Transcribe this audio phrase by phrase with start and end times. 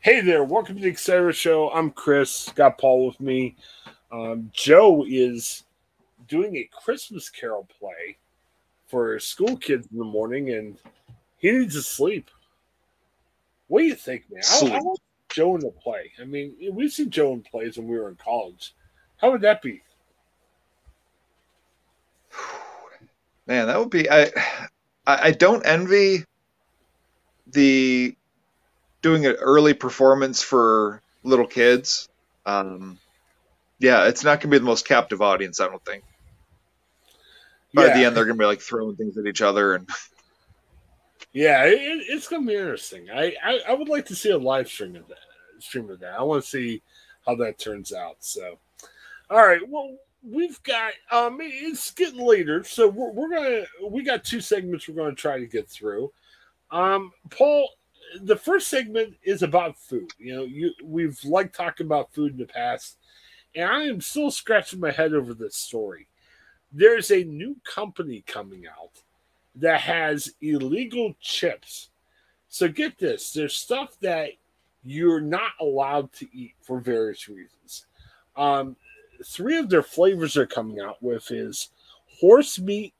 [0.00, 1.32] Hey there, welcome to the Etc.
[1.32, 1.70] Show.
[1.70, 3.56] I'm Chris, got Paul with me.
[4.12, 5.64] Um, Joe is
[6.28, 8.16] doing a Christmas Carol play
[8.86, 10.78] for school kids in the morning, and
[11.38, 12.30] he needs to sleep.
[13.66, 14.42] What do you think, man?
[14.44, 16.12] I, I want Joe in the play.
[16.22, 18.76] I mean, we've seen Joe in plays when we were in college.
[19.16, 19.82] How would that be?
[23.48, 24.08] Man, that would be.
[24.08, 24.30] I
[25.08, 26.24] I don't envy
[27.48, 28.14] the
[29.02, 32.08] doing an early performance for little kids.
[32.46, 32.98] Um,
[33.78, 36.04] yeah, it's not going to be the most captive audience, I don't think.
[37.74, 37.96] By yeah.
[37.96, 39.88] the end, they're going to be like throwing things at each other and.
[41.30, 41.76] Yeah, it,
[42.08, 43.10] it's going to be interesting.
[43.10, 45.18] I, I, I would like to see a live stream of that.
[45.60, 46.14] Stream of that.
[46.18, 46.82] I want to see
[47.26, 48.16] how that turns out.
[48.20, 48.58] So,
[49.28, 49.60] all right.
[49.68, 54.88] Well, we've got um, it's getting later, so we're, we're gonna we got two segments
[54.88, 56.10] we're going to try to get through.
[56.70, 57.68] Um, Paul,
[58.22, 60.12] the first segment is about food.
[60.18, 62.98] You know, you we've liked talking about food in the past,
[63.54, 66.08] and I am still scratching my head over this story.
[66.72, 69.02] There's a new company coming out
[69.54, 71.90] that has illegal chips.
[72.48, 74.30] So get this: there's stuff that
[74.84, 77.86] you're not allowed to eat for various reasons.
[78.36, 78.76] Um,
[79.24, 81.70] three of their flavors are coming out with is
[82.20, 82.94] horse meat,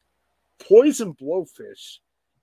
[0.58, 1.98] poison blowfish,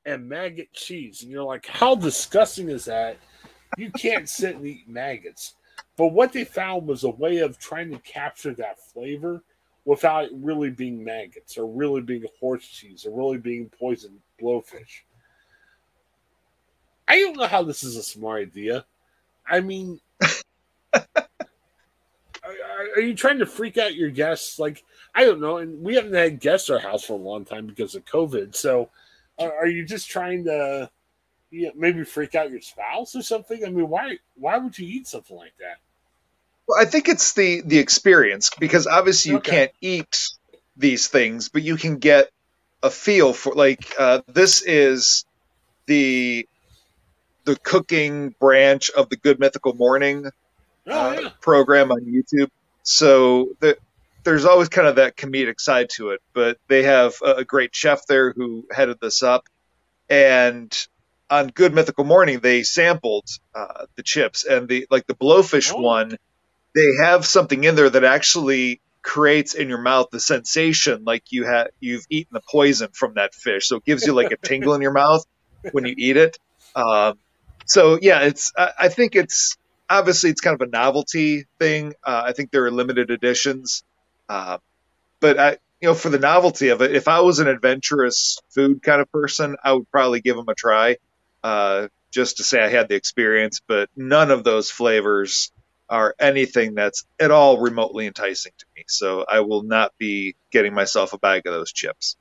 [0.05, 1.21] and maggot cheese.
[1.21, 3.17] And you're like, how disgusting is that?
[3.77, 5.55] You can't sit and eat maggots.
[5.97, 9.41] But what they found was a way of trying to capture that flavor
[9.85, 15.01] without it really being maggots or really being horse cheese or really being poison blowfish.
[17.07, 18.85] I don't know how this is a smart idea.
[19.47, 19.99] I mean,
[20.93, 21.03] are,
[22.43, 24.57] are, you trying to freak out your guests?
[24.57, 24.83] Like,
[25.13, 25.57] I don't know.
[25.57, 28.55] And we haven't had guests at our house for a long time because of COVID.
[28.55, 28.89] So
[29.39, 30.89] are you just trying to
[31.51, 33.65] you know, maybe freak out your spouse or something?
[33.65, 35.77] I mean, why why would you eat something like that?
[36.67, 39.51] Well, I think it's the the experience because obviously you okay.
[39.51, 40.29] can't eat
[40.77, 42.29] these things, but you can get
[42.83, 45.25] a feel for like uh, this is
[45.85, 46.47] the
[47.45, 50.25] the cooking branch of the Good Mythical Morning
[50.87, 51.29] oh, uh, yeah.
[51.41, 52.49] program on YouTube.
[52.83, 53.77] So the,
[54.25, 58.05] there's always kind of that comedic side to it, but they have a great chef
[58.07, 59.47] there who headed this up.
[60.09, 60.75] And
[61.29, 65.81] on Good Mythical Morning, they sampled uh, the chips and the like the blowfish oh.
[65.81, 66.17] one.
[66.73, 71.45] They have something in there that actually creates in your mouth the sensation like you
[71.45, 73.67] have you've eaten the poison from that fish.
[73.67, 75.25] So it gives you like a tingle in your mouth
[75.71, 76.37] when you eat it.
[76.75, 77.17] Um,
[77.65, 79.57] so yeah, it's I, I, think it's
[79.89, 81.93] obviously it's kind of a novelty thing.
[82.03, 83.83] Uh, I think there are limited editions.
[84.29, 84.57] Uh,
[85.19, 88.81] but I, you know, for the novelty of it, if I was an adventurous food
[88.81, 90.97] kind of person, I would probably give them a try,
[91.43, 93.61] uh, just to say I had the experience.
[93.67, 95.51] But none of those flavors
[95.89, 98.83] are anything that's at all remotely enticing to me.
[98.87, 102.17] So I will not be getting myself a bag of those chips.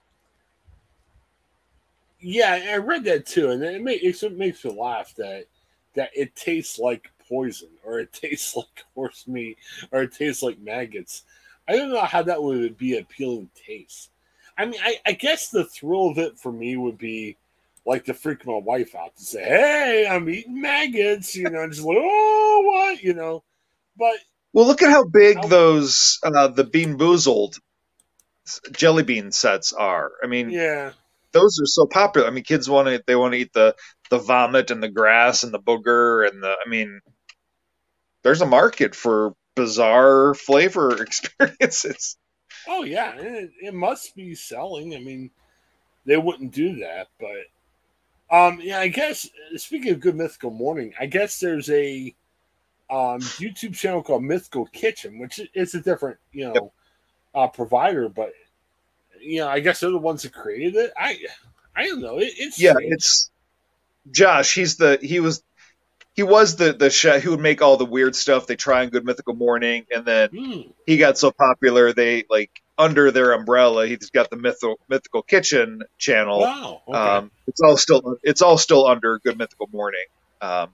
[2.20, 5.46] Yeah, I read that too, and it, makes it makes me laugh that
[5.94, 9.58] that it tastes like poison, or it tastes like horse meat,
[9.92, 11.22] or it tastes like maggots.
[11.68, 14.10] I don't know how that would be appealing taste.
[14.56, 17.36] I mean, I, I guess the thrill of it for me would be
[17.86, 21.82] like to freak my wife out to say, "Hey, I'm eating maggots," you know, just
[21.82, 23.42] like, "Oh, what?" you know.
[23.96, 24.16] But
[24.52, 27.58] well, look at how big how, those uh, the BeanBoozled
[28.72, 30.12] jelly bean sets are.
[30.22, 30.92] I mean, yeah,
[31.32, 32.26] those are so popular.
[32.26, 33.74] I mean, kids want to they want to eat the
[34.10, 36.54] the vomit and the grass and the booger and the.
[36.64, 37.00] I mean,
[38.22, 42.16] there's a market for bizarre flavor experiences.
[42.68, 44.94] Oh yeah, it, it must be selling.
[44.94, 45.30] I mean,
[46.06, 51.06] they wouldn't do that, but um, yeah, I guess speaking of Good Mythical Morning, I
[51.06, 52.14] guess there's a
[52.90, 56.72] um, YouTube channel called Mythical Kitchen, which is a different, you know, yep.
[57.34, 58.32] uh, provider, but
[59.20, 60.92] you know, I guess they're the ones that created it.
[60.96, 61.18] I,
[61.76, 62.18] I don't know.
[62.18, 62.92] It, it's yeah, strange.
[62.92, 63.30] it's
[64.10, 64.54] Josh.
[64.54, 65.42] He's the he was
[66.14, 68.88] he was the the chef who would make all the weird stuff they try on
[68.88, 70.72] Good Mythical Morning, and then mm.
[70.86, 75.82] he got so popular they like under their umbrella he's got the mythical mythical kitchen
[75.98, 76.40] channel.
[76.40, 76.98] Wow, okay.
[76.98, 80.06] um, it's all still it's all still under Good Mythical Morning.
[80.40, 80.70] Um,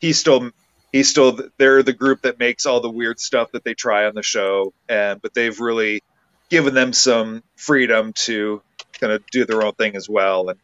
[0.00, 0.50] he's still
[0.92, 4.14] he's still they're the group that makes all the weird stuff that they try on
[4.14, 6.02] the show, and but they've really
[6.50, 8.62] given them some freedom to
[9.00, 10.50] kind of do their own thing as well.
[10.50, 10.58] And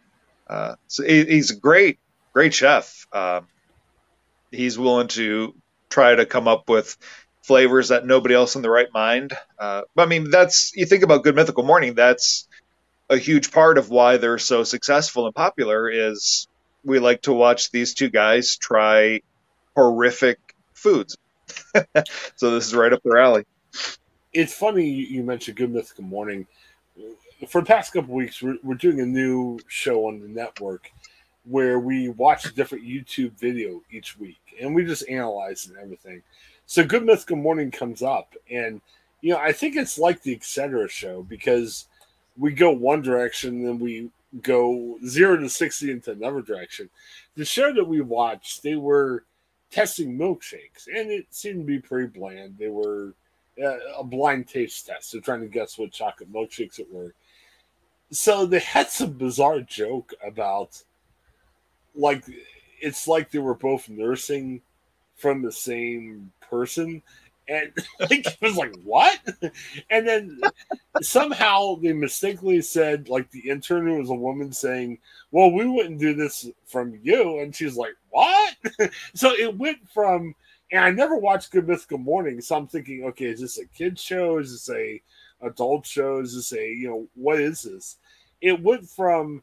[0.46, 1.98] uh, so he, he's a great
[2.34, 3.06] great chef.
[3.12, 3.46] Um,
[4.50, 5.54] he's willing to
[5.88, 6.96] try to come up with
[7.42, 9.32] flavors that nobody else in the right mind.
[9.58, 11.94] Uh, I mean, that's you think about Good Mythical Morning.
[11.94, 12.48] That's
[13.08, 15.90] a huge part of why they're so successful and popular.
[15.90, 16.48] Is
[16.84, 19.20] we like to watch these two guys try
[19.76, 20.38] horrific
[20.74, 21.16] foods.
[22.36, 23.44] so this is right up their alley.
[24.32, 26.46] It's funny you mentioned Good Mythical Morning.
[27.48, 30.90] For the past couple weeks, we're, we're doing a new show on the network
[31.44, 36.22] where we watch a different YouTube video each week and we just analyze and everything.
[36.66, 38.80] So Good Mythical Morning comes up, and
[39.22, 40.88] you know I think it's like the Etc.
[40.88, 41.86] show because
[42.38, 44.10] we go one direction, then we
[44.42, 46.88] go zero to sixty into another direction.
[47.34, 49.24] The show that we watched, they were
[49.70, 52.56] testing milkshakes, and it seemed to be pretty bland.
[52.58, 53.14] They were
[53.62, 55.12] uh, a blind taste test.
[55.12, 57.14] They're trying to guess what chocolate milkshakes it were.
[58.12, 60.82] So they had some bizarre joke about,
[61.94, 62.24] like,
[62.80, 64.62] it's like they were both nursing
[65.16, 67.02] from the same person.
[67.48, 69.18] And like it was like what?
[69.90, 70.40] And then
[71.02, 74.98] somehow they mistakenly said like the intern was a woman saying,
[75.30, 78.56] "Well, we wouldn't do this from you," and she's like, "What?"
[79.14, 80.34] so it went from,
[80.70, 84.00] and I never watched Good Mythical Morning, so I'm thinking, okay, is this a kids
[84.00, 84.38] show?
[84.38, 85.02] Is this a
[85.42, 86.20] adult show?
[86.20, 87.96] Is this a you know what is this?
[88.40, 89.42] It went from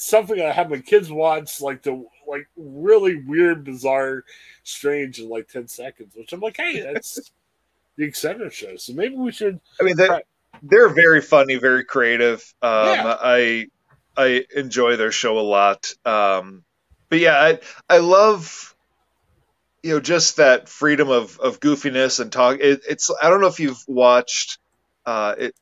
[0.00, 4.24] something I have my kids watch, like the like really weird, bizarre,
[4.62, 6.14] strange in like ten seconds.
[6.16, 7.30] Which I'm like, hey, that's
[7.96, 8.50] the Etc.
[8.50, 8.76] show.
[8.76, 9.60] So maybe we should.
[9.80, 10.22] I mean, they're,
[10.62, 12.42] they're very funny, very creative.
[12.62, 13.16] Um, yeah.
[13.20, 13.66] I
[14.16, 15.92] I enjoy their show a lot.
[16.04, 16.64] Um,
[17.08, 17.58] but yeah, I
[17.88, 18.74] I love
[19.82, 22.58] you know just that freedom of of goofiness and talk.
[22.60, 24.58] It, it's I don't know if you've watched.
[25.04, 25.54] Uh, it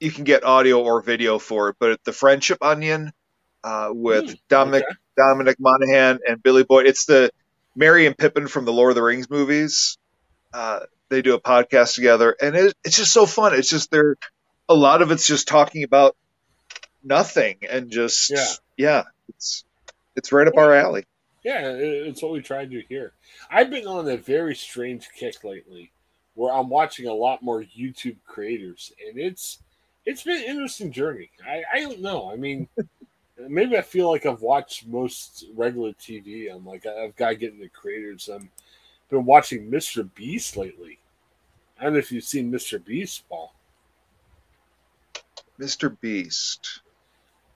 [0.00, 3.12] you can get audio or video for it, but the Friendship Onion
[3.64, 4.96] uh, with mm, Dominic okay.
[5.16, 6.86] Dominic Monaghan and Billy Boyd.
[6.86, 7.30] It's the
[7.76, 9.98] Merry and Pippin from the Lord of the Rings movies.
[10.52, 13.54] Uh, they do a podcast together, and it, it's just so fun.
[13.54, 14.16] It's just they're
[14.68, 16.16] a lot of it's just talking about
[17.04, 19.64] nothing and just yeah, yeah it's
[20.16, 21.04] it's right up our alley.
[21.44, 23.12] Yeah, it's what we try to do here.
[23.50, 25.90] I've been on a very strange kick lately,
[26.34, 29.58] where I'm watching a lot more YouTube creators, and it's
[30.04, 31.30] it's been an interesting journey.
[31.44, 32.30] I, I don't know.
[32.30, 32.68] I mean,
[33.48, 36.54] maybe I feel like I've watched most regular TV.
[36.54, 38.28] I'm like I've got to get into creators.
[38.28, 38.50] I'm
[39.12, 40.08] been watching Mr.
[40.14, 40.98] Beast lately.
[41.78, 42.82] I don't know if you've seen Mr.
[42.82, 43.54] Beast, Paul.
[45.60, 45.94] Mr.
[46.00, 46.80] Beast.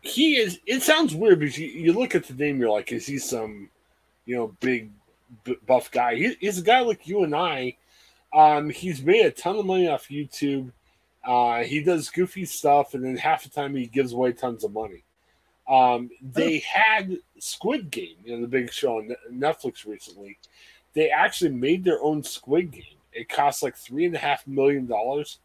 [0.02, 0.60] He is.
[0.66, 3.70] It sounds weird because you, you look at the name, you're like, is he some,
[4.26, 4.90] you know, big
[5.66, 6.14] buff guy?
[6.14, 7.76] He, he's a guy like you and I.
[8.32, 10.70] Um, he's made a ton of money off YouTube.
[11.24, 14.72] Uh, he does goofy stuff, and then half the time he gives away tons of
[14.72, 15.02] money.
[15.68, 20.38] Um, they had Squid Game, you know, the big show on Netflix recently.
[20.94, 22.82] They actually made their own Squid Game.
[23.12, 25.38] It cost like three and a half million dollars,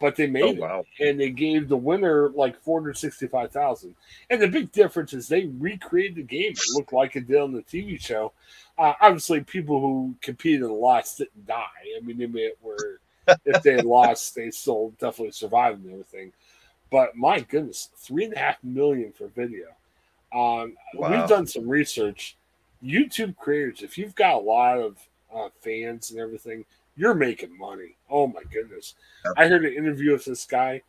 [0.00, 0.84] but they made oh, wow.
[0.98, 3.94] it, and they gave the winner like four hundred sixty-five thousand.
[4.28, 6.52] And the big difference is they recreated the game.
[6.52, 8.32] It looked like it did on the TV show.
[8.76, 11.64] Uh, obviously, people who competed and lost didn't die.
[11.96, 12.98] I mean, they made it where
[13.44, 16.32] if they lost, they still definitely survived and everything.
[16.94, 19.66] But my goodness, three and a half million for video.
[20.32, 21.10] Um, wow.
[21.10, 22.36] We've done some research.
[22.84, 24.96] YouTube creators, if you've got a lot of
[25.34, 26.64] uh, fans and everything,
[26.96, 27.96] you're making money.
[28.08, 28.94] Oh my goodness!
[29.36, 30.82] I heard an interview with this guy,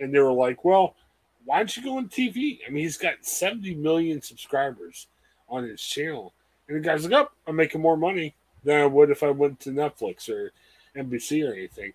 [0.00, 0.96] and they were like, "Well,
[1.44, 2.58] why don't you go on TV?
[2.66, 5.06] I mean, he's got 70 million subscribers
[5.48, 6.32] on his channel."
[6.66, 8.34] And the guy's like, "Oh, I'm making more money
[8.64, 10.50] than I would if I went to Netflix or
[10.96, 11.92] NBC or anything."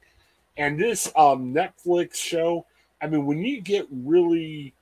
[0.56, 2.66] And this um, Netflix show
[3.02, 4.74] I mean, when you get really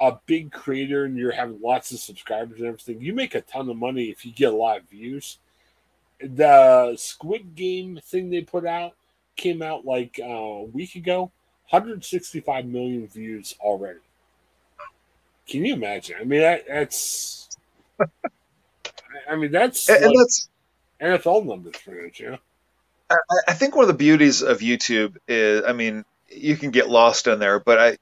[0.00, 3.68] a big creator and you're having lots of subscribers and everything, you make a ton
[3.68, 5.38] of money if you get a lot of views.
[6.20, 8.94] The Squid Game thing they put out
[9.36, 11.30] came out like uh, a week ago,
[11.70, 14.00] 165 million views already.
[15.46, 16.16] Can you imagine?
[16.20, 17.48] I mean, that, that's.
[19.28, 20.48] I mean, that's and, like that's
[21.00, 22.38] NFL numbers for it, you.
[23.10, 23.16] I,
[23.48, 26.04] I think one of the beauties of YouTube is, I mean,
[26.34, 27.96] you can get lost in there, but I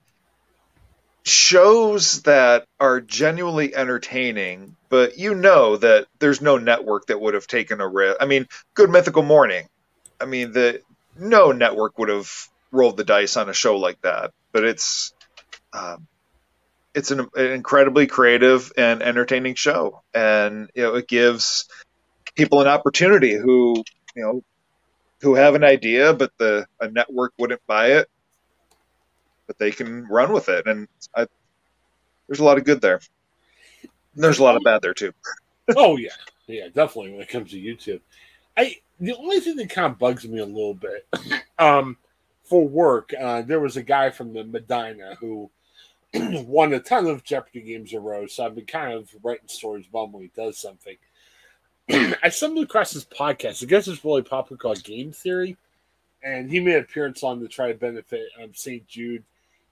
[1.25, 7.47] shows that are genuinely entertaining, but you know that there's no network that would have
[7.47, 8.17] taken a risk.
[8.21, 9.69] I mean, Good Mythical Morning.
[10.21, 10.83] I mean, the
[11.19, 12.31] no network would have
[12.73, 15.13] rolled the dice on a show like that, but it's
[15.73, 16.07] um,
[16.95, 21.69] it's an, an, incredibly creative and entertaining show, and you know it gives
[22.35, 23.85] people an opportunity who
[24.15, 24.43] you know
[25.21, 28.09] who have an idea, but the a network wouldn't buy it
[29.51, 30.69] but they can run with it.
[30.69, 31.27] And I,
[32.29, 33.01] there's a lot of good there.
[33.83, 35.13] And there's a lot of bad there too.
[35.77, 36.11] oh yeah,
[36.47, 37.11] yeah, definitely.
[37.11, 38.01] When it comes to YouTube,
[38.57, 41.05] I the only thing that kind of bugs me a little bit,
[41.59, 41.97] um,
[42.45, 45.51] for work, uh, there was a guy from the Medina who
[46.15, 48.29] won a ton of Jeopardy games in a row.
[48.29, 50.97] So I've been kind of writing stories about when he does something.
[52.23, 53.65] I stumbled across this podcast.
[53.65, 55.57] I guess it's really popular called Game Theory,
[56.23, 58.87] and he made an appearance on to try to benefit um, St.
[58.87, 59.25] Jude.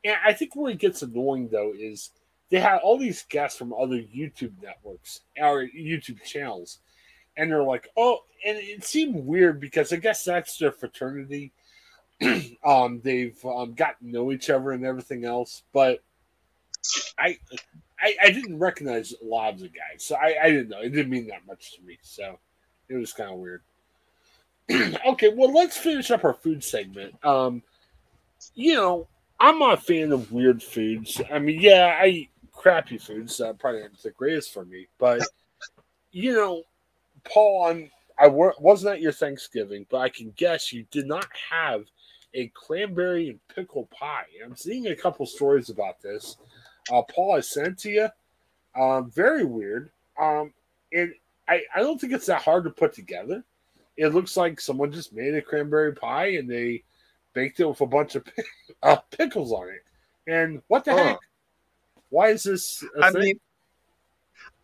[0.05, 2.11] And I think where it gets annoying though is
[2.50, 6.78] they had all these guests from other YouTube networks or YouTube channels,
[7.37, 11.52] and they're like, "Oh," and it seemed weird because I guess that's their fraternity.
[12.64, 16.02] um, they've um, gotten to know each other and everything else, but
[17.19, 17.38] I,
[18.00, 20.81] I, I didn't recognize a lot of the guys, so I, I didn't know.
[20.81, 22.38] It didn't mean that much to me, so
[22.88, 23.62] it was kind of weird.
[25.07, 27.14] okay, well, let's finish up our food segment.
[27.25, 27.62] Um,
[28.55, 29.09] you know,
[29.40, 31.21] I'm not a fan of weird foods.
[31.33, 33.37] I mean, yeah, I eat crappy foods.
[33.37, 35.23] So probably not the greatest for me, but
[36.11, 36.62] you know,
[37.25, 41.85] Paul, I'm, I wasn't at your Thanksgiving, but I can guess you did not have
[42.35, 44.25] a cranberry and pickle pie.
[44.45, 46.37] I'm seeing a couple stories about this.
[46.92, 48.09] Uh, Paul, I sent to you.
[48.80, 49.90] Um, very weird.
[50.21, 50.52] Um,
[50.92, 51.12] and
[51.49, 53.45] I, I don't think it's that hard to put together.
[53.97, 56.83] It looks like someone just made a cranberry pie and they
[57.38, 58.25] baked it with a bunch of
[58.83, 59.85] uh, pickles on it.
[60.26, 60.97] And what the oh.
[60.97, 61.18] heck?
[62.11, 62.85] Why is this?
[63.00, 63.21] I thing?
[63.21, 63.40] mean,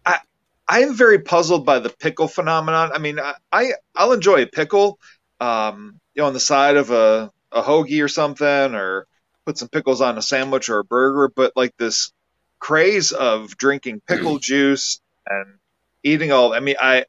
[0.04, 0.18] I
[0.66, 2.90] I am very puzzled by the pickle phenomenon.
[2.92, 3.20] I mean,
[3.52, 4.98] I, I will enjoy a pickle,
[5.40, 9.06] um, you know, on the side of a a hoagie or something, or
[9.46, 11.30] put some pickles on a sandwich or a burger.
[11.34, 12.12] But like this
[12.58, 15.58] craze of drinking pickle juice and
[16.02, 17.04] eating all, I mean, I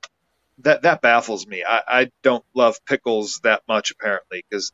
[0.59, 1.63] that that baffles me.
[1.67, 4.71] I, I don't love pickles that much apparently because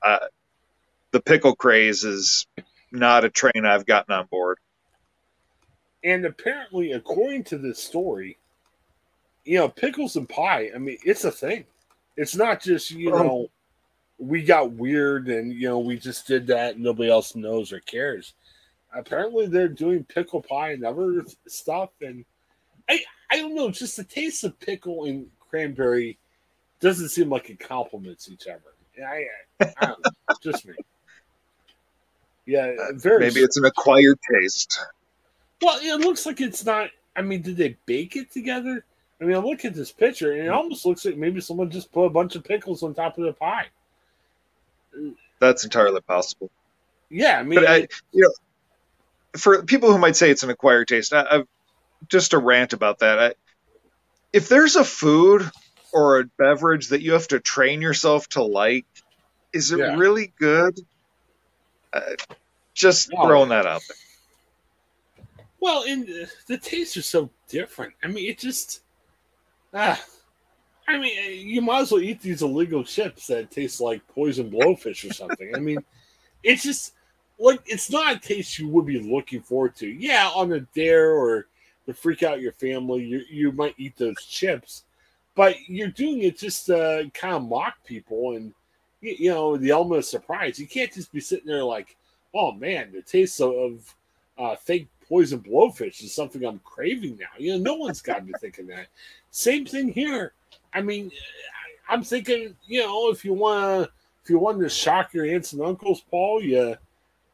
[1.11, 2.47] the pickle craze is
[2.91, 4.57] not a train I've gotten on board.
[6.03, 8.37] And apparently, according to this story,
[9.45, 11.65] you know, pickles and pie, I mean, it's a thing.
[12.17, 13.23] It's not just, you oh.
[13.23, 13.47] know,
[14.17, 17.79] we got weird and, you know, we just did that and nobody else knows or
[17.81, 18.33] cares.
[18.93, 21.89] Apparently, they're doing pickle pie and other stuff.
[22.01, 22.25] And
[22.89, 22.99] I,
[23.31, 26.17] I don't know, just the taste of pickle and cranberry
[26.79, 28.61] doesn't seem like it complements each other.
[29.07, 29.25] I,
[29.79, 30.73] I don't know, just me.
[32.51, 33.19] Yeah, very.
[33.19, 34.77] Maybe it's an acquired taste.
[35.61, 36.89] Well, it looks like it's not.
[37.15, 38.83] I mean, did they bake it together?
[39.21, 41.93] I mean, I look at this picture, and it almost looks like maybe someone just
[41.93, 43.67] put a bunch of pickles on top of the pie.
[45.39, 46.51] That's entirely possible.
[47.09, 48.31] Yeah, I mean, but I, you know,
[49.37, 51.47] for people who might say it's an acquired taste, I, I've
[52.09, 53.17] just a rant about that.
[53.17, 53.33] I,
[54.33, 55.49] if there's a food
[55.93, 58.85] or a beverage that you have to train yourself to like,
[59.53, 59.95] is it yeah.
[59.95, 60.77] really good?
[61.93, 62.01] Uh,
[62.73, 63.27] just oh.
[63.27, 63.97] throwing that out there.
[65.59, 66.07] Well, and
[66.47, 67.93] the tastes are so different.
[68.03, 68.81] I mean, it just
[69.73, 70.03] ah.
[70.87, 75.09] I mean, you might as well eat these illegal chips that taste like poison blowfish
[75.09, 75.55] or something.
[75.55, 75.77] I mean,
[76.43, 76.93] it's just
[77.39, 79.87] like it's not a taste you would be looking forward to.
[79.87, 81.47] Yeah, on a dare or
[81.85, 84.83] to freak out your family, you you might eat those chips,
[85.35, 88.53] but you're doing it just to kind of mock people and
[89.01, 90.59] you know the element of surprise.
[90.59, 91.97] You can't just be sitting there like,
[92.33, 93.95] oh man, the taste of, of
[94.37, 97.27] uh, fake poison blowfish is something I'm craving now.
[97.37, 98.87] You know, no one's got to be thinking that.
[99.29, 100.33] Same thing here.
[100.73, 101.11] I mean,
[101.89, 103.91] I'm thinking, you know, if you want to,
[104.23, 106.77] if you want to shock your aunts and uncles, Paul, you,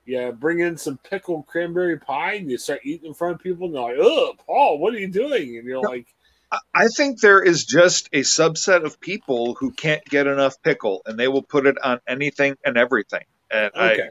[0.05, 3.67] you bring in some pickled cranberry pie and you start eating in front of people,
[3.67, 6.07] and they're like, "Oh, Paul, what are you doing?" And you're like.
[6.73, 11.19] I think there is just a subset of people who can't get enough pickle, and
[11.19, 13.25] they will put it on anything and everything.
[13.51, 14.03] And okay.
[14.03, 14.09] I,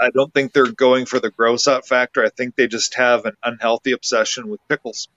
[0.00, 2.24] I don't think they're going for the gross out factor.
[2.24, 5.08] I think they just have an unhealthy obsession with pickles.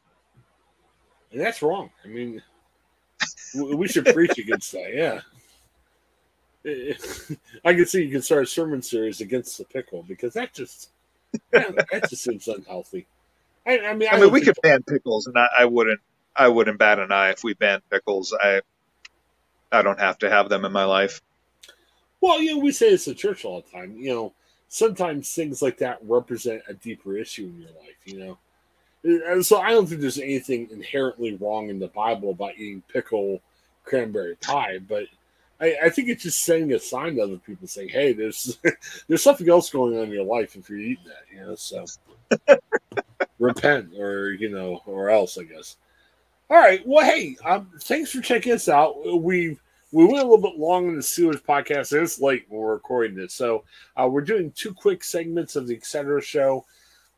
[1.32, 1.89] And that's wrong.
[2.03, 2.42] I mean,
[3.56, 4.94] we should preach against that.
[4.94, 5.22] Yeah.
[7.65, 10.89] I can see you can start a sermon series against the pickle because that just
[11.51, 13.06] that just seems unhealthy.
[13.65, 16.00] I, I mean, I, I mean, we could ban pickles, and I, I, wouldn't,
[16.36, 18.34] I wouldn't bat an eye if we banned pickles.
[18.34, 18.62] I,
[19.72, 21.22] I don't have to have them in my life.
[22.22, 23.96] Well, you know, we say this at church all the time.
[23.98, 24.34] You know,
[24.74, 28.38] sometimes things like that represent a deeper issue in your life, you know.
[29.03, 33.39] And so I don't think there's anything inherently wrong in the Bible about eating pickle
[33.84, 35.06] cranberry pie, but
[35.62, 38.58] I, I think it's just sending a sign to other people saying, "Hey, there's
[39.08, 41.56] there's something else going on in your life if you're eating that," you know.
[41.56, 41.86] So
[43.39, 45.77] repent, or you know, or else, I guess.
[46.50, 46.82] All right.
[46.86, 49.22] Well, hey, um, thanks for checking us out.
[49.22, 49.62] We've
[49.93, 51.93] we went a little bit long in the Steelers podcast.
[51.93, 53.63] and It's late when we're recording this, so
[53.95, 56.19] uh, we're doing two quick segments of the Etc.
[56.21, 56.65] Show.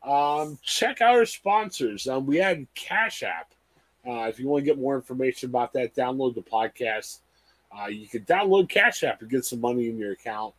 [0.04, 2.06] Um, check out our sponsors.
[2.06, 3.52] Um, we had Cash App.
[4.06, 7.20] Uh, if you want to get more information about that, download the podcast.
[7.76, 10.54] Uh, you can download Cash App and get some money in your account.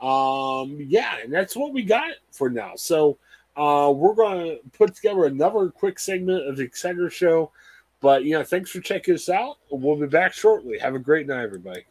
[0.00, 2.72] Um, yeah, and that's what we got for now.
[2.74, 3.18] So
[3.54, 7.10] uh, we're going to put together another quick segment of the Etc.
[7.10, 7.52] Show
[8.00, 9.58] But you know, thanks for checking us out.
[9.70, 10.78] We'll be back shortly.
[10.78, 11.84] Have a great night, everybody.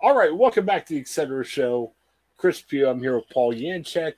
[0.00, 1.44] All right, welcome back to the Etc.
[1.44, 1.92] Show.
[2.36, 2.88] Chris Pugh.
[2.88, 4.14] I'm here with Paul Yanchek.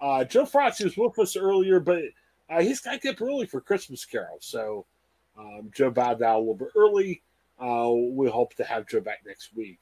[0.00, 2.02] Uh, Joe Frosty was with us earlier, but
[2.48, 4.38] uh, he's got to get up early for Christmas Carol.
[4.38, 4.86] So
[5.36, 7.20] um, Joe bowed out a little bit early.
[7.60, 9.80] Uh, we hope to have Joe back next week.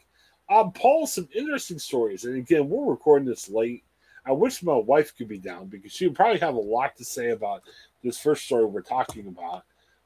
[0.49, 2.25] Um, Paul, some interesting stories.
[2.25, 3.85] And again, we're recording this late.
[4.25, 7.05] I wish my wife could be down because she would probably have a lot to
[7.05, 7.62] say about
[8.02, 9.64] this first story we're talking about.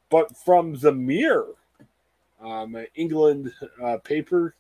[0.09, 1.55] But from the Mirror,
[2.41, 4.55] um, England uh, paper,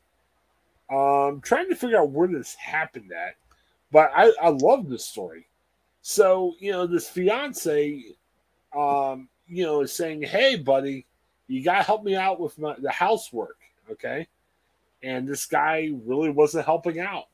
[0.90, 3.36] um, trying to figure out where this happened at.
[3.92, 5.46] But I, I love this story.
[6.02, 8.04] So, you know, this fiance,
[8.76, 11.06] um, you know, is saying, Hey, buddy,
[11.48, 13.58] you got to help me out with my, the housework.
[13.90, 14.26] Okay.
[15.02, 17.26] And this guy really wasn't helping out.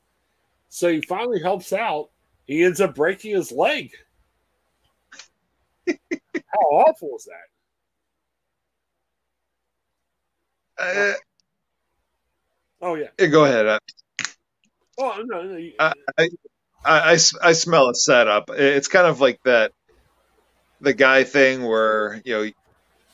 [0.69, 2.09] So he finally helps out.
[2.45, 3.91] He ends up breaking his leg.
[5.87, 7.47] How awful is that?
[10.77, 11.13] Uh,
[12.81, 13.07] oh yeah.
[13.19, 13.27] yeah.
[13.27, 13.79] Go ahead.
[14.97, 16.29] Oh no, no you, I, I,
[16.85, 18.49] I, I smell a setup.
[18.49, 19.71] It's kind of like that
[20.81, 22.51] the guy thing where you know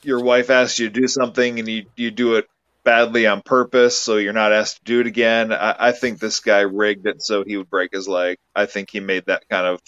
[0.02, 2.46] your wife asks you to do something and you you do it
[2.84, 5.52] badly on purpose, so you're not asked to do it again.
[5.52, 8.38] I, I think this guy rigged it so he would break his leg.
[8.54, 9.80] I think he made that kind of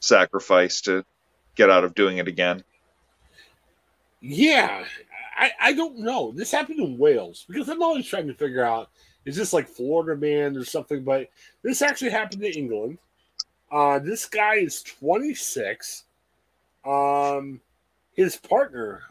[0.00, 1.04] sacrifice to
[1.54, 2.62] get out of doing it again.
[4.20, 4.84] Yeah,
[5.38, 6.32] I, I don't know.
[6.32, 8.90] This happened in Wales because I'm always trying to figure out
[9.24, 11.28] is this like Florida man or something, but
[11.62, 12.98] this actually happened in England.
[13.70, 16.04] Uh, this guy is 26.
[16.86, 17.60] Um,
[18.14, 19.02] his partner,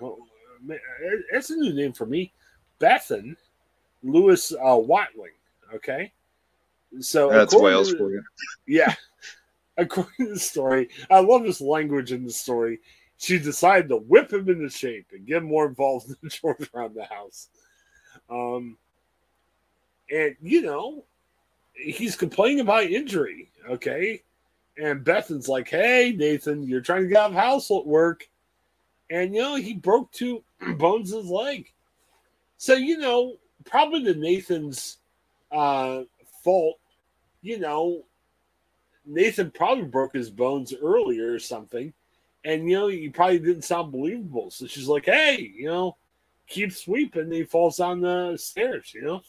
[1.32, 2.34] that's a new name for me,
[2.80, 3.36] Bethan
[4.04, 5.32] Lewis uh, Watling.
[5.74, 6.12] Okay,
[7.00, 8.24] so that's Wales for you.
[8.66, 8.94] Yeah,
[9.78, 12.80] according to the story, I love this language in the story.
[13.18, 16.96] She decided to whip him into shape and get more involved in the chores around
[16.96, 17.50] the house.
[18.30, 18.78] Um,
[20.12, 21.04] and you know,
[21.74, 23.50] he's complaining about injury.
[23.70, 24.22] Okay,
[24.78, 28.28] and Bethan's like, "Hey, Nathan, you're trying to get out of household work,"
[29.10, 30.44] and you know he broke two
[30.78, 31.72] bones in his leg.
[32.58, 34.98] So you know, probably the Nathan's
[35.52, 36.04] uh,
[36.44, 36.78] fault.
[37.42, 38.04] You know,
[39.06, 41.94] Nathan probably broke his bones earlier or something,
[42.44, 44.52] and you know he probably didn't sound believable.
[44.52, 45.96] So she's like, "Hey, you know,
[46.48, 48.94] keep sweeping." And he falls down the stairs.
[48.94, 49.22] You know.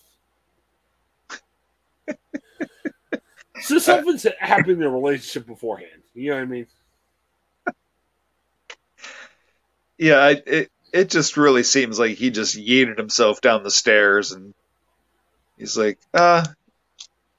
[3.60, 6.02] So something's happened in the relationship beforehand.
[6.14, 6.66] You know what I mean?
[9.98, 14.54] Yeah, it it just really seems like he just yeeted himself down the stairs, and
[15.56, 16.44] he's like, "Ah, uh,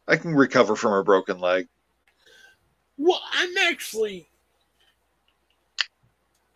[0.08, 1.68] I can recover from a broken leg."
[2.98, 4.28] Well, I'm actually.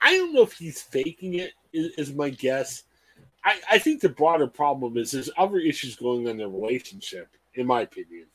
[0.02, 1.54] I don't know if he's faking it.
[1.72, 2.84] Is, is my guess.
[3.46, 7.30] I, I think the broader problem is there's other issues going on in the relationship,
[7.56, 8.28] in my opinion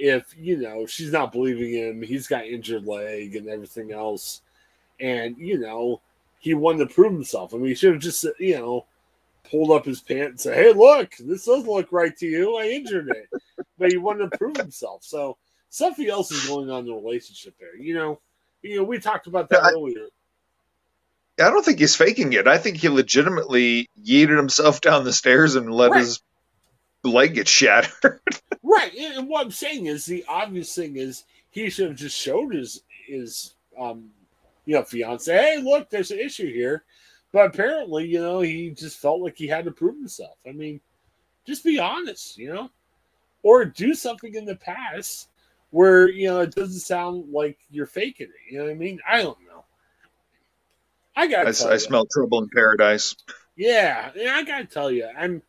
[0.00, 4.40] if you know she's not believing him, he's got injured leg and everything else,
[4.98, 6.00] and you know
[6.40, 7.54] he wanted to prove himself.
[7.54, 8.86] I mean, he should have just you know
[9.48, 12.56] pulled up his pants and said, "Hey, look, this does look right to you.
[12.56, 13.40] I injured it,"
[13.78, 15.04] but he wanted to prove himself.
[15.04, 15.36] So
[15.68, 17.76] something else is going on in the relationship there.
[17.76, 18.20] You know,
[18.62, 20.08] you know, we talked about that I, earlier.
[21.38, 22.46] I don't think he's faking it.
[22.46, 26.00] I think he legitimately yeeted himself down the stairs and let right.
[26.00, 26.20] his
[27.04, 28.20] leg get shattered.
[28.62, 28.94] right.
[28.94, 32.82] And what I'm saying is the obvious thing is he should have just showed his
[33.06, 34.10] his um
[34.70, 36.84] you know fiance, hey, look, there's an issue here.
[37.32, 40.36] But apparently, you know, he just felt like he had to prove himself.
[40.46, 40.80] I mean,
[41.44, 42.70] just be honest, you know,
[43.42, 45.28] or do something in the past
[45.70, 48.52] where you know it doesn't sound like you're faking it.
[48.52, 49.00] You know what I mean?
[49.08, 49.64] I don't know.
[51.16, 51.46] I got.
[51.46, 53.16] I, I smell trouble in paradise.
[53.56, 55.42] Yeah, Yeah, I gotta tell you, I'm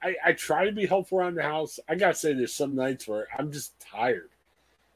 [0.00, 1.80] I, I try to be helpful around the house.
[1.88, 4.30] I gotta say, there's some nights where I'm just tired,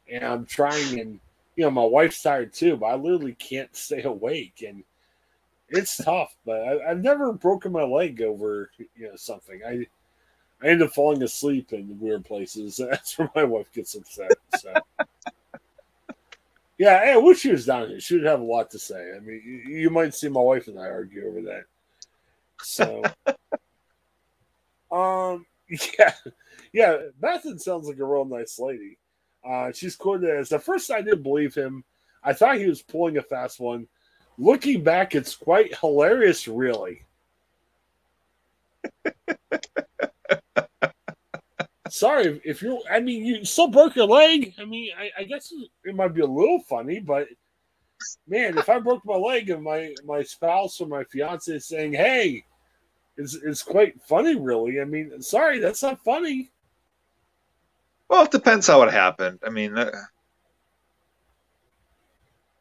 [0.09, 1.21] and I'm trying, and
[1.57, 4.85] you know, my wife's tired too, but I literally can't stay awake, and
[5.69, 6.35] it's tough.
[6.45, 9.61] But I, have never broken my leg over you know something.
[9.67, 9.87] I
[10.63, 12.77] I end up falling asleep in weird places.
[12.91, 14.33] That's where my wife gets upset.
[14.59, 14.75] So.
[16.79, 18.01] Yeah, I wish she was down here.
[18.01, 19.13] She would have a lot to say.
[19.15, 21.65] I mean, you, you might see my wife and I argue over that.
[22.61, 23.03] So,
[24.91, 26.15] um, yeah,
[26.73, 26.97] yeah.
[27.21, 28.99] Bethan sounds like a real nice lady.
[29.45, 31.85] Uh, she's quoted as at first I didn't believe him.
[32.23, 33.89] I thought he was pulling a fast one.
[34.39, 37.05] Looking back, it's quite hilarious, really.
[41.91, 42.81] Sorry if you're.
[42.91, 44.55] I mean, you still broke your leg.
[44.59, 45.53] I mean, I, I guess
[45.85, 47.29] it might be a little funny, but
[48.27, 51.93] man, if I broke my leg and my my spouse or my fiance is saying,
[51.93, 52.45] "Hey,"
[53.19, 54.81] it's it's quite funny, really.
[54.81, 56.51] I mean, sorry, that's not funny.
[58.13, 59.39] Well, it depends how it happened.
[59.43, 59.91] I mean, uh,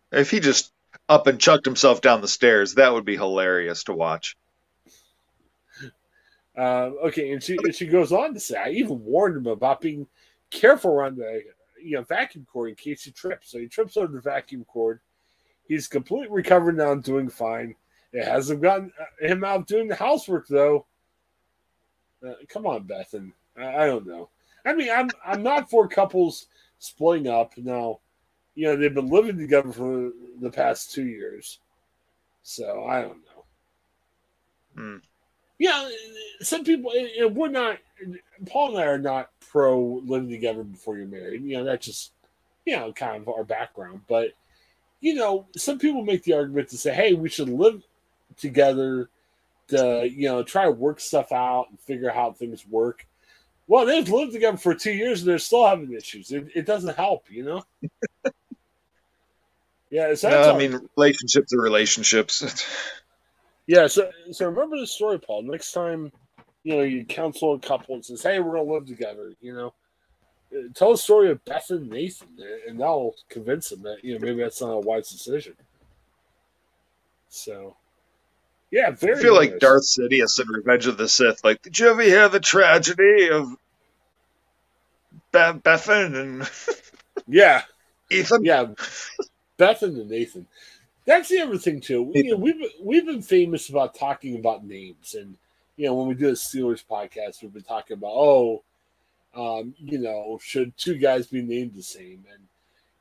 [0.09, 0.71] if he just
[1.09, 4.37] up and chucked himself down the stairs, that would be hilarious to watch.
[6.57, 9.81] Uh, okay, and she and she goes on to say, I even warned him about
[9.81, 10.07] being
[10.51, 11.41] careful around the
[11.83, 13.51] you know vacuum cord in case he trips.
[13.51, 15.01] So he trips over the vacuum cord.
[15.67, 17.75] He's completely recovered now and doing fine.
[18.13, 20.85] It hasn't gotten uh, him out doing the housework though.
[22.25, 23.33] Uh, come on, Bethan.
[23.57, 24.29] I, I, don't know.
[24.65, 26.47] I mean, I'm I'm not for couples
[26.79, 27.53] splitting up.
[27.57, 27.99] Now,
[28.55, 31.59] you know they've been living together for the past two years,
[32.43, 33.45] so I don't know.
[34.75, 34.97] Hmm.
[35.59, 35.89] Yeah,
[36.41, 36.91] some people.
[37.31, 37.77] We're not.
[38.47, 41.43] Paul and I are not pro living together before you're married.
[41.43, 42.13] You know, that's just
[42.65, 44.01] you know kind of our background.
[44.07, 44.31] But
[45.01, 47.83] you know, some people make the argument to say, "Hey, we should live
[48.37, 49.09] together
[49.67, 53.05] to you know try to work stuff out and figure out how things work."
[53.67, 56.31] Well, they've lived together for two years and they're still having issues.
[56.31, 57.63] It, it doesn't help, you know.
[59.89, 62.65] yeah, no, I mean, relationships are relationships.
[63.67, 65.43] yeah, so so remember the story, Paul.
[65.43, 66.11] Next time,
[66.63, 69.73] you know, you counsel a couple and says, "Hey, we're gonna live together," you know.
[70.53, 72.27] Uh, tell a story of Beth and Nathan,
[72.67, 75.55] and that'll convince them that you know maybe that's not a wise decision.
[77.29, 77.77] So,
[78.71, 79.17] yeah, very.
[79.17, 79.51] I feel nice.
[79.51, 81.43] like Darth Sidious in Revenge of the Sith.
[81.43, 83.49] Like, did you ever hear the tragedy of
[85.31, 86.49] Be- Bethan and
[87.27, 87.63] yeah,
[88.09, 88.45] Ethan?
[88.45, 88.67] Yeah,
[89.59, 90.47] Bethan and Nathan.
[91.05, 92.03] That's the other thing too.
[92.03, 95.35] We, you know, we've we've been famous about talking about names, and
[95.75, 98.63] you know when we do a Steelers podcast, we've been talking about oh,
[99.35, 102.25] um, you know, should two guys be named the same?
[102.31, 102.43] And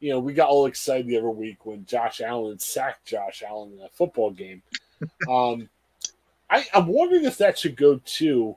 [0.01, 3.75] you know, we got all excited the other week when Josh Allen sacked Josh Allen
[3.79, 4.63] in a football game.
[5.29, 5.69] Um,
[6.49, 8.57] I, I'm wondering if that should go too.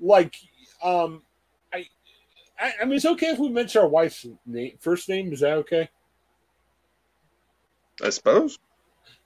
[0.00, 0.36] Like,
[0.82, 1.22] um,
[1.72, 1.86] I,
[2.58, 5.32] I, I mean, it's okay if we mention our wife's name, first name.
[5.32, 5.88] Is that okay?
[8.02, 8.58] I suppose.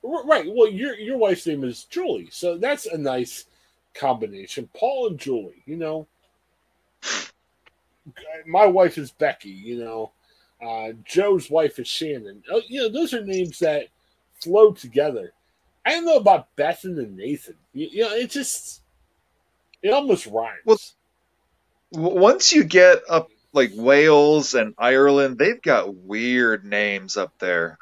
[0.02, 0.44] Right.
[0.46, 3.46] Well, your your wife's name is Julie, so that's a nice
[3.94, 4.68] combination.
[4.74, 5.62] Paul and Julie.
[5.66, 6.06] You know,
[8.46, 9.50] my wife is Becky.
[9.50, 10.12] You know,
[10.64, 12.42] uh, Joe's wife is Shannon.
[12.50, 13.88] Oh, you know, those are names that
[14.40, 15.32] flow together.
[15.88, 17.54] I don't know about Bethan and Nathan.
[17.72, 18.82] You, you know, it just
[19.82, 20.60] it almost rhymes.
[20.66, 20.78] Well,
[21.90, 27.78] once you get up like Wales and Ireland, they've got weird names up there.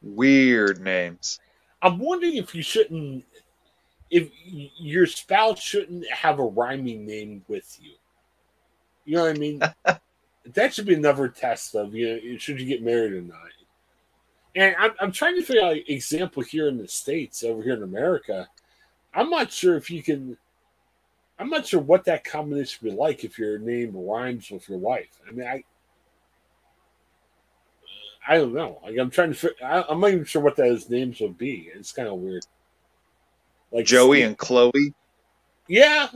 [0.00, 1.38] Weird names.
[1.82, 3.26] I'm wondering if you shouldn't,
[4.10, 7.92] if your spouse shouldn't have a rhyming name with you.
[9.04, 9.60] You know what I mean?
[10.54, 13.36] that should be another test of you know should you get married or not.
[14.54, 17.74] And I'm, I'm trying to figure out an example here in the states, over here
[17.74, 18.48] in America.
[19.14, 20.36] I'm not sure if you can.
[21.38, 24.78] I'm not sure what that combination would be like if your name rhymes with your
[24.78, 25.20] wife.
[25.28, 25.62] I mean, I
[28.28, 28.78] I don't know.
[28.82, 29.54] Like I'm trying to.
[29.64, 31.70] I, I'm not even sure what those names would be.
[31.74, 32.44] It's kind of weird.
[33.72, 34.94] Like Joey Steve, and Chloe.
[35.66, 36.08] Yeah,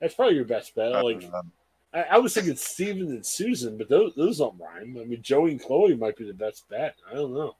[0.00, 0.92] that's probably your best bet.
[0.92, 1.52] Like um,
[1.92, 4.98] I, I, was thinking Steven and Susan, but those those don't rhyme.
[5.00, 6.96] I mean, Joey and Chloe might be the best bet.
[7.10, 7.56] I don't know.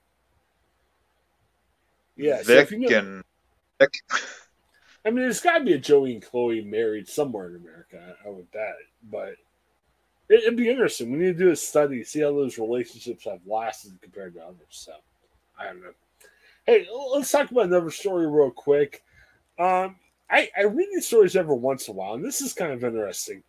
[2.15, 3.23] Yeah, Vic so you know, and
[3.79, 3.93] Vic.
[5.05, 8.15] I mean, there's got to be a Joey and Chloe married somewhere in America.
[8.25, 8.75] I would bet,
[9.09, 9.35] but
[10.27, 11.11] it, would be interesting.
[11.11, 14.67] We need to do a study, see how those relationships have lasted compared to others.
[14.69, 14.91] So
[15.57, 15.93] I don't know.
[16.65, 19.03] Hey, let's talk about another story real quick.
[19.57, 19.95] Um,
[20.29, 22.83] I, I read these stories every once in a while, and this is kind of
[22.83, 23.41] interesting.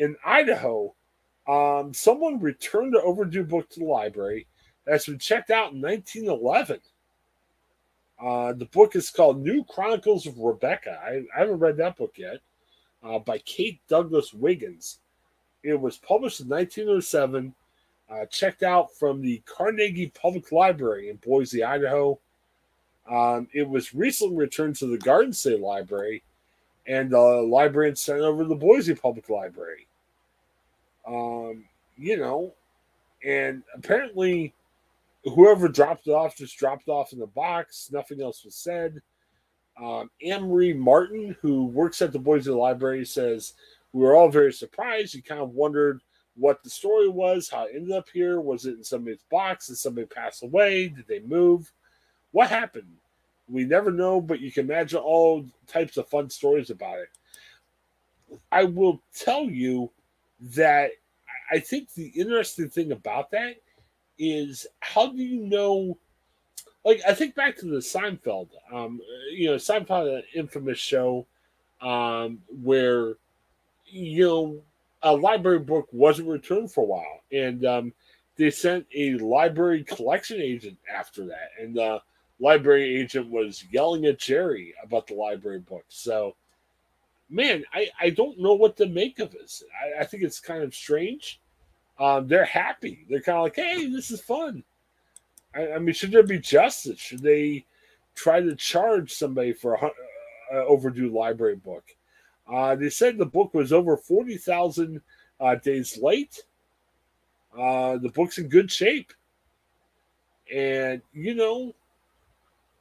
[0.00, 0.94] In Idaho,
[1.46, 4.46] um, someone returned an overdue book to the library
[4.86, 6.80] that's been checked out in 1911.
[8.18, 10.98] Uh, the book is called New Chronicles of Rebecca.
[11.04, 12.38] I, I haven't read that book yet,
[13.02, 15.00] uh, by Kate Douglas Wiggins.
[15.62, 17.54] It was published in 1907,
[18.10, 22.18] uh, checked out from the Carnegie Public Library in Boise, Idaho.
[23.06, 26.22] Um, it was recently returned to the Garden State Library,
[26.86, 29.86] and the librarian sent over to the Boise Public Library.
[31.10, 31.64] Um,
[31.96, 32.54] you know,
[33.24, 34.54] and apparently,
[35.24, 37.90] whoever dropped it off just dropped off in the box.
[37.92, 39.00] Nothing else was said.
[39.80, 43.54] Um, Marie Martin, who works at the Boise Library, says
[43.92, 45.14] we were all very surprised.
[45.14, 46.00] We kind of wondered
[46.36, 48.40] what the story was, how it ended up here.
[48.40, 49.66] Was it in somebody's box?
[49.66, 50.88] Did somebody pass away?
[50.88, 51.72] Did they move?
[52.32, 52.96] What happened?
[53.48, 57.08] We never know, but you can imagine all types of fun stories about it.
[58.52, 59.90] I will tell you
[60.54, 60.92] that
[61.50, 63.56] I think the interesting thing about that
[64.18, 65.98] is how do you know?
[66.84, 68.48] Like I think back to the Seinfeld.
[68.72, 69.00] Um,
[69.32, 71.26] you know, Seinfeld, an infamous show,
[71.80, 73.14] um, where
[73.86, 74.62] you know
[75.02, 77.92] a library book wasn't returned for a while, and um,
[78.36, 82.00] they sent a library collection agent after that, and the
[82.38, 85.84] library agent was yelling at Jerry about the library book.
[85.88, 86.36] So,
[87.30, 89.62] man, I, I don't know what to make of this.
[89.80, 91.40] I, I think it's kind of strange.
[91.98, 93.06] Um, they're happy.
[93.08, 94.64] They're kind of like, hey, this is fun.
[95.54, 96.98] I, I, mean, should there be justice?
[96.98, 97.64] Should they
[98.14, 101.84] try to charge somebody for a uh, overdue library book?
[102.50, 105.00] Uh, they said the book was over 40,000
[105.40, 106.42] uh, days late.
[107.56, 109.12] Uh, the book's in good shape.
[110.52, 111.74] And, you know,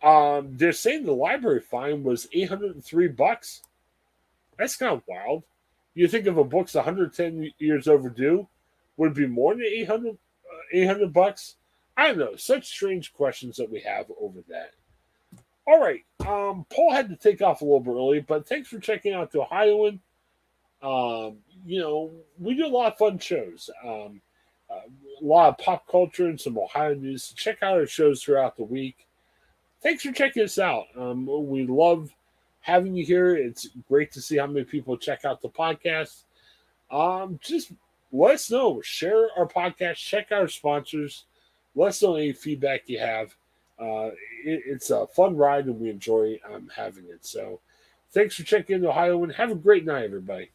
[0.01, 3.63] um, they're saying the library fine was 803 bucks.
[4.59, 5.43] That's kind of wild.
[5.95, 8.47] You think if a book's 110 years overdue,
[8.97, 10.15] would it be more than 800, uh,
[10.73, 11.55] 800 bucks?
[11.97, 12.35] I don't know.
[12.35, 14.73] Such strange questions that we have over that.
[15.65, 16.03] All right.
[16.27, 19.31] Um, Paul had to take off a little bit early, but thanks for checking out
[19.31, 20.01] the Ohioan.
[20.81, 23.69] Um, you know, we do a lot of fun shows.
[23.83, 24.21] Um,
[24.69, 24.81] uh,
[25.21, 27.33] a lot of pop culture and some Ohio news.
[27.35, 29.07] Check out our shows throughout the week.
[29.81, 30.85] Thanks for checking us out.
[30.97, 32.13] Um, we love
[32.69, 33.35] having you here.
[33.35, 36.23] It's great to see how many people check out the podcast.
[36.91, 37.71] Um, just
[38.11, 38.81] let us know.
[38.81, 39.97] Share our podcast.
[39.97, 41.25] Check our sponsors.
[41.75, 43.35] Let us know any feedback you have.
[43.79, 44.11] Uh,
[44.45, 47.25] it, it's a fun ride and we enjoy um, having it.
[47.25, 47.59] So
[48.11, 50.51] thanks for checking in Ohio and have a great night, everybody.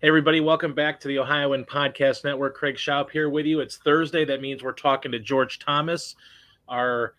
[0.00, 2.56] Hey, everybody, welcome back to the Ohioan Podcast Network.
[2.56, 3.60] Craig Shoup here with you.
[3.60, 4.24] It's Thursday.
[4.24, 6.16] That means we're talking to George Thomas,
[6.70, 7.14] our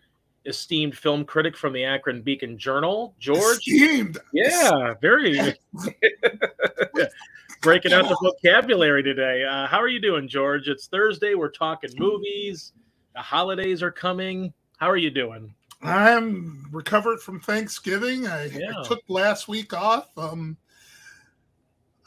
[0.46, 3.14] esteemed film critic from the Akron Beacon Journal.
[3.18, 3.58] George.
[3.58, 4.18] Esteemed.
[4.32, 5.38] Yeah, very.
[7.62, 9.44] Breaking out the vocabulary today.
[9.44, 10.68] Uh, how are you doing, George?
[10.68, 11.34] It's Thursday.
[11.34, 12.72] We're talking movies.
[13.14, 14.52] The holidays are coming.
[14.78, 15.54] How are you doing?
[15.82, 18.26] I'm recovered from Thanksgiving.
[18.26, 18.72] I, yeah.
[18.76, 20.08] I took last week off.
[20.16, 20.56] Um,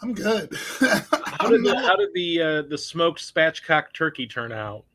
[0.01, 0.53] I'm good.
[0.79, 4.85] how did the, how did the uh, the smoked spatchcock turkey turn out?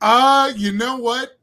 [0.00, 1.35] Uh, you know what?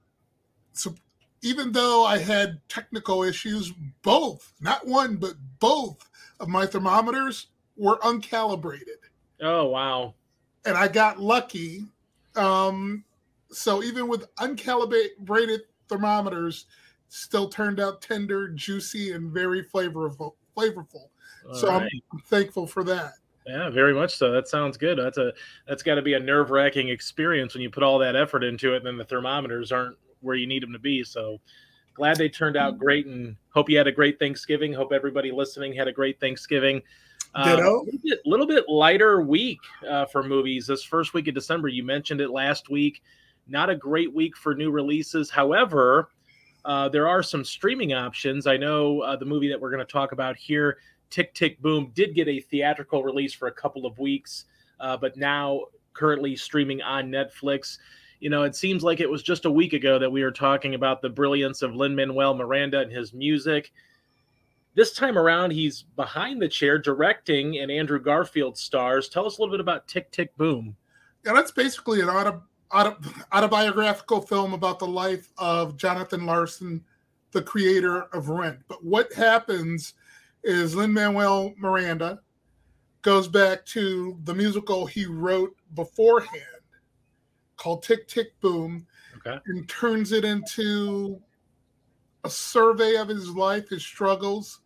[0.73, 0.95] So
[1.41, 6.09] even though I had technical issues, both, not one, but both
[6.39, 8.99] of my thermometers were uncalibrated.
[9.41, 10.13] Oh wow.
[10.65, 11.85] And I got lucky.
[12.35, 13.03] Um,
[13.51, 15.59] so even with uncalibrated
[15.89, 16.65] thermometers,
[17.09, 20.33] still turned out tender, juicy, and very flavorful.
[20.57, 21.09] Flavorful.
[21.47, 21.91] All so right.
[22.11, 23.13] I'm thankful for that.
[23.45, 24.31] Yeah, very much so.
[24.31, 24.97] That sounds good.
[24.97, 25.33] That's a
[25.67, 28.73] that's got to be a nerve wracking experience when you put all that effort into
[28.73, 31.03] it, and then the thermometers aren't where you need them to be.
[31.03, 31.39] So
[31.93, 34.73] glad they turned out great, and hope you had a great Thanksgiving.
[34.73, 36.81] Hope everybody listening had a great Thanksgiving.
[37.35, 41.33] Um, a little bit, little bit lighter week uh, for movies this first week of
[41.33, 41.67] December.
[41.67, 43.01] You mentioned it last week.
[43.47, 45.29] Not a great week for new releases.
[45.29, 46.09] However,
[46.65, 48.47] uh, there are some streaming options.
[48.47, 50.77] I know uh, the movie that we're going to talk about here
[51.13, 54.45] Tick Tick Boom did get a theatrical release for a couple of weeks,
[54.79, 55.61] uh, but now
[55.93, 57.77] currently streaming on Netflix.
[58.23, 60.75] You know, it seems like it was just a week ago that we were talking
[60.75, 63.73] about the brilliance of Lin Manuel Miranda and his music.
[64.75, 69.09] This time around, he's behind the chair directing, and Andrew Garfield stars.
[69.09, 70.73] Tell us a little bit about Tick Tick Boom.
[71.25, 72.95] Yeah, that's basically an auto, auto,
[73.33, 76.81] autobiographical film about the life of Jonathan Larson,
[77.31, 78.59] the creator of Rent.
[78.69, 79.95] But what happens
[80.45, 82.21] is Lin Manuel Miranda
[83.01, 86.52] goes back to the musical he wrote beforehand
[87.57, 88.85] called Tick Tick Boom
[89.17, 89.39] okay.
[89.45, 91.21] and turns it into
[92.23, 94.61] a survey of his life, his struggles.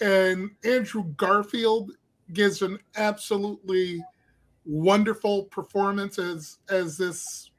[0.00, 1.92] And Andrew Garfield
[2.32, 4.02] gives an absolutely
[4.64, 7.50] wonderful performance as as this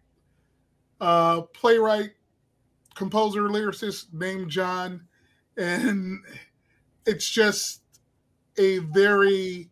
[1.00, 2.12] uh, playwright,
[2.96, 5.08] composer, lyricist named John,
[5.58, 6.20] and
[7.06, 7.82] it's just
[8.58, 9.70] a very,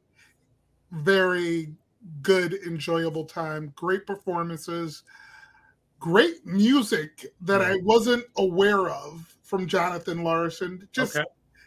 [0.92, 1.74] very
[2.22, 3.74] good, enjoyable time.
[3.76, 5.04] Great performances,
[6.00, 10.88] great music that I wasn't aware of from Jonathan Larson.
[10.92, 11.26] Just okay.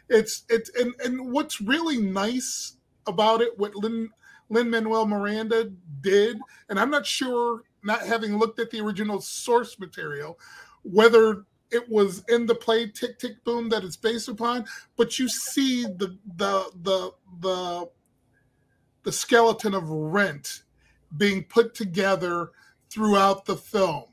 [0.09, 2.77] it's it's and and what's really nice
[3.07, 4.09] about it, what Lin
[4.49, 9.79] Lin Manuel Miranda did, and I'm not sure, not having looked at the original source
[9.79, 10.39] material,
[10.83, 15.27] whether it was in the play Tick Tick Boom that it's based upon, but you
[15.27, 17.89] see the the the the
[19.03, 20.63] the skeleton of Rent
[21.17, 22.51] being put together
[22.89, 24.05] throughout the film.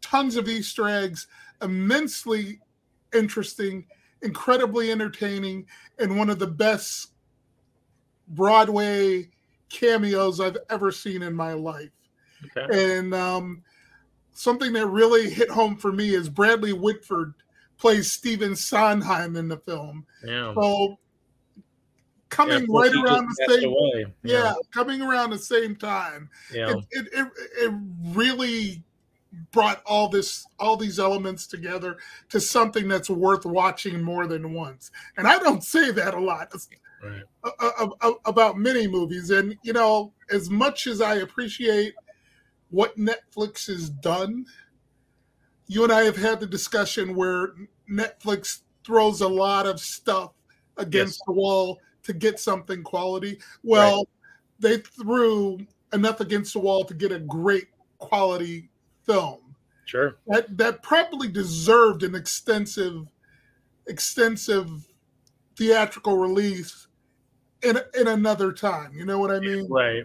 [0.00, 1.26] Tons of Easter eggs,
[1.62, 2.60] immensely
[3.14, 3.86] interesting,
[4.22, 5.66] incredibly entertaining,
[5.98, 7.12] and one of the best
[8.28, 9.28] Broadway
[9.68, 11.90] cameos I've ever seen in my life.
[12.56, 12.98] Okay.
[12.98, 13.62] And um,
[14.32, 17.34] something that really hit home for me is Bradley Whitford
[17.78, 20.06] plays Stephen Sondheim in the film.
[20.24, 20.54] Yeah.
[20.54, 20.98] So
[22.28, 23.74] coming yeah, right around the same
[24.22, 24.44] yeah.
[24.44, 24.54] yeah.
[24.72, 26.28] coming around the same time.
[26.52, 26.70] Yeah.
[26.70, 28.82] It, it, it, it really
[29.52, 31.96] brought all this all these elements together
[32.30, 34.90] to something that's worth watching more than once.
[35.16, 36.52] And I don't say that a lot.
[37.02, 37.22] Right.
[38.24, 41.94] about many movies and you know as much as i appreciate
[42.70, 44.46] what netflix has done
[45.68, 47.50] you and i have had the discussion where
[47.88, 50.32] netflix throws a lot of stuff
[50.78, 51.26] against yes.
[51.26, 54.06] the wall to get something quality well right.
[54.60, 55.58] they threw
[55.92, 58.68] enough against the wall to get a great quality
[59.04, 59.40] film
[59.84, 63.06] sure that that probably deserved an extensive
[63.86, 64.86] extensive
[65.56, 66.86] theatrical release
[67.62, 68.92] in in another time.
[68.94, 69.66] You know what I mean?
[69.70, 70.04] Right.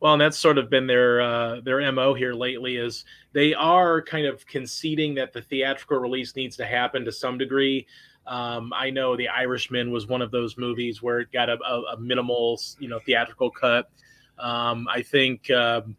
[0.00, 2.76] Well, and that's sort of been their uh, their mo here lately.
[2.76, 7.38] Is they are kind of conceding that the theatrical release needs to happen to some
[7.38, 7.86] degree.
[8.26, 11.82] Um, I know The Irishman was one of those movies where it got a, a,
[11.94, 13.90] a minimal, you know, theatrical cut.
[14.38, 15.96] Um, I think um,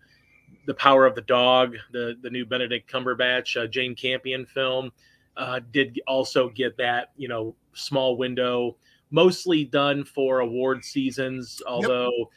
[0.65, 4.91] The Power of the Dog, the the new Benedict Cumberbatch, uh, Jane Campion film,
[5.35, 8.77] uh, did also get that, you know, small window
[9.11, 12.27] mostly done for award seasons, although yep.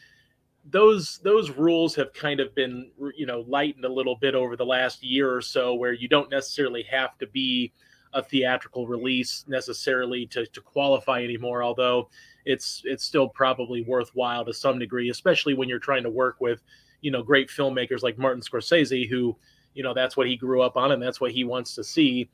[0.71, 4.67] those those rules have kind of been you know lightened a little bit over the
[4.67, 7.73] last year or so, where you don't necessarily have to be
[8.15, 11.63] a theatrical release necessarily to, to qualify anymore.
[11.63, 12.09] Although
[12.45, 16.63] it's it's still probably worthwhile to some degree, especially when you're trying to work with
[17.01, 19.37] you know great filmmakers like Martin Scorsese, who
[19.75, 22.31] you know that's what he grew up on and that's what he wants to see.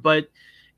[0.00, 0.28] But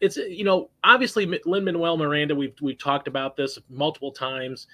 [0.00, 2.34] it's you know obviously Lin Manuel Miranda.
[2.34, 4.66] We've we've talked about this multiple times.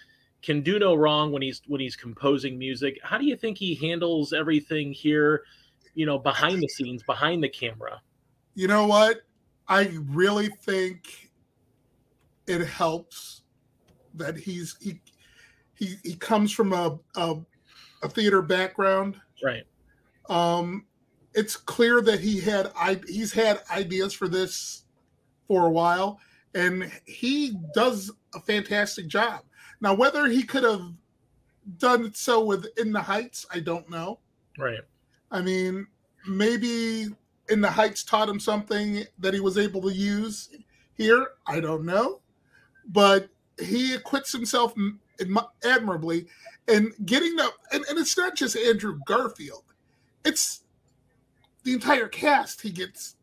[0.42, 2.98] Can do no wrong when he's when he's composing music.
[3.02, 5.42] How do you think he handles everything here?
[5.94, 8.00] You know, behind the scenes, behind the camera.
[8.54, 9.20] You know what?
[9.70, 11.30] I really think
[12.48, 13.42] it helps
[14.14, 15.00] that he's he
[15.74, 17.36] he he comes from a a,
[18.02, 19.14] a theater background.
[19.42, 19.62] Right.
[20.28, 20.86] Um,
[21.34, 24.86] it's clear that he had I he's had ideas for this
[25.46, 26.18] for a while,
[26.56, 29.44] and he does a fantastic job.
[29.80, 30.92] Now, whether he could have
[31.78, 34.18] done so with In the Heights, I don't know.
[34.58, 34.80] Right.
[35.30, 35.86] I mean,
[36.26, 37.06] maybe
[37.50, 40.50] In the Heights taught him something that he was able to use
[40.94, 41.28] here.
[41.46, 42.20] I don't know,
[42.86, 43.28] but
[43.60, 44.72] he acquits himself
[45.64, 46.26] admirably
[46.68, 49.64] and getting the and, and it's not just Andrew Garfield;
[50.24, 50.62] it's
[51.64, 52.60] the entire cast.
[52.60, 53.16] He gets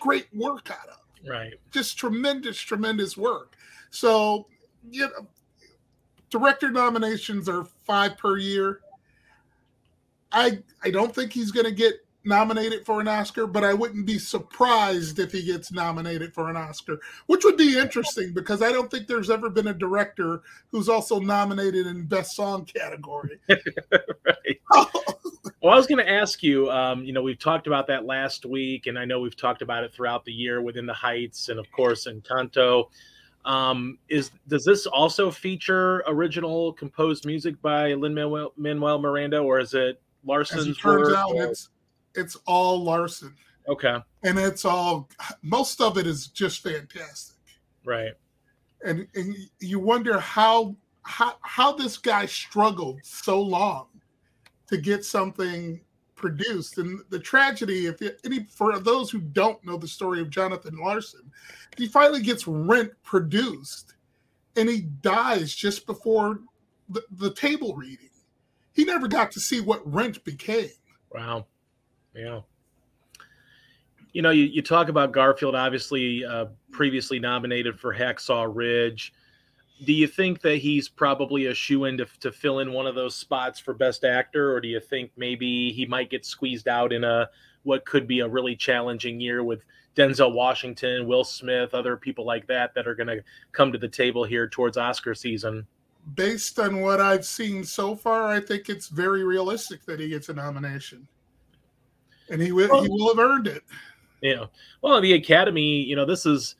[0.00, 1.28] great work out of.
[1.28, 1.54] Right.
[1.70, 3.56] Just tremendous, tremendous work.
[3.90, 4.46] So,
[4.90, 5.26] you know,
[6.30, 8.80] director nominations are five per year.
[10.32, 11.94] I I don't think he's going to get
[12.28, 16.56] nominated for an Oscar, but I wouldn't be surprised if he gets nominated for an
[16.56, 20.88] Oscar, which would be interesting because I don't think there's ever been a director who's
[20.88, 23.40] also nominated in Best Song category.
[23.48, 24.60] right.
[25.62, 26.70] well, I was going to ask you.
[26.70, 29.82] Um, you know, we've talked about that last week, and I know we've talked about
[29.82, 32.90] it throughout the year within the Heights, and of course, Encanto.
[33.44, 39.72] Um, is does this also feature original composed music by Lin Manuel Miranda, or is
[39.72, 40.62] it Larson's?
[40.62, 41.44] As it turns out, or...
[41.44, 41.70] it's
[42.18, 43.34] it's all Larson.
[43.68, 43.98] Okay.
[44.24, 45.08] And it's all
[45.42, 47.36] most of it is just fantastic.
[47.84, 48.12] Right.
[48.84, 53.86] And and you wonder how how how this guy struggled so long
[54.68, 55.80] to get something
[56.14, 56.78] produced.
[56.78, 60.76] And the tragedy, if you, any for those who don't know the story of Jonathan
[60.78, 61.30] Larson,
[61.76, 63.94] he finally gets Rent produced,
[64.56, 66.40] and he dies just before
[66.88, 68.10] the, the table reading.
[68.72, 70.70] He never got to see what Rent became.
[71.12, 71.46] Wow.
[72.18, 72.40] Yeah.
[74.12, 79.12] You know, you, you talk about Garfield, obviously uh, previously nominated for Hacksaw Ridge.
[79.84, 82.96] Do you think that he's probably a shoe in to, to fill in one of
[82.96, 86.92] those spots for Best Actor, or do you think maybe he might get squeezed out
[86.92, 87.30] in a
[87.62, 89.62] what could be a really challenging year with
[89.94, 93.88] Denzel Washington, Will Smith, other people like that that are going to come to the
[93.88, 95.64] table here towards Oscar season?
[96.16, 100.28] Based on what I've seen so far, I think it's very realistic that he gets
[100.28, 101.06] a nomination
[102.30, 103.62] and he will well, he will have earned it.
[104.20, 104.46] Yeah.
[104.82, 106.56] Well, the Academy, you know, this is,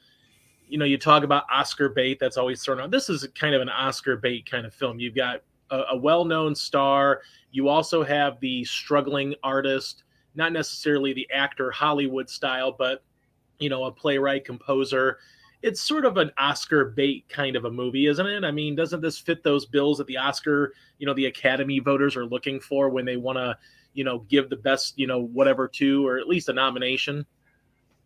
[0.69, 2.19] you know, you talk about Oscar bait.
[2.21, 2.91] That's always thrown out.
[2.91, 5.01] This is kind of an Oscar bait kind of film.
[5.01, 7.23] You've got a, a well-known star.
[7.51, 10.05] You also have the struggling artist,
[10.35, 13.03] not necessarily the actor Hollywood style, but
[13.59, 15.19] you know, a playwright, composer,
[15.63, 18.45] it's sort of an Oscar bait kind of a movie, isn't it?
[18.45, 22.17] I mean, doesn't this fit those bills that the Oscar, you know, the Academy voters
[22.17, 23.59] are looking for when they want to,
[23.99, 27.27] you know, give the best, you know, whatever to, or at least a nomination?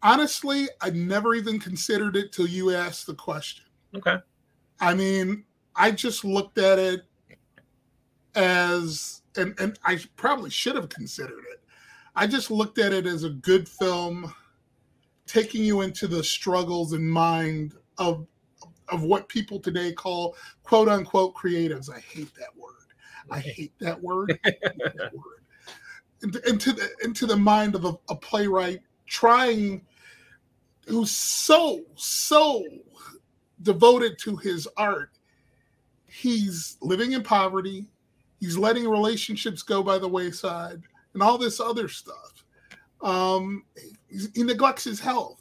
[0.03, 3.67] Honestly, I never even considered it till you asked the question.
[3.95, 4.17] Okay.
[4.81, 5.45] I mean,
[5.77, 7.03] I just looked at it
[8.35, 11.63] as, and, and I probably should have considered it.
[12.17, 14.35] I just looked at it as a good film
[15.27, 18.27] taking you into the struggles and mind of
[18.89, 21.91] of what people today call quote unquote creatives.
[21.91, 22.73] I hate that word.
[23.31, 24.39] I hate that word.
[24.45, 25.42] Hate that word.
[26.23, 29.83] Into, into, the into the mind of a, a playwright trying
[30.87, 32.65] who's so so
[33.63, 35.11] devoted to his art.
[36.07, 37.87] He's living in poverty.
[38.41, 40.83] He's letting relationships go by the wayside
[41.15, 42.45] and all this other stuff.
[43.01, 43.65] Um,
[44.09, 45.41] he neglects his health.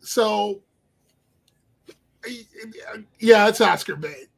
[0.00, 0.60] So,
[3.20, 4.28] yeah, it's Oscar bait.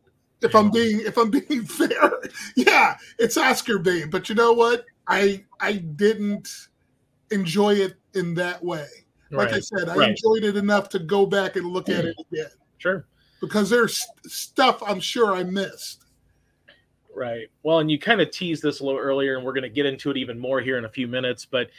[0.42, 2.20] If I'm being if I'm being fair,
[2.54, 4.10] yeah, it's Oscar bait.
[4.10, 4.84] But you know what?
[5.08, 6.48] I I didn't
[7.30, 8.86] enjoy it in that way.
[9.30, 9.56] Like right.
[9.56, 10.10] I said, I right.
[10.10, 12.46] enjoyed it enough to go back and look at it again.
[12.78, 13.06] Sure.
[13.40, 16.04] Because there's stuff I'm sure I missed.
[17.14, 17.48] Right.
[17.62, 19.86] Well, and you kind of teased this a little earlier, and we're going to get
[19.86, 21.46] into it even more here in a few minutes.
[21.46, 21.70] But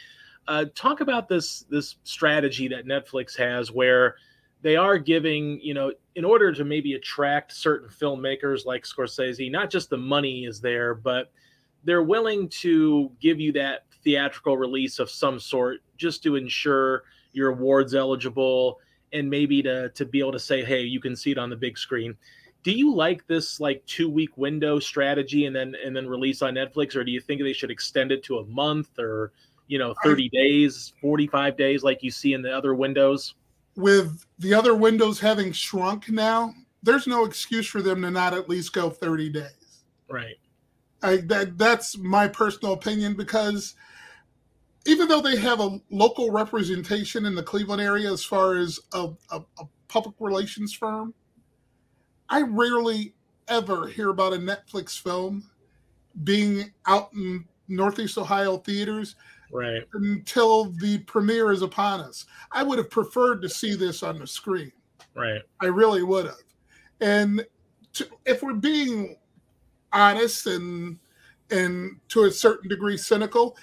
[0.48, 4.16] uh, talk about this this strategy that Netflix has, where
[4.62, 9.70] they are giving, you know, in order to maybe attract certain filmmakers like Scorsese, not
[9.70, 11.30] just the money is there, but
[11.86, 17.50] they're willing to give you that theatrical release of some sort just to ensure your
[17.50, 18.78] awards eligible
[19.12, 21.56] and maybe to to be able to say, hey, you can see it on the
[21.56, 22.14] big screen.
[22.64, 26.54] Do you like this like two week window strategy and then and then release on
[26.54, 29.32] Netflix, or do you think they should extend it to a month or
[29.68, 33.34] you know 30 I, days 45 days like you see in the other windows?
[33.76, 38.48] With the other windows having shrunk now there's no excuse for them to not at
[38.48, 39.84] least go 30 days.
[40.08, 40.36] Right
[41.06, 43.74] I, that that's my personal opinion because
[44.86, 49.10] even though they have a local representation in the Cleveland area as far as a,
[49.30, 51.14] a, a public relations firm,
[52.28, 53.14] I rarely
[53.46, 55.48] ever hear about a Netflix film
[56.24, 59.14] being out in Northeast Ohio theaters
[59.52, 62.26] right until the premiere is upon us.
[62.50, 64.72] I would have preferred to see this on the screen.
[65.14, 65.42] Right.
[65.60, 66.34] I really would have.
[67.00, 67.46] And
[67.92, 69.16] to, if we're being
[69.96, 70.98] honest and
[71.50, 73.56] and to a certain degree cynical,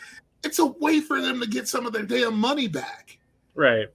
[0.43, 3.17] it's a way for them to get some of their damn money back.
[3.55, 3.87] Right.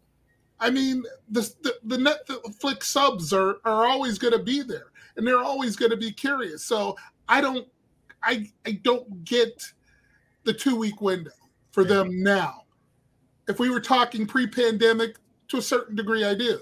[0.60, 5.26] I mean, the the, the Netflix subs are are always going to be there, and
[5.26, 6.64] they're always going to be curious.
[6.64, 6.96] So
[7.28, 7.66] I don't,
[8.22, 9.62] I I don't get
[10.44, 11.30] the two week window
[11.70, 11.88] for yeah.
[11.88, 12.64] them now.
[13.48, 15.16] If we were talking pre-pandemic,
[15.48, 16.60] to a certain degree, I do.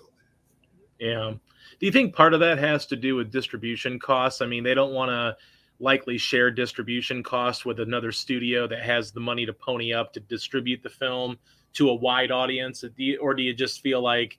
[0.98, 1.32] Yeah.
[1.78, 4.40] Do you think part of that has to do with distribution costs?
[4.40, 5.36] I mean, they don't want to
[5.78, 10.20] likely share distribution costs with another studio that has the money to pony up to
[10.20, 11.38] distribute the film
[11.74, 12.84] to a wide audience,
[13.20, 14.38] or do you just feel like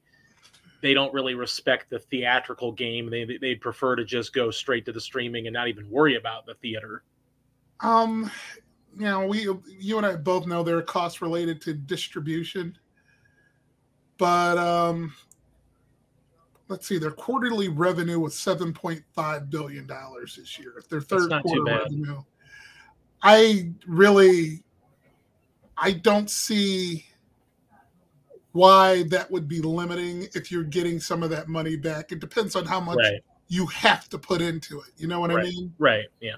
[0.82, 3.10] they don't really respect the theatrical game?
[3.10, 6.46] They they'd prefer to just go straight to the streaming and not even worry about
[6.46, 7.04] the theater.
[7.82, 8.32] Um,
[8.98, 12.76] you know, we you and I both know there are costs related to distribution,
[14.18, 15.14] but um,
[16.68, 20.82] let's see, their quarterly revenue was seven point five billion dollars this year.
[20.90, 22.24] Their third quarter revenue.
[23.22, 24.64] I really,
[25.78, 27.06] I don't see
[28.52, 32.12] why that would be limiting if you're getting some of that money back.
[32.12, 33.22] It depends on how much right.
[33.48, 34.90] you have to put into it.
[34.98, 35.46] You know what right.
[35.46, 35.74] I mean?
[35.78, 36.06] Right.
[36.22, 36.36] Yeah.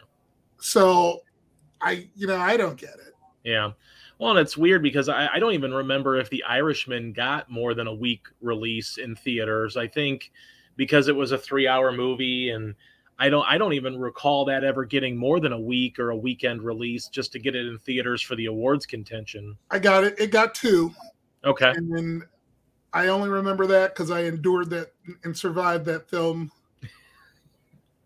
[0.60, 1.22] So
[1.82, 3.14] I, you know, I don't get it.
[3.44, 3.72] Yeah.
[4.20, 7.74] Well, and it's weird because I, I, don't even remember if The Irishman got more
[7.74, 9.78] than a week release in theaters.
[9.78, 10.32] I think
[10.76, 12.76] because it was a three-hour movie, and
[13.18, 16.18] I don't I don't even recall that ever getting more than a week or a
[16.18, 19.58] weekend release just to get it in theaters for the awards contention.
[19.72, 20.20] I got it.
[20.20, 20.94] It got two.
[21.46, 21.72] Okay.
[21.72, 22.24] And then
[22.92, 24.94] I only remember that because I endured that
[25.24, 26.52] and survived that film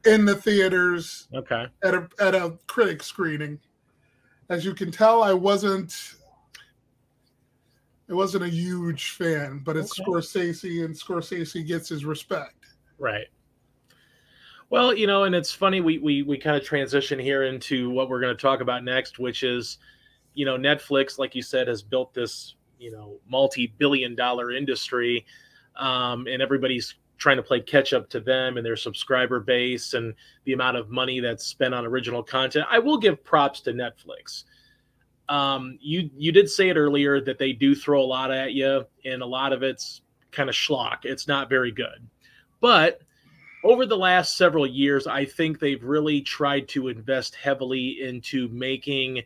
[0.06, 1.28] in the theaters.
[1.34, 1.66] Okay.
[1.84, 3.60] At a at a critic screening.
[4.50, 6.16] As you can tell, I wasn't
[8.10, 10.12] I wasn't a huge fan, but it's okay.
[10.12, 12.66] Scorsese and Scorsese gets his respect.
[13.00, 13.28] Right.
[14.70, 18.10] Well, you know, and it's funny we we we kind of transition here into what
[18.10, 19.78] we're going to talk about next, which is,
[20.34, 25.26] you know, Netflix, like you said, has built this, you know, multi-billion dollar industry.
[25.76, 30.14] Um, and everybody's trying to play catch up to them and their subscriber base and
[30.44, 32.66] the amount of money that's spent on original content.
[32.70, 34.44] I will give props to Netflix.
[35.30, 38.86] Um, you you did say it earlier that they do throw a lot at you,
[39.06, 40.02] and a lot of it's
[40.32, 41.06] kind of schlock.
[41.06, 42.06] It's not very good.
[42.60, 43.00] But
[43.64, 49.24] over the last several years, I think they've really tried to invest heavily into making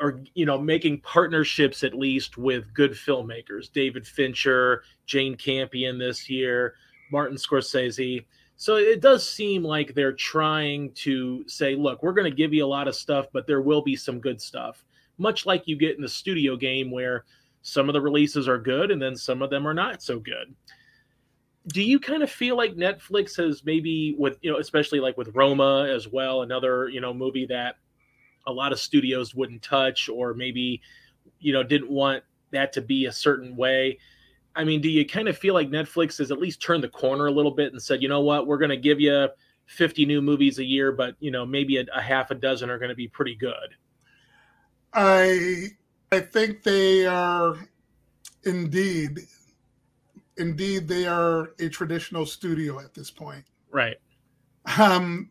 [0.00, 3.70] or you know making partnerships at least with good filmmakers.
[3.72, 6.74] David fincher jane campion this year
[7.12, 8.24] martin scorsese.
[8.56, 12.64] So it does seem like they're trying to say look we're going to give you
[12.64, 14.84] a lot of stuff but there will be some good stuff.
[15.18, 17.24] Much like you get in the studio game where
[17.62, 20.54] some of the releases are good and then some of them are not so good.
[21.68, 25.34] Do you kind of feel like Netflix has maybe with you know especially like with
[25.34, 27.76] Roma as well another you know movie that
[28.46, 30.80] a lot of studios wouldn't touch or maybe
[31.38, 33.98] you know didn't want that to be a certain way
[34.54, 37.26] I mean do you kind of feel like Netflix has at least turned the corner
[37.26, 39.28] a little bit and said you know what we're going to give you
[39.66, 42.78] 50 new movies a year but you know maybe a, a half a dozen are
[42.78, 43.76] going to be pretty good
[44.92, 45.68] I
[46.10, 47.56] I think they are
[48.44, 49.20] indeed
[50.36, 53.44] indeed they are a traditional studio at this point.
[53.70, 53.96] Right.
[54.78, 55.30] Um,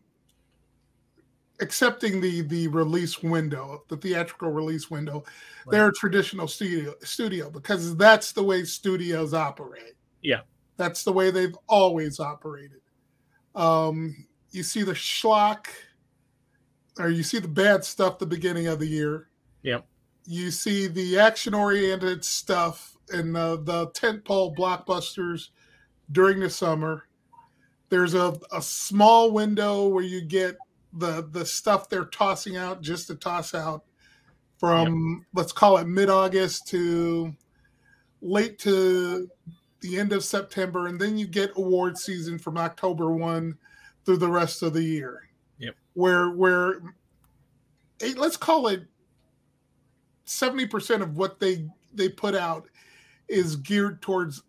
[1.60, 5.24] accepting the the release window, the theatrical release window,
[5.66, 5.72] right.
[5.72, 9.94] they're a traditional studio studio because that's the way studios operate.
[10.22, 10.40] Yeah.
[10.76, 12.80] That's the way they've always operated.
[13.54, 15.66] Um, you see the schlock
[16.98, 19.28] or you see the bad stuff the beginning of the year.
[19.62, 19.86] Yep.
[20.26, 25.48] You see the action oriented stuff and the, the tentpole blockbusters
[26.12, 27.04] during the summer.
[27.88, 30.56] There's a, a small window where you get
[30.92, 33.84] the the stuff they're tossing out just to toss out
[34.58, 35.26] from yep.
[35.34, 37.34] let's call it mid August to
[38.20, 39.28] late to
[39.80, 43.56] the end of September, and then you get award season from October one
[44.04, 45.28] through the rest of the year.
[45.58, 45.74] Yep.
[45.94, 46.82] Where where
[48.16, 48.84] let's call it
[50.24, 52.68] seventy percent of what they they put out
[53.28, 54.42] is geared towards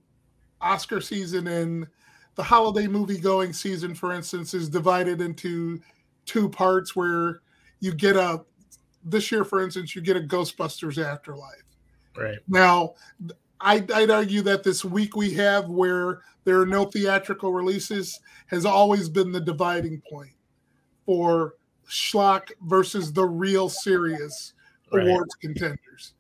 [0.60, 1.88] Oscar season and
[2.36, 5.80] the holiday movie going season, for instance, is divided into
[6.26, 7.42] two parts where
[7.80, 8.44] you get a
[9.04, 11.64] this year, for instance, you get a Ghostbusters Afterlife.
[12.16, 12.38] Right.
[12.48, 12.94] Now,
[13.60, 18.66] I'd, I'd argue that this week we have where there are no theatrical releases has
[18.66, 20.34] always been the dividing point
[21.06, 21.56] for
[21.90, 24.54] schlock versus the real serious
[24.92, 25.06] right.
[25.06, 26.14] awards contenders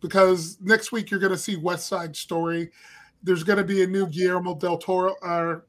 [0.00, 2.70] because next week you're going to see West Side Story.
[3.22, 5.60] There's going to be a new Guillermo del Toro, uh,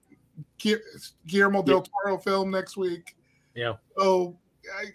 [1.25, 3.14] Guillermo del Toro film next week.
[3.55, 3.73] Yeah.
[3.97, 4.37] So
[4.77, 4.85] I,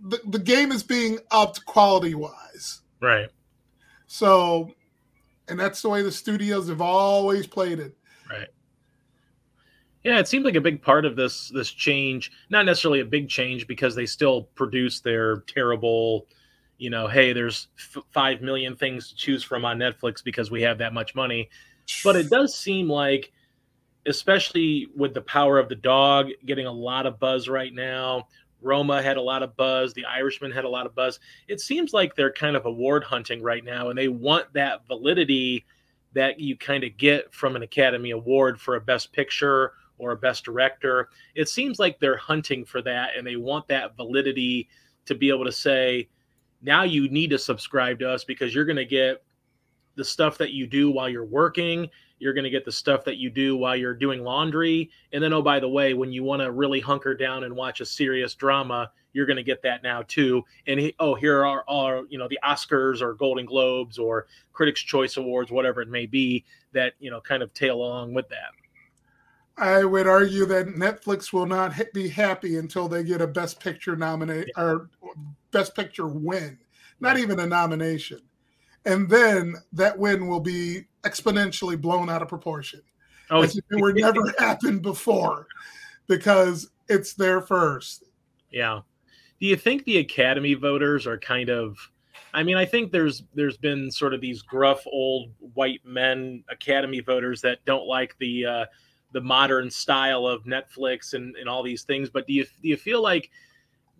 [0.00, 2.80] the the game is being upped quality wise.
[3.00, 3.28] Right.
[4.06, 4.72] So,
[5.48, 7.96] and that's the way the studios have always played it.
[8.30, 8.48] Right.
[10.04, 13.28] Yeah, it seems like a big part of this this change, not necessarily a big
[13.28, 16.26] change because they still produce their terrible
[16.82, 20.62] you know, hey, there's f- 5 million things to choose from on Netflix because we
[20.62, 21.48] have that much money.
[22.02, 23.32] But it does seem like,
[24.06, 28.26] especially with the power of the dog getting a lot of buzz right now,
[28.60, 31.18] Roma had a lot of buzz, The Irishman had a lot of buzz.
[31.48, 35.64] It seems like they're kind of award hunting right now, and they want that validity
[36.14, 40.16] that you kind of get from an Academy Award for a Best Picture or a
[40.16, 41.08] Best Director.
[41.34, 44.68] It seems like they're hunting for that, and they want that validity
[45.06, 46.08] to be able to say,
[46.60, 49.24] now you need to subscribe to us because you're going to get
[49.96, 51.88] the stuff that you do while you're working.
[52.22, 54.90] You're going to get the stuff that you do while you're doing laundry.
[55.12, 57.80] And then, oh, by the way, when you want to really hunker down and watch
[57.80, 60.44] a serious drama, you're going to get that now too.
[60.68, 64.82] And he, oh, here are all, you know, the Oscars or Golden Globes or Critics'
[64.82, 68.52] Choice Awards, whatever it may be, that, you know, kind of tail along with that.
[69.56, 73.96] I would argue that Netflix will not be happy until they get a Best Picture
[73.96, 74.90] nominate or
[75.50, 76.56] Best Picture win,
[77.00, 78.20] not even a nomination,
[78.84, 82.82] and then that win will be exponentially blown out of proportion,
[83.30, 85.46] oh, as if it were never happened before,
[86.06, 88.04] because it's there first.
[88.50, 88.80] Yeah.
[89.40, 91.76] Do you think the Academy voters are kind of?
[92.34, 97.00] I mean, I think there's there's been sort of these gruff old white men Academy
[97.00, 98.64] voters that don't like the uh,
[99.12, 102.08] the modern style of Netflix and, and all these things.
[102.08, 103.30] But do you do you feel like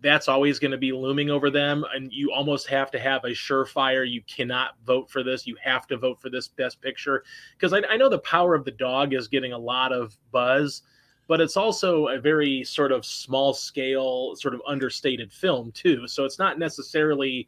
[0.03, 3.29] that's always going to be looming over them and you almost have to have a
[3.29, 7.23] surefire you cannot vote for this you have to vote for this best picture.
[7.57, 10.83] Because I, I, know the power of the dog is getting a lot of buzz
[11.27, 16.05] but it's also a very sort of small scale sort of understated film too.
[16.05, 17.47] So it's not necessarily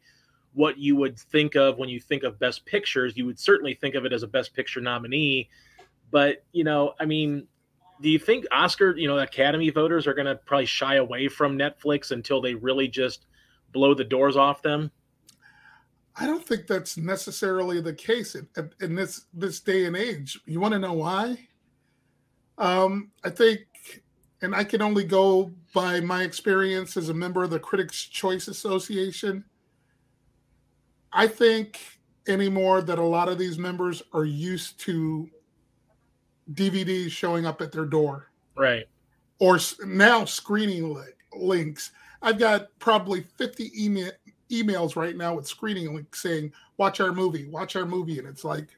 [0.54, 3.18] what you would think of when you think of best pictures.
[3.18, 5.50] You would certainly think of it as a best picture nominee
[6.10, 7.46] but you know i mean
[8.00, 11.58] do you think Oscar, you know, Academy voters are going to probably shy away from
[11.58, 13.26] Netflix until they really just
[13.72, 14.90] blow the doors off them?
[16.18, 18.48] I don't think that's necessarily the case in,
[18.80, 20.40] in this this day and age.
[20.46, 21.36] You want to know why?
[22.58, 23.60] Um, I think,
[24.40, 28.48] and I can only go by my experience as a member of the Critics' Choice
[28.48, 29.44] Association.
[31.12, 31.80] I think
[32.26, 35.28] anymore that a lot of these members are used to
[36.52, 38.84] DVDs showing up at their door, right?
[39.38, 41.02] Or now screening li-
[41.34, 41.92] links.
[42.22, 44.10] I've got probably fifty email
[44.50, 48.44] emails right now with screening links saying watch our movie watch our movie and it's
[48.44, 48.68] like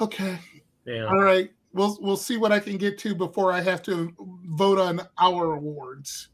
[0.00, 0.38] okay.
[0.86, 1.04] Yeah.
[1.04, 4.14] All right we'll we'll see what i can get to before i have to
[4.46, 6.28] vote on our awards.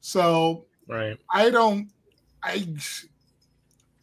[0.00, 1.18] So right.
[1.32, 1.90] I don't
[2.42, 2.66] i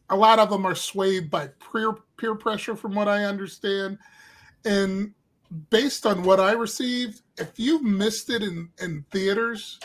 [0.09, 3.97] a lot of them are swayed by peer peer pressure from what i understand
[4.66, 5.13] and
[5.70, 9.80] based on what i received if you missed it in in theaters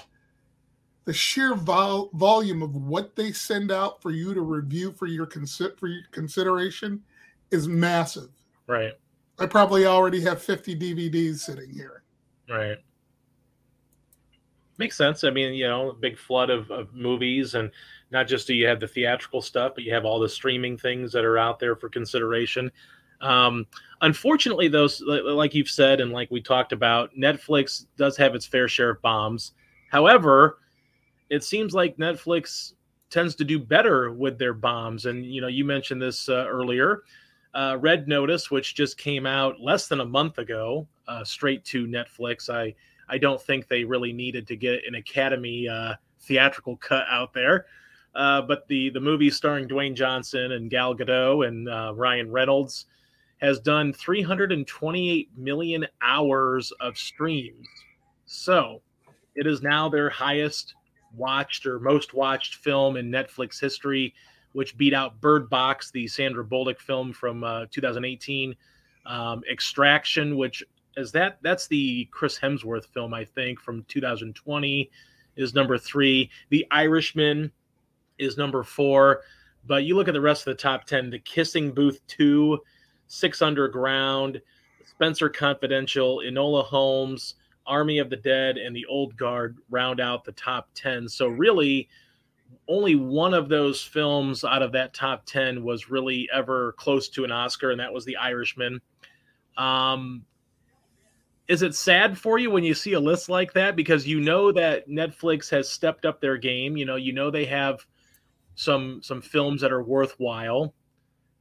[1.04, 5.26] the sheer vol- volume of what they send out for you to review for your
[5.26, 7.02] consi- for your consideration
[7.50, 8.28] is massive.
[8.66, 8.92] Right.
[9.38, 12.04] I probably already have 50 DVDs sitting here.
[12.48, 12.76] Right.
[14.78, 15.24] Makes sense.
[15.24, 17.70] I mean, you know, big flood of, of movies, and
[18.10, 21.12] not just do you have the theatrical stuff, but you have all the streaming things
[21.12, 22.70] that are out there for consideration.
[23.20, 23.66] Um,
[24.00, 28.68] unfortunately, those, like you've said, and like we talked about, Netflix does have its fair
[28.68, 29.52] share of bombs.
[29.90, 30.58] However,
[31.28, 32.72] it seems like Netflix
[33.10, 35.06] tends to do better with their bombs.
[35.06, 37.02] And you know, you mentioned this uh, earlier.
[37.52, 41.86] Uh, Red Notice, which just came out less than a month ago, uh, straight to
[41.86, 42.48] Netflix.
[42.48, 42.74] I
[43.08, 47.66] I don't think they really needed to get an Academy uh, theatrical cut out there.
[48.14, 52.86] Uh, but the the movie starring Dwayne Johnson and Gal Gadot and uh, Ryan Reynolds
[53.40, 57.66] has done 328 million hours of streams.
[58.26, 58.82] So
[59.34, 60.74] it is now their highest
[61.14, 64.14] watched or most watched film in Netflix history,
[64.52, 68.54] which beat out Bird Box, the Sandra Bullock film from uh, 2018,
[69.06, 70.62] um, Extraction, which
[70.96, 74.90] is that that's the Chris Hemsworth film I think from 2020
[75.36, 76.30] is number three.
[76.50, 77.50] The Irishman
[78.18, 79.22] is number four.
[79.66, 82.58] But you look at the rest of the top 10 The Kissing Booth 2,
[83.10, 84.40] Six Underground,
[84.84, 87.34] Spencer Confidential, Enola Holmes,
[87.66, 91.08] Army of the Dead and The Old Guard round out the top 10.
[91.08, 91.88] So, really,
[92.68, 97.24] only one of those films out of that top 10 was really ever close to
[97.24, 98.80] an Oscar, and that was The Irishman.
[99.56, 100.24] Um,
[101.48, 103.74] is it sad for you when you see a list like that?
[103.74, 106.76] Because you know that Netflix has stepped up their game.
[106.76, 107.84] You know, you know they have
[108.54, 110.74] some some films that are worthwhile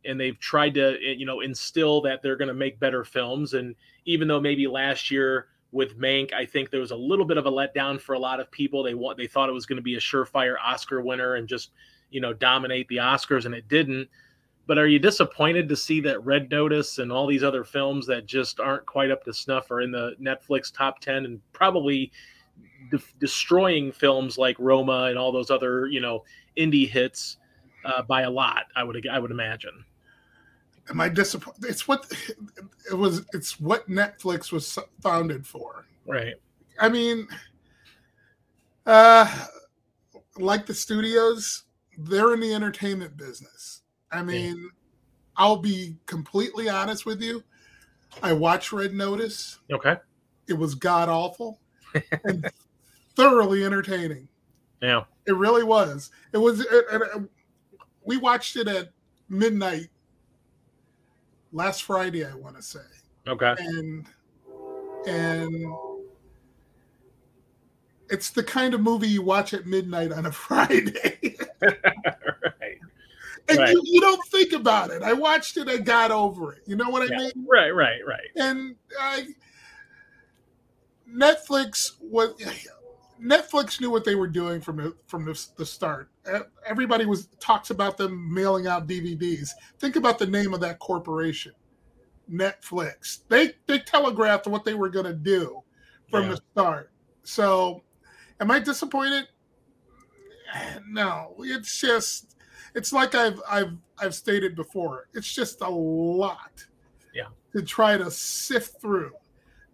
[0.06, 3.76] and they've tried to you know instill that they're going to make better films and
[4.06, 7.46] even though maybe last year with Mank, I think there was a little bit of
[7.46, 8.82] a letdown for a lot of people.
[8.84, 11.72] They want they thought it was going to be a surefire Oscar winner and just
[12.10, 14.10] you know dominate the Oscars, and it didn't.
[14.66, 18.26] But are you disappointed to see that Red Notice and all these other films that
[18.26, 22.12] just aren't quite up to snuff are in the Netflix top ten and probably
[22.92, 26.24] de- destroying films like Roma and all those other you know
[26.58, 27.38] indie hits
[27.86, 28.66] uh, by a lot?
[28.76, 29.86] I would I would imagine
[30.90, 31.66] am I disappointed?
[31.66, 32.12] It's what
[32.90, 33.26] it was.
[33.34, 35.86] It's what Netflix was founded for.
[36.06, 36.36] Right.
[36.80, 37.28] I mean,
[38.86, 39.48] uh,
[40.38, 41.64] like the studios,
[41.98, 43.82] they're in the entertainment business.
[44.12, 44.70] I mean, yeah.
[45.38, 47.44] I'll be completely honest with you.
[48.24, 49.60] I watched Red Notice.
[49.72, 49.98] Okay.
[50.48, 51.60] It was god awful
[52.24, 52.50] and
[53.16, 54.28] thoroughly entertaining.
[54.82, 55.04] Yeah.
[55.28, 56.10] It really was.
[56.34, 56.62] It was.
[56.62, 57.30] It, it,
[58.04, 58.90] we watched it at
[59.28, 59.90] midnight
[61.52, 62.80] last Friday, I want to say.
[63.28, 63.56] Okay.
[63.58, 64.06] And
[65.08, 65.66] and
[68.10, 71.38] it's the kind of movie you watch at midnight on a Friday.
[71.62, 72.80] right.
[73.48, 73.74] And right.
[73.74, 75.02] You, you, don't think about it.
[75.02, 76.62] I watched it, I got over it.
[76.68, 77.18] You know what I yeah.
[77.18, 77.48] mean?
[77.48, 78.28] Right, right, right.
[78.36, 79.28] And I
[81.12, 82.36] Netflix was
[83.22, 86.10] Netflix knew what they were doing from the from the, the start.
[86.66, 89.50] Everybody was talks about them mailing out DVDs.
[89.80, 91.54] Think about the name of that corporation,
[92.32, 93.20] Netflix.
[93.28, 95.64] They they telegraphed what they were going to do
[96.10, 96.30] from yeah.
[96.30, 96.92] the start.
[97.24, 97.84] So,
[98.40, 99.28] am I disappointed?
[100.88, 102.36] No, it's just
[102.74, 105.10] it's like I've I've I've stated before.
[105.14, 106.66] It's just a lot.
[107.14, 107.28] Yeah.
[107.54, 109.12] To try to sift through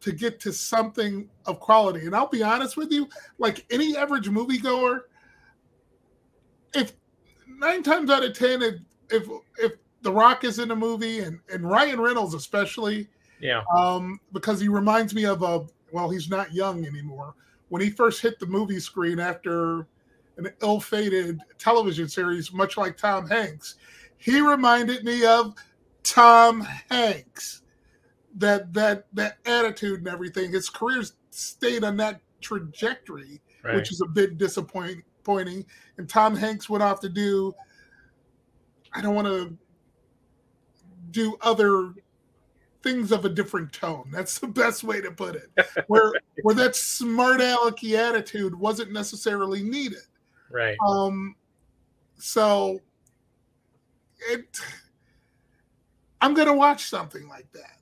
[0.06, 2.06] to get to something of quality.
[2.06, 5.02] And I'll be honest with you, like any average moviegoer,
[6.76, 6.94] if
[7.48, 8.76] nine times out of ten, if
[9.10, 9.28] if,
[9.58, 9.72] if
[10.04, 13.08] The Rock is in a movie and and Ryan Reynolds especially,
[13.40, 17.34] yeah, um, because he reminds me of a well, he's not young anymore.
[17.70, 19.88] When he first hit the movie screen after
[20.38, 23.76] an ill-fated television series, much like Tom Hanks.
[24.18, 25.56] He reminded me of
[26.04, 27.64] Tom Hanks.
[28.36, 30.52] That that that attitude and everything.
[30.52, 33.76] His career stayed on that trajectory, right.
[33.76, 35.04] which is a bit disappointing.
[35.98, 37.54] And Tom Hanks went off to do.
[38.94, 39.58] I don't want to
[41.12, 41.94] do other
[42.86, 44.10] things of a different tone.
[44.14, 45.50] That's the best way to put it.
[45.88, 46.14] Where
[46.44, 50.06] where that smart alecky attitude wasn't necessarily needed.
[50.52, 50.78] Right.
[50.88, 51.36] Um
[52.18, 52.80] so
[54.30, 54.60] it
[56.22, 57.78] I'm gonna watch something like that.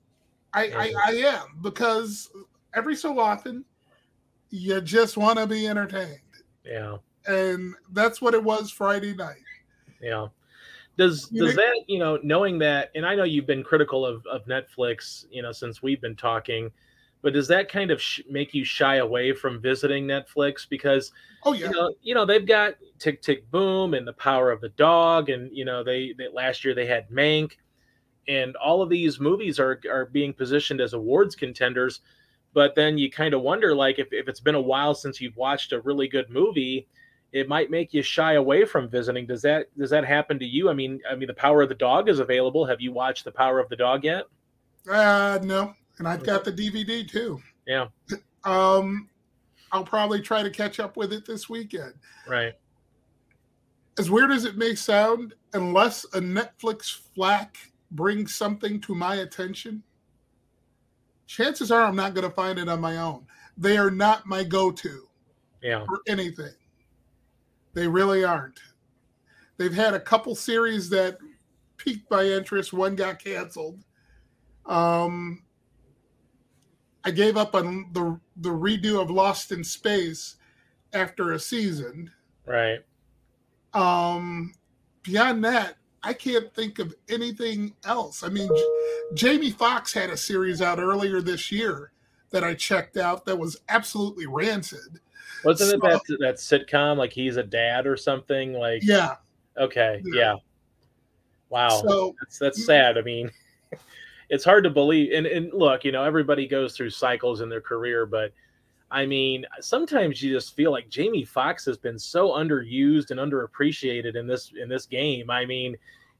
[0.54, 2.30] I, I, I am because
[2.74, 3.66] every so often
[4.50, 6.20] you just want to be entertained.
[6.64, 6.98] Yeah.
[7.26, 9.38] And that's what it was Friday night.
[10.02, 10.28] Yeah.
[10.98, 14.06] Does you does know, that, you know, knowing that and I know you've been critical
[14.06, 16.72] of of Netflix, you know, since we've been talking,
[17.24, 21.12] but does that kind of sh- make you shy away from visiting Netflix because
[21.46, 21.66] oh yeah.
[21.66, 25.30] You know, you know, they've got Tick Tick Boom and The Power of the Dog
[25.30, 27.54] and you know, they, they last year they had Mank
[28.28, 32.02] and all of these movies are are being positioned as awards contenders
[32.54, 35.36] but then you kind of wonder like if, if it's been a while since you've
[35.38, 36.88] watched a really good movie
[37.34, 39.26] it might make you shy away from visiting.
[39.26, 40.70] Does that does that happen to you?
[40.70, 42.66] I mean i mean the power of the dog is available.
[42.66, 44.26] Have you watched the power of the dog yet?
[44.90, 45.74] Uh no.
[45.98, 47.42] And i've got the dvd too.
[47.68, 47.88] Yeah.
[48.46, 49.08] Um
[49.72, 51.94] i'll probably try to catch up with it this weekend.
[52.28, 52.52] Right.
[53.98, 57.56] As weird as it may sound unless a netflix flack
[57.96, 59.84] brings something to my attention
[61.28, 63.26] chances are I'm not going to find it on my own.
[63.58, 65.08] They are not my go-to
[65.62, 65.86] yeah.
[65.86, 66.54] for anything.
[67.74, 68.60] They really aren't.
[69.58, 71.18] They've had a couple series that
[71.78, 72.74] piqued my interest.
[72.74, 73.80] One got canceled.
[74.66, 75.44] Um,
[77.04, 80.38] I gave up on the the redo of Lost in Space
[80.94, 82.12] after a season.
[82.46, 82.80] Right.
[83.74, 84.54] Um,
[85.04, 88.24] beyond that, I can't think of anything else.
[88.24, 88.50] I mean,
[89.14, 91.92] Jamie Foxx had a series out earlier this year
[92.32, 95.00] that I checked out that was absolutely rancid.
[95.46, 98.84] Wasn't so, it that that sitcom like he's a dad or something like?
[98.84, 99.16] Yeah.
[99.58, 100.02] Okay.
[100.06, 100.14] Yeah.
[100.16, 100.36] yeah.
[101.50, 101.70] Wow.
[101.70, 102.98] So that's that's sad.
[102.98, 103.32] I mean,
[104.30, 105.12] it's hard to believe.
[105.14, 108.34] And and look, you know, everybody goes through cycles in their career, but
[108.94, 114.16] I mean, sometimes you just feel like Jamie Foxx has been so underused and underappreciated
[114.16, 115.32] in this in this game.
[115.32, 115.76] I mean,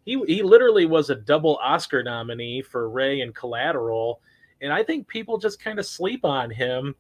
[0.06, 4.22] he he literally was a double Oscar nominee for Ray and Collateral,
[4.60, 6.96] and I think people just kind of sleep on him.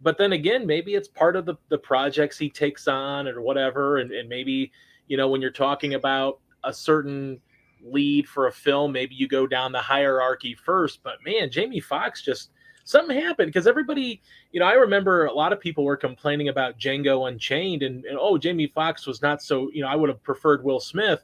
[0.00, 3.98] But then again, maybe it's part of the the projects he takes on or whatever,
[3.98, 4.72] and, and maybe
[5.06, 7.38] you know when you're talking about a certain
[7.84, 11.02] lead for a film, maybe you go down the hierarchy first.
[11.02, 12.52] But man, Jamie Foxx just
[12.90, 14.20] something happened because everybody,
[14.52, 18.18] you know, I remember a lot of people were complaining about Django Unchained and, and
[18.20, 21.22] oh, Jamie Foxx was not so, you know, I would have preferred Will Smith.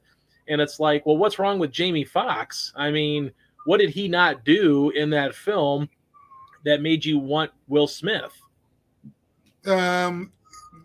[0.49, 2.73] And it's like, well, what's wrong with Jamie Foxx?
[2.77, 3.33] I mean,
[3.65, 5.89] what did he not do in that film
[6.65, 8.33] that made you want Will Smith?
[9.67, 10.33] Um,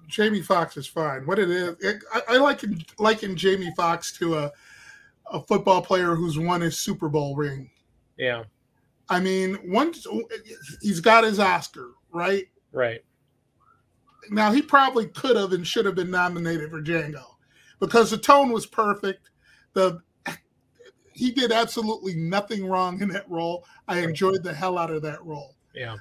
[0.08, 1.26] Jamie Foxx is fine.
[1.28, 4.52] What it is, it, I, I liken liken Jamie Foxx to a
[5.32, 7.70] a football player who's won his Super Bowl ring.
[8.18, 8.44] Yeah.
[9.12, 10.08] I mean, once
[10.82, 12.48] he's got his Oscar, right?
[12.72, 13.04] Right.
[14.30, 17.26] Now he probably could have and should have been nominated for Django
[17.82, 19.30] because the tone was perfect.
[19.74, 20.00] The
[21.12, 23.66] he did absolutely nothing wrong in that role.
[23.86, 25.56] I enjoyed the hell out of that role.
[25.76, 25.98] Yeah.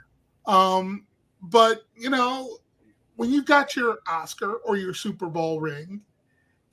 [0.46, 1.04] Um,
[1.42, 2.58] but you know,
[3.16, 6.00] when you've got your Oscar or your Super Bowl ring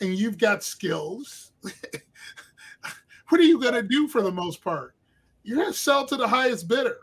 [0.02, 1.52] and you've got skills,
[3.30, 4.94] what are you gonna do for the most part?
[5.48, 6.98] You're gonna sell to the highest bidder.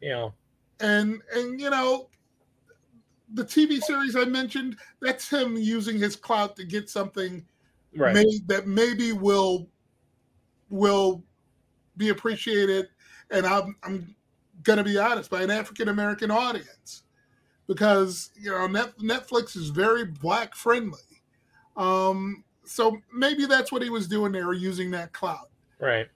[0.00, 0.30] Yeah.
[0.78, 2.08] And and you know,
[3.34, 7.44] the TV series I mentioned, that's him using his clout to get something
[7.96, 8.14] right.
[8.14, 9.68] made that maybe will
[10.70, 11.24] will
[11.96, 12.88] be appreciated.
[13.32, 14.14] And I'm I'm
[14.62, 17.02] gonna be honest, by an African American audience.
[17.66, 21.00] Because you know, Net, Netflix is very black friendly.
[21.76, 25.50] Um, so maybe that's what he was doing there, using that clout.
[25.80, 26.06] Right.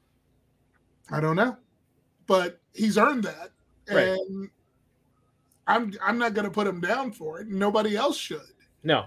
[1.10, 1.56] I don't know
[2.26, 3.50] but he's earned that,
[3.90, 4.08] right.
[4.08, 4.50] and
[5.66, 7.48] I'm I'm not going to put him down for it.
[7.48, 8.40] Nobody else should.
[8.82, 9.06] No.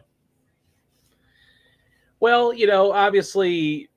[2.20, 3.90] Well, you know, obviously,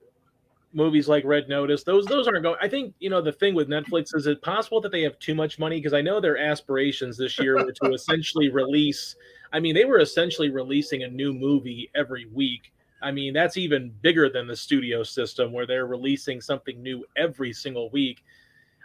[0.72, 2.58] movies like Red Notice, those those aren't going.
[2.60, 5.34] I think you know the thing with Netflix is it possible that they have too
[5.34, 9.16] much money because I know their aspirations this year were to essentially release.
[9.52, 12.72] I mean, they were essentially releasing a new movie every week.
[13.00, 17.52] I mean, that's even bigger than the studio system where they're releasing something new every
[17.52, 18.24] single week.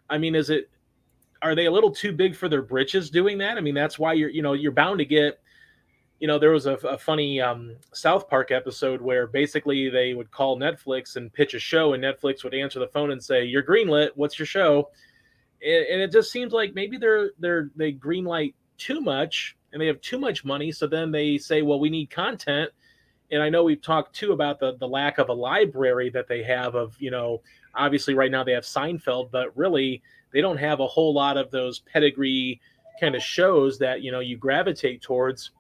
[0.10, 0.70] I mean, is it
[1.42, 3.58] are they a little too big for their britches doing that?
[3.58, 5.40] I mean, that's why you're you know you're bound to get
[6.24, 10.32] you know, there was a, a funny um, South Park episode where basically they would
[10.32, 13.62] call Netflix and pitch a show, and Netflix would answer the phone and say, "You're
[13.62, 14.12] greenlit.
[14.16, 14.90] What's your show?"
[15.62, 19.88] And, and it just seems like maybe they're they're they greenlight too much and they
[19.88, 20.72] have too much money.
[20.72, 22.72] So then they say, "Well, we need content."
[23.30, 26.42] And I know we've talked too about the the lack of a library that they
[26.44, 27.42] have of you know
[27.76, 30.02] obviously right now they have Seinfeld, but really
[30.32, 32.60] they don't have a whole lot of those pedigree
[33.00, 35.52] kind of shows that you know you gravitate towards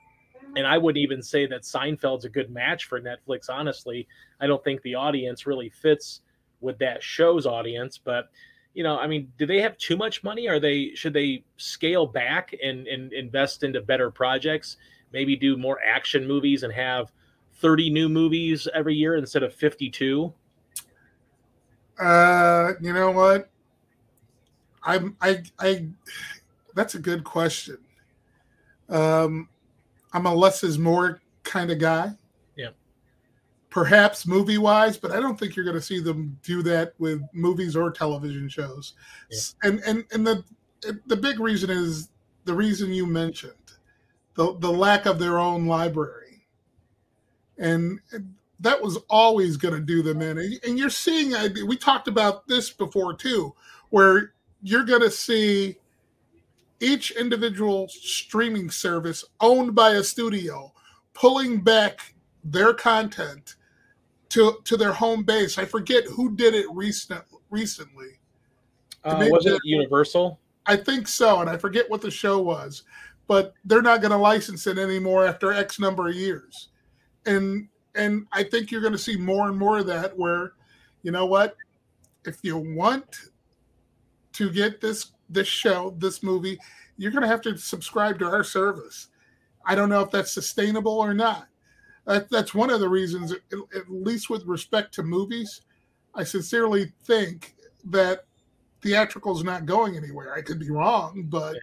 [0.56, 3.50] and I wouldn't even say that Seinfeld's a good match for Netflix.
[3.50, 4.08] Honestly,
[4.40, 6.22] I don't think the audience really fits
[6.62, 8.00] with that show's audience.
[8.04, 8.30] But
[8.74, 10.48] you know, I mean, do they have too much money?
[10.48, 14.78] Are they should they scale back and, and invest into better projects?
[15.12, 17.12] Maybe do more action movies and have
[17.56, 20.34] 30 new movies every year instead of 52?
[22.00, 23.50] Uh, you know what?
[24.84, 25.88] I'm I I
[26.76, 27.78] that's a good question.
[28.90, 29.48] Um
[30.14, 32.12] I'm a less is more kind of guy.
[32.56, 32.70] Yeah.
[33.70, 37.22] Perhaps movie wise, but I don't think you're going to see them do that with
[37.34, 38.94] movies or television shows.
[39.32, 39.40] Yeah.
[39.64, 40.44] And and and the
[41.08, 42.10] the big reason is
[42.46, 43.54] the reason you mentioned
[44.36, 46.46] the the lack of their own library,
[47.58, 48.00] and
[48.64, 50.38] that was always going to do them in.
[50.66, 51.34] And you're seeing
[51.68, 53.54] we talked about this before too,
[53.90, 55.78] where you're going to see
[56.80, 60.74] each individual streaming service owned by a studio
[61.14, 63.56] pulling back their content
[64.30, 65.58] to to their home base.
[65.58, 68.20] I forget who did it recent recently.
[69.04, 70.40] Uh, was it Universal?
[70.66, 72.84] I think so, and I forget what the show was,
[73.28, 76.70] but they're not going to license it anymore after X number of years,
[77.26, 80.18] and and I think you're going to see more and more of that.
[80.18, 80.54] Where,
[81.04, 81.56] you know what,
[82.26, 83.30] if you want
[84.34, 86.60] to get this this show, this movie,
[86.98, 89.10] you're going to have to subscribe to our service.
[89.66, 91.48] I don't know if that's sustainable or not.
[92.06, 93.40] That, that's one of the reasons, at,
[93.76, 95.62] at least with respect to movies,
[96.14, 98.26] I sincerely think that
[98.82, 100.34] theatrical is not going anywhere.
[100.34, 101.56] I could be wrong, but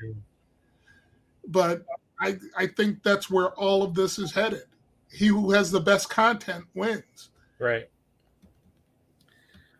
[1.49, 1.85] but
[2.21, 4.65] I I think that's where all of this is headed.
[5.13, 7.31] He who has the best content wins.
[7.59, 7.89] Right.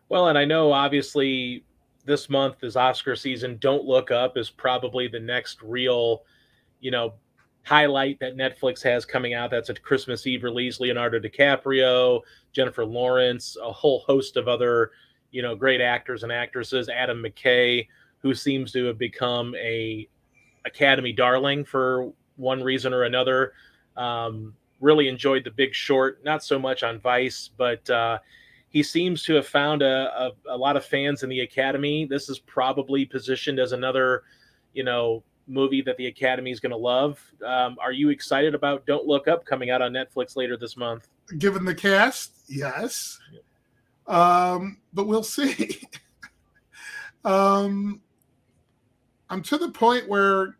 [0.09, 1.63] Well, and I know obviously
[2.05, 3.57] this month is Oscar season.
[3.59, 6.23] Don't Look Up is probably the next real,
[6.79, 7.13] you know,
[7.63, 9.51] highlight that Netflix has coming out.
[9.51, 10.79] That's a Christmas Eve release.
[10.79, 12.21] Leonardo DiCaprio,
[12.51, 14.91] Jennifer Lawrence, a whole host of other,
[15.31, 16.89] you know, great actors and actresses.
[16.89, 17.87] Adam McKay,
[18.19, 20.07] who seems to have become a
[20.65, 23.53] Academy darling for one reason or another.
[23.97, 28.19] Um, really enjoyed The Big Short, not so much on Vice, but uh,
[28.69, 32.05] he seems to have found a, a, a, lot of fans in the academy.
[32.05, 34.23] This is probably positioned as another
[34.73, 37.21] you know movie that the academy is going to love.
[37.45, 41.07] Um, are you excited about don't look up coming out on netflix later this month?
[41.37, 43.19] Given the cast yes.
[44.07, 45.81] Um, but we'll see.
[47.23, 48.01] Um,
[49.29, 50.57] i'm to the point where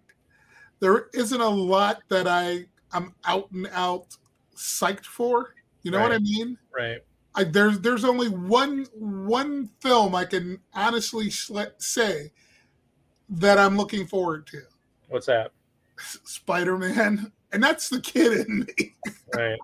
[0.79, 4.17] there isn't a lot that i i'm out and out
[4.55, 6.09] psyched for you know right.
[6.09, 7.01] what i mean right
[7.33, 12.31] I, there's there's only one one film I can honestly say
[13.29, 14.61] that I'm looking forward to.
[15.07, 15.51] What's that?
[15.97, 18.95] Spider Man, and that's the kid in me.
[19.33, 19.59] Right.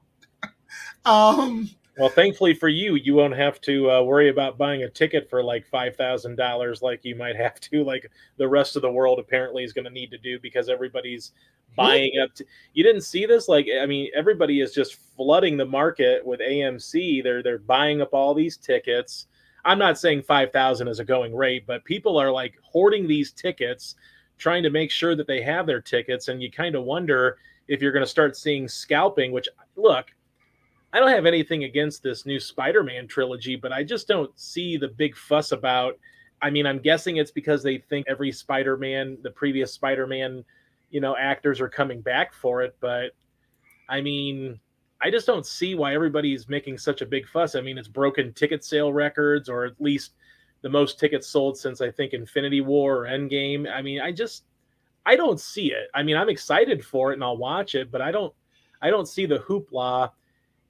[1.05, 1.69] um.
[1.97, 5.43] Well, thankfully for you, you won't have to uh, worry about buying a ticket for
[5.43, 9.17] like five thousand dollars, like you might have to, like the rest of the world
[9.19, 11.31] apparently is going to need to do because everybody's
[11.75, 12.35] buying up.
[12.35, 13.47] To, you didn't see this?
[13.47, 17.23] Like, I mean, everybody is just flooding the market with AMC.
[17.23, 19.25] They're they're buying up all these tickets.
[19.65, 23.31] I'm not saying five thousand is a going rate, but people are like hoarding these
[23.31, 23.95] tickets,
[24.37, 27.37] trying to make sure that they have their tickets, and you kind of wonder
[27.67, 29.31] if you're going to start seeing scalping.
[29.31, 30.11] Which look,
[30.93, 34.87] I don't have anything against this new Spider-Man trilogy, but I just don't see the
[34.87, 35.99] big fuss about.
[36.41, 40.45] I mean, I'm guessing it's because they think every Spider-Man, the previous Spider-Man,
[40.89, 42.75] you know, actors are coming back for it.
[42.79, 43.11] But
[43.89, 44.59] I mean,
[45.01, 47.55] I just don't see why everybody's making such a big fuss.
[47.55, 50.13] I mean, it's broken ticket sale records, or at least
[50.61, 53.71] the most tickets sold since I think Infinity War or Endgame.
[53.71, 54.45] I mean, I just
[55.05, 55.89] I don't see it.
[55.93, 58.33] I mean, I'm excited for it and I'll watch it, but I don't
[58.81, 60.11] I don't see the hoopla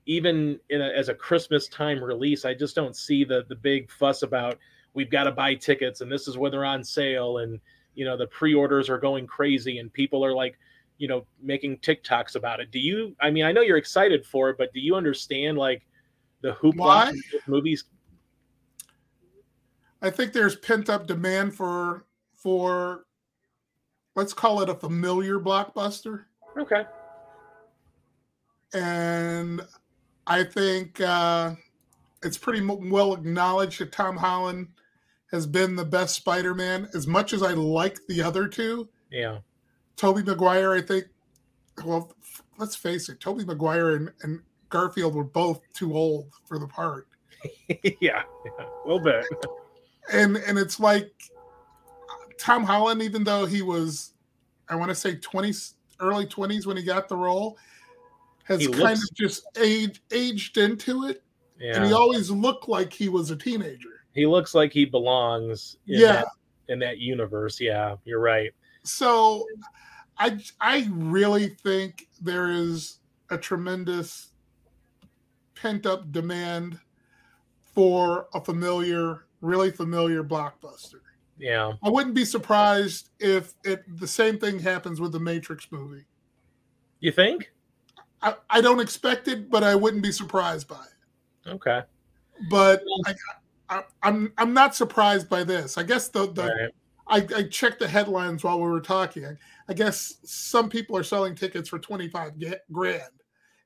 [0.07, 4.23] even a, as a Christmas time release, I just don't see the the big fuss
[4.23, 4.57] about
[4.93, 7.59] we've got to buy tickets and this is when they're on sale and
[7.93, 10.57] you know the pre-orders are going crazy and people are like
[10.97, 12.71] you know making TikToks about it.
[12.71, 13.15] Do you?
[13.19, 15.85] I mean, I know you're excited for it, but do you understand like
[16.41, 17.13] the hoopla
[17.45, 17.83] movies?
[20.01, 23.05] I think there's pent up demand for for
[24.15, 26.25] let's call it a familiar blockbuster.
[26.57, 26.85] Okay.
[28.73, 29.61] and
[30.27, 31.55] I think uh,
[32.21, 34.67] it's pretty well acknowledged that Tom Holland
[35.31, 36.89] has been the best Spider-Man.
[36.93, 39.39] As much as I like the other two, yeah,
[39.95, 41.05] Tobey Maguire, I think.
[41.85, 42.11] Well,
[42.57, 47.07] let's face it, Tobey Maguire and, and Garfield were both too old for the part.
[47.69, 48.23] yeah, yeah,
[48.59, 49.25] a little bit.
[50.11, 51.11] And and it's like
[52.37, 54.13] Tom Holland, even though he was,
[54.67, 57.57] I want to say twenties, early twenties when he got the role,
[58.47, 59.03] has he kind looks...
[59.03, 61.23] of just aged aged into it.
[61.59, 61.77] Yeah.
[61.77, 63.89] And he always looked like he was a teenager.
[64.13, 66.11] He looks like he belongs in yeah.
[66.13, 66.27] that
[66.69, 67.59] in that universe.
[67.59, 68.51] Yeah, you're right.
[68.83, 69.45] So
[70.17, 74.31] I I really think there is a tremendous
[75.55, 76.79] pent up demand
[77.73, 81.01] for a familiar, really familiar blockbuster.
[81.37, 81.73] Yeah.
[81.83, 86.05] I wouldn't be surprised if it the same thing happens with the Matrix movie.
[86.99, 87.51] You think?
[88.21, 91.49] I, I don't expect it, but I wouldn't be surprised by it.
[91.49, 91.81] Okay.
[92.49, 93.15] But I,
[93.69, 95.77] I, am I'm, I'm not surprised by this.
[95.77, 97.27] I guess the the right.
[97.33, 99.25] I, I checked the headlines while we were talking.
[99.25, 99.37] I,
[99.69, 102.33] I guess some people are selling tickets for 25
[102.71, 103.03] grand.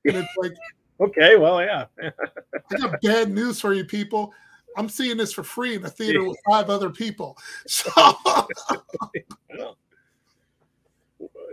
[0.04, 0.52] And it's like
[1.02, 1.86] Okay, well, yeah.
[2.02, 4.32] I got bad news for you people.
[4.76, 7.36] I'm seeing this for free in a theater with five other people.
[7.66, 7.90] So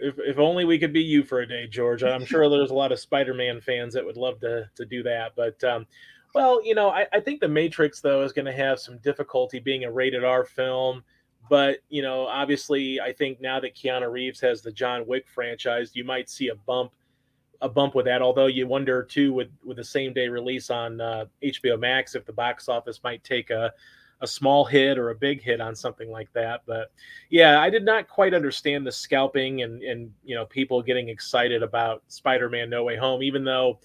[0.01, 2.03] if, if only we could be you for a day, George.
[2.03, 5.33] I'm sure there's a lot of Spider-Man fans that would love to to do that.
[5.35, 5.85] But um,
[6.33, 9.59] well, you know, I, I think the Matrix though is going to have some difficulty
[9.59, 11.03] being a rated R film.
[11.49, 15.91] But you know, obviously, I think now that Keanu Reeves has the John Wick franchise,
[15.95, 16.93] you might see a bump
[17.61, 18.21] a bump with that.
[18.21, 22.25] Although you wonder too, with with the same day release on uh, HBO Max, if
[22.25, 23.73] the box office might take a
[24.21, 26.61] a small hit or a big hit on something like that.
[26.65, 26.91] But
[27.29, 31.63] yeah, I did not quite understand the scalping and and you know people getting excited
[31.63, 33.79] about Spider-Man No Way Home, even though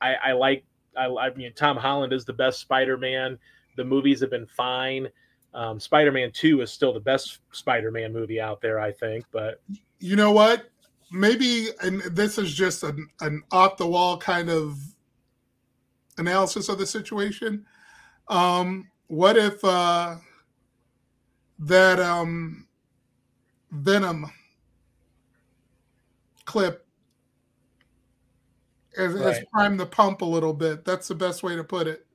[0.00, 0.64] I, I like
[0.96, 3.38] I, I mean Tom Holland is the best Spider-Man.
[3.76, 5.08] The movies have been fine.
[5.54, 9.24] Um, Spider-Man Two is still the best Spider-Man movie out there, I think.
[9.32, 9.62] But
[9.98, 10.68] you know what?
[11.10, 14.78] maybe, and this is just an, an off the wall kind of
[16.18, 17.64] analysis of the situation.
[18.28, 20.16] Um, what if uh,
[21.58, 22.66] that um,
[23.70, 24.30] Venom
[26.44, 26.86] clip
[28.96, 29.34] has, right.
[29.34, 30.84] has primed the pump a little bit?
[30.84, 32.06] That's the best way to put it.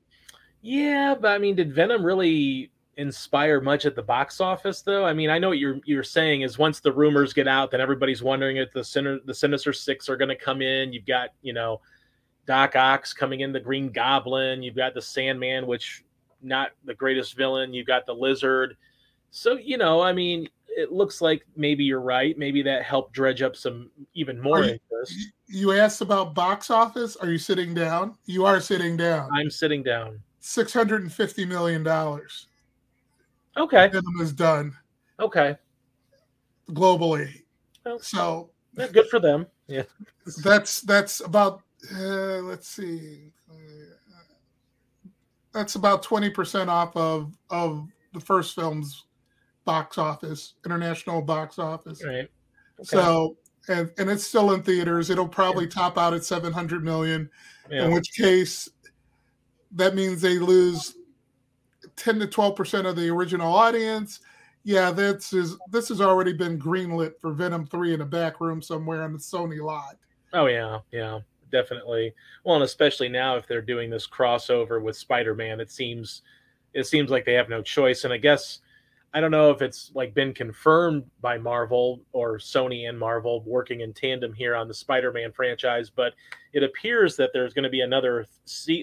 [0.61, 5.13] Yeah, but I mean, did Venom really inspire much at the box office though i
[5.13, 8.21] mean i know what you're you're saying is once the rumors get out then everybody's
[8.21, 11.53] wondering if the center the sinister six are going to come in you've got you
[11.53, 11.81] know
[12.45, 16.03] doc ock coming in the green goblin you've got the sandman which
[16.43, 18.75] not the greatest villain you've got the lizard
[19.31, 23.41] so you know i mean it looks like maybe you're right maybe that helped dredge
[23.41, 28.15] up some even more you, interest you asked about box office are you sitting down
[28.25, 32.47] you are sitting down i'm sitting down 650 million dollars
[33.55, 33.87] Okay.
[33.87, 34.75] Venom is done.
[35.19, 35.55] Okay.
[36.69, 37.43] Globally.
[37.85, 39.45] Well, so good for them.
[39.67, 39.83] Yeah.
[40.43, 41.61] That's that's about
[41.93, 43.31] uh, let's see.
[45.53, 49.05] That's about 20% off of of the first film's
[49.65, 52.03] box office, international box office.
[52.03, 52.29] Right.
[52.79, 52.83] Okay.
[52.83, 53.37] So
[53.67, 55.09] and and it's still in theaters.
[55.09, 55.71] It'll probably yeah.
[55.71, 57.29] top out at 700 million.
[57.69, 57.85] Yeah.
[57.85, 58.69] In which case
[59.71, 60.95] that means they lose
[61.95, 64.19] 10 to 12 percent of the original audience
[64.63, 68.61] yeah this is this has already been greenlit for venom 3 in a back room
[68.61, 69.97] somewhere on the sony lot
[70.33, 71.19] oh yeah yeah
[71.53, 76.23] definitely well and especially now if they're doing this crossover with spider-man it seems
[76.73, 78.59] it seems like they have no choice and i guess
[79.13, 83.81] i don't know if it's like been confirmed by marvel or sony and marvel working
[83.81, 86.13] in tandem here on the spider-man franchise but
[86.51, 88.25] it appears that there's going to be another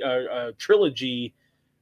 [0.03, 1.35] uh, uh, trilogy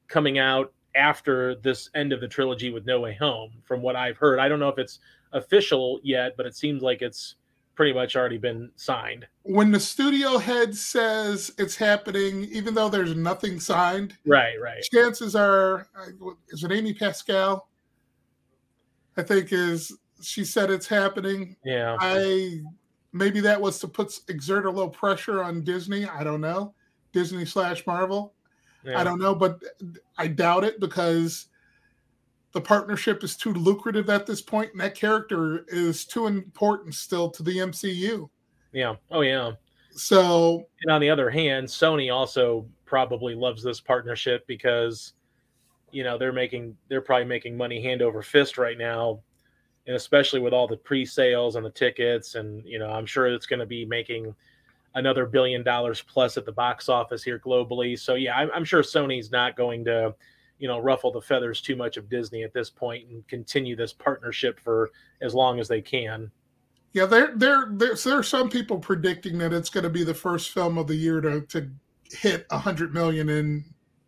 [0.08, 4.16] coming out after this end of the trilogy with No Way Home, from what I've
[4.16, 4.38] heard.
[4.38, 4.98] I don't know if it's
[5.32, 7.36] official yet, but it seems like it's
[7.78, 9.24] pretty much already been signed.
[9.44, 15.36] When the studio head says it's happening, even though there's nothing signed, right, right, chances
[15.36, 15.86] are,
[16.48, 17.68] is it Amy Pascal?
[19.16, 21.54] I think is she said it's happening.
[21.64, 22.62] Yeah, I
[23.12, 26.04] maybe that was to put exert a little pressure on Disney.
[26.04, 26.74] I don't know,
[27.12, 28.34] Disney slash Marvel.
[28.82, 28.98] Yeah.
[28.98, 29.62] I don't know, but
[30.18, 31.46] I doubt it because
[32.52, 37.30] the partnership is too lucrative at this point, and that character is too important still
[37.30, 38.28] to the MCU.
[38.72, 38.96] Yeah.
[39.10, 39.52] Oh, yeah.
[39.90, 45.12] So, and on the other hand, Sony also probably loves this partnership because,
[45.90, 49.20] you know, they're making, they're probably making money hand over fist right now.
[49.86, 52.34] And especially with all the pre sales and the tickets.
[52.34, 54.34] And, you know, I'm sure it's going to be making
[54.94, 57.98] another billion dollars plus at the box office here globally.
[57.98, 60.14] So yeah, I'm, I'm sure Sony's not going to,
[60.58, 63.92] you know, ruffle the feathers too much of Disney at this point and continue this
[63.92, 64.90] partnership for
[65.20, 66.30] as long as they can.
[66.92, 70.14] Yeah, there there there's there are some people predicting that it's going to be the
[70.14, 71.70] first film of the year to to
[72.10, 73.64] hit a hundred million in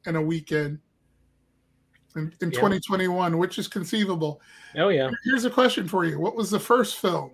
[0.06, 0.78] in a weekend
[2.16, 2.58] in, in yeah.
[2.58, 4.40] 2021, which is conceivable.
[4.76, 5.10] Oh yeah.
[5.24, 7.32] Here's a question for you: What was the first film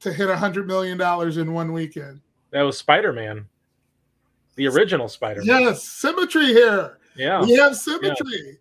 [0.00, 2.20] to hit a hundred million dollars in one weekend?
[2.50, 3.46] That was Spider Man,
[4.56, 5.62] the original Spider Man.
[5.62, 6.98] Yes, symmetry here.
[7.16, 8.16] Yeah, we have symmetry.
[8.30, 8.52] Yeah.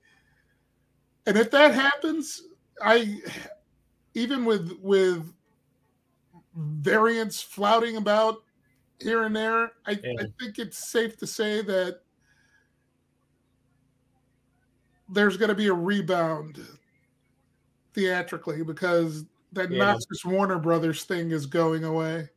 [1.27, 2.43] And if that happens,
[2.81, 3.19] I
[4.13, 5.31] even with with
[6.55, 8.43] variants flouting about
[8.99, 10.13] here and there, I, yeah.
[10.19, 11.99] I think it's safe to say that
[15.09, 16.59] there's going to be a rebound
[17.93, 19.77] theatrically because that yeah.
[19.77, 22.29] not just Warner Brothers thing is going away.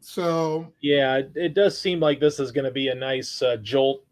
[0.00, 4.04] So yeah, it does seem like this is going to be a nice uh, jolt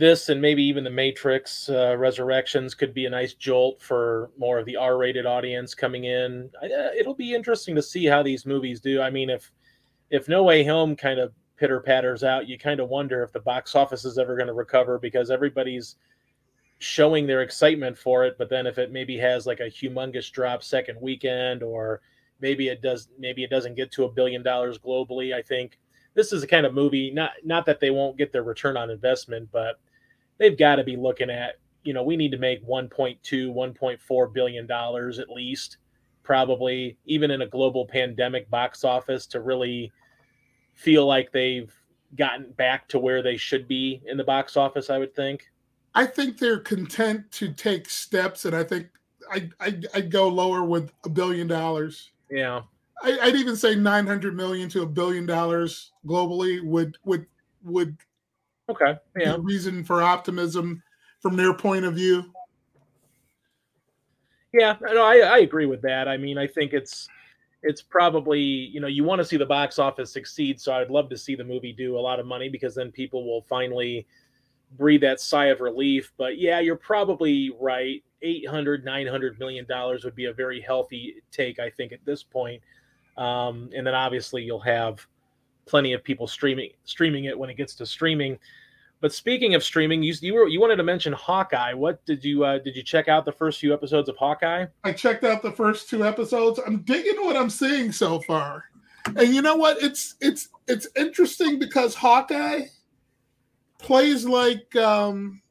[0.00, 4.58] this and maybe even the Matrix uh, Resurrections could be a nice jolt for more
[4.58, 6.50] of the R-rated audience coming in.
[6.62, 9.00] Uh, it'll be interesting to see how these movies do.
[9.00, 9.52] I mean, if
[10.10, 13.40] if No Way Home kind of pitter patters out, you kind of wonder if the
[13.40, 15.96] box office is ever going to recover because everybody's
[16.78, 18.36] showing their excitement for it.
[18.38, 22.00] But then if it maybe has like a humongous drop second weekend, or
[22.40, 25.34] maybe it does, maybe it doesn't get to a billion dollars globally.
[25.34, 25.78] I think
[26.14, 27.10] this is a kind of movie.
[27.10, 29.80] Not not that they won't get their return on investment, but
[30.38, 34.66] they've got to be looking at, you know, we need to make 1.2, 1.4 billion
[34.66, 35.78] dollars at least,
[36.22, 39.92] probably even in a global pandemic box office to really
[40.74, 41.72] feel like they've
[42.16, 45.50] gotten back to where they should be in the box office, I would think.
[45.94, 48.88] I think they're content to take steps, and I think
[49.30, 52.10] I I'd, I'd go lower with a billion dollars.
[52.30, 52.62] Yeah,
[53.02, 57.26] I, would even say nine hundred million to a billion dollars globally would would
[57.62, 57.96] would
[58.70, 58.96] Okay.
[59.18, 59.36] Yeah.
[59.40, 60.82] reason for optimism
[61.20, 62.32] from their point of view.
[64.52, 66.08] Yeah, no, I, I agree with that.
[66.08, 67.08] I mean, I think it's
[67.62, 71.08] it's probably you know you want to see the box office succeed, so I'd love
[71.10, 74.06] to see the movie do a lot of money because then people will finally
[74.76, 76.12] breathe that sigh of relief.
[76.16, 78.02] But yeah, you're probably right.
[78.22, 82.60] 800 900 million dollars would be a very healthy take i think at this point
[83.16, 85.06] um, and then obviously you'll have
[85.66, 88.38] plenty of people streaming streaming it when it gets to streaming.
[89.00, 91.74] But speaking of streaming, you you were you wanted to mention Hawkeye.
[91.74, 94.66] What did you uh, did you check out the first few episodes of Hawkeye?
[94.84, 96.60] I checked out the first two episodes.
[96.66, 98.64] I'm digging what I'm seeing so far.
[99.06, 99.82] And you know what?
[99.82, 102.66] It's it's it's interesting because Hawkeye
[103.82, 105.42] plays like um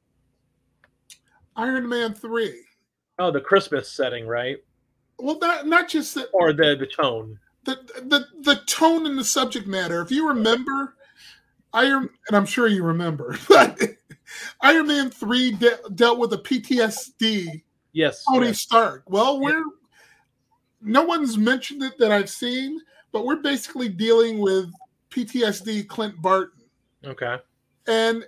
[1.56, 2.64] Iron Man 3.
[3.20, 4.58] Oh, the Christmas setting, right?
[5.18, 7.38] Well, not not just that, or the the tone
[7.70, 10.02] the the the tone and the subject matter.
[10.02, 10.96] If you remember,
[11.74, 13.80] Iron and I'm sure you remember, but
[14.62, 17.62] Iron Man three de- dealt with a PTSD.
[17.92, 18.62] Yes, Tony yes.
[18.62, 19.04] Stark.
[19.08, 19.64] Well, we're
[20.82, 22.80] no one's mentioned it that I've seen,
[23.12, 24.72] but we're basically dealing with
[25.12, 26.64] PTSD Clint Barton.
[27.06, 27.38] Okay.
[27.90, 28.26] And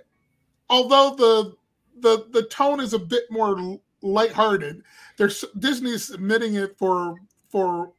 [0.68, 1.54] although the
[2.00, 4.82] the the tone is a bit more lighthearted,
[5.16, 7.14] there's Disney's submitting it for
[7.48, 7.92] for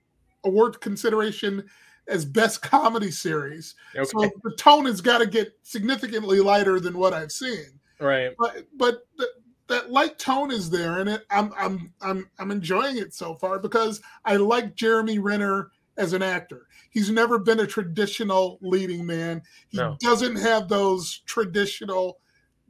[0.43, 1.63] award consideration
[2.07, 3.75] as best comedy series.
[3.95, 4.03] Okay.
[4.03, 7.79] So the tone has got to get significantly lighter than what I've seen.
[7.99, 8.33] Right.
[8.37, 9.27] But but the,
[9.67, 13.59] that light tone is there, and it, I'm I'm I'm I'm enjoying it so far
[13.59, 16.67] because I like Jeremy Renner as an actor.
[16.93, 19.41] He's never been a traditional leading man.
[19.69, 19.97] He no.
[19.99, 22.19] doesn't have those traditional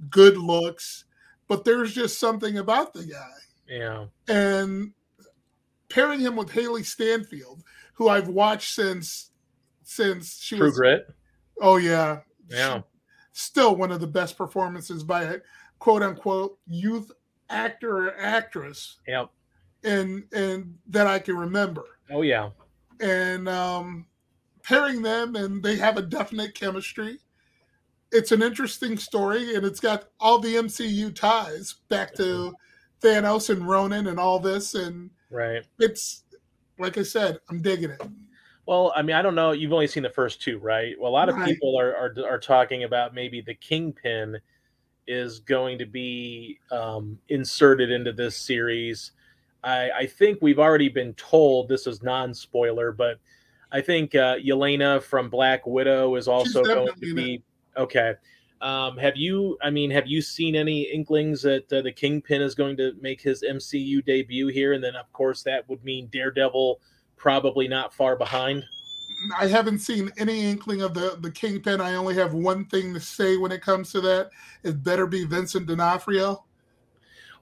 [0.10, 1.04] good looks,
[1.50, 3.30] but there's just something about the guy.
[3.68, 4.06] Yeah.
[4.30, 4.94] And
[5.90, 7.64] pairing him with Hailee Steinfeld,
[7.96, 9.32] who I've watched since
[9.84, 11.08] since she True was Grit.
[11.62, 12.20] Oh yeah,
[12.50, 12.82] yeah.
[13.34, 15.40] still one of the best performances by a
[15.80, 17.12] quote unquote youth
[17.50, 19.00] actor or actress.
[19.06, 19.30] Yep.
[19.84, 21.84] And and that I can remember.
[22.10, 22.52] Oh yeah.
[23.02, 24.06] And um,
[24.64, 27.20] pairing them, and they have a definite chemistry.
[28.12, 32.54] It's an interesting story, and it's got all the MCU ties back to
[33.02, 35.64] Thanos and Ronan and all this, and Right.
[35.80, 36.24] It's
[36.78, 38.02] like I said, I'm digging it.
[38.66, 39.52] Well, I mean, I don't know.
[39.52, 40.96] You've only seen the first two, right?
[40.98, 41.46] Well, a lot of right.
[41.46, 44.38] people are, are are talking about maybe the Kingpin
[45.06, 49.12] is going to be um, inserted into this series.
[49.64, 53.20] I, I think we've already been told this is non-spoiler, but
[53.74, 57.44] I think uh, Yelena from Black Widow is also going to be
[57.76, 58.14] okay.
[58.62, 59.58] Um, have you?
[59.62, 63.20] I mean, have you seen any inklings that uh, the Kingpin is going to make
[63.20, 64.74] his MCU debut here?
[64.74, 66.80] And then, of course, that would mean Daredevil
[67.18, 68.64] probably not far behind.
[69.40, 71.82] I haven't seen any inkling of the the kingpin.
[71.82, 74.30] I only have one thing to say when it comes to that.
[74.64, 76.44] It better be Vincent D'Onofrio.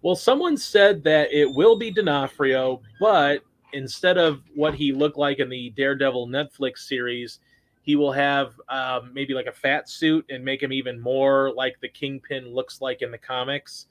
[0.01, 3.43] Well, someone said that it will be D'Onofrio, but
[3.73, 7.39] instead of what he looked like in the Daredevil Netflix series,
[7.81, 11.80] he will have um, maybe like a fat suit and make him even more like
[11.81, 13.88] the Kingpin looks like in the comics.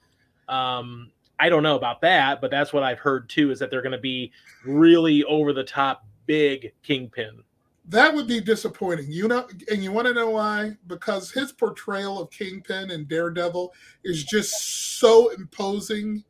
[0.49, 3.51] Um, I don't know about that, but that's what I've heard too.
[3.51, 4.31] Is that they're going to be
[4.65, 7.43] really over the top, big Kingpin.
[7.89, 9.11] That would be disappointing.
[9.11, 10.77] You know, and you want to know why?
[10.87, 13.73] Because his portrayal of Kingpin and Daredevil
[14.05, 16.23] is just so imposing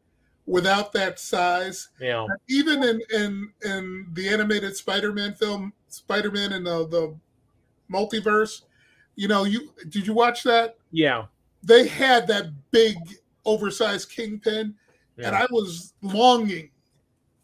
[0.51, 1.91] without that size.
[2.01, 2.27] Yeah.
[2.49, 7.17] Even in in in the animated Spider-Man film, Spider-Man and the the
[7.91, 8.63] multiverse,
[9.15, 10.77] you know, you did you watch that?
[10.91, 11.27] Yeah.
[11.63, 12.97] They had that big
[13.47, 14.75] oversized kingpin,
[15.17, 15.29] yeah.
[15.29, 16.71] and I was longing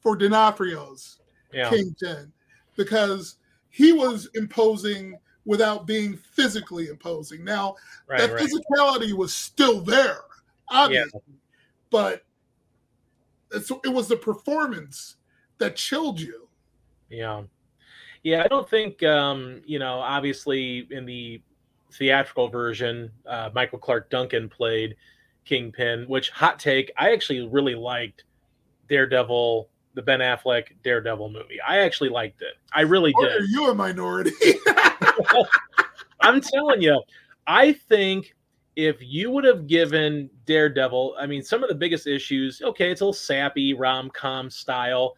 [0.01, 1.19] for D'Onofrio's
[1.53, 1.71] yeah.
[1.71, 2.33] kingpin
[2.77, 3.37] because
[3.71, 7.45] he was imposing without being physically imposing.
[7.45, 7.77] Now
[8.09, 8.43] right, that right.
[8.43, 10.23] physicality was still there,
[10.69, 11.35] obviously, yeah.
[11.91, 12.26] but
[13.53, 15.17] it was the performance
[15.59, 16.49] that chilled you.
[17.11, 17.43] Yeah.
[18.23, 21.41] Yeah, I don't think um, you know, obviously in the
[21.93, 24.97] theatrical version, uh, Michael Clarke Duncan played
[25.45, 28.25] Kingpin, which hot take, I actually really liked
[28.89, 31.61] Daredevil, the Ben Affleck Daredevil movie.
[31.67, 32.55] I actually liked it.
[32.73, 33.41] I really or did.
[33.41, 34.33] Are you a minority?
[36.21, 37.01] I'm telling you,
[37.47, 38.35] I think
[38.77, 43.01] if you would have given Daredevil, I mean, some of the biggest issues, okay, it's
[43.01, 45.17] a little sappy rom com style,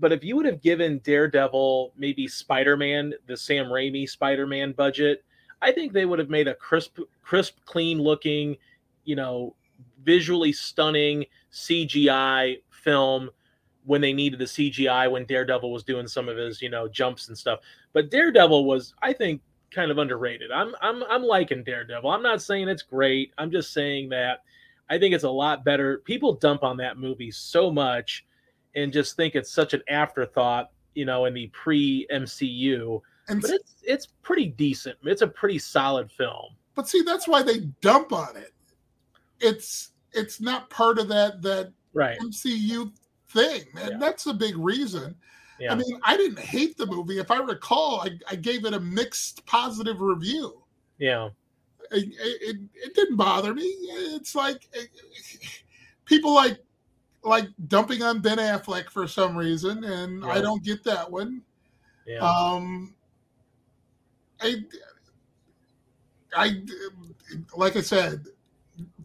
[0.00, 4.72] but if you would have given Daredevil maybe Spider Man, the Sam Raimi Spider Man
[4.72, 5.24] budget,
[5.62, 8.56] I think they would have made a crisp, crisp, clean looking,
[9.04, 9.54] you know,
[10.02, 13.30] visually stunning CGI film
[13.84, 17.28] when they needed the CGI when Daredevil was doing some of his, you know, jumps
[17.28, 17.60] and stuff.
[17.92, 20.50] But Daredevil was, I think, kind of underrated.
[20.50, 22.10] I'm I'm I'm liking Daredevil.
[22.10, 23.32] I'm not saying it's great.
[23.38, 24.42] I'm just saying that
[24.90, 25.98] I think it's a lot better.
[26.04, 28.24] People dump on that movie so much
[28.74, 33.00] and just think it's such an afterthought, you know, in the pre MCU.
[33.28, 34.96] And but it's it's pretty decent.
[35.02, 36.54] It's a pretty solid film.
[36.74, 38.52] But see, that's why they dump on it.
[39.40, 42.18] It's it's not part of that that right.
[42.20, 42.92] MCU
[43.28, 43.98] thing, and yeah.
[43.98, 45.14] that's a big reason.
[45.58, 45.72] Yeah.
[45.72, 47.18] I mean, I didn't hate the movie.
[47.18, 50.62] If I recall, I, I gave it a mixed positive review.
[50.98, 51.30] Yeah.
[51.90, 53.64] It, it, it didn't bother me.
[53.64, 54.88] It's like it,
[56.04, 56.58] people like
[57.24, 60.28] like dumping on Ben Affleck for some reason, and yeah.
[60.28, 61.42] I don't get that one.
[62.06, 62.18] Yeah.
[62.18, 62.94] Um,
[64.40, 64.64] I,
[66.34, 66.62] I,
[67.56, 68.24] like I said,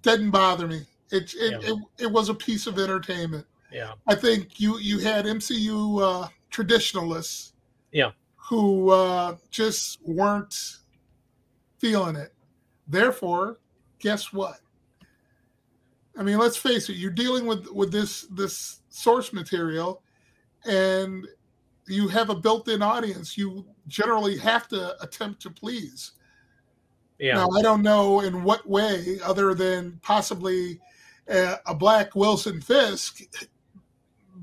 [0.01, 0.81] didn't bother me.
[1.11, 1.71] It it, yeah.
[1.71, 3.45] it, it was a piece of entertainment.
[3.71, 3.93] Yeah.
[4.07, 7.53] I think you you had MCU uh, traditionalists.
[7.91, 8.11] Yeah.
[8.37, 10.55] Who uh, just weren't
[11.79, 12.33] feeling it.
[12.87, 13.59] Therefore,
[13.99, 14.59] guess what?
[16.17, 16.95] I mean, let's face it.
[16.95, 20.03] You're dealing with with this this source material,
[20.65, 21.27] and
[21.87, 23.37] you have a built-in audience.
[23.37, 26.11] You generally have to attempt to please.
[27.17, 27.35] Yeah.
[27.35, 30.79] Now, I don't know in what way, other than possibly
[31.27, 33.21] a, a black Wilson Fisk,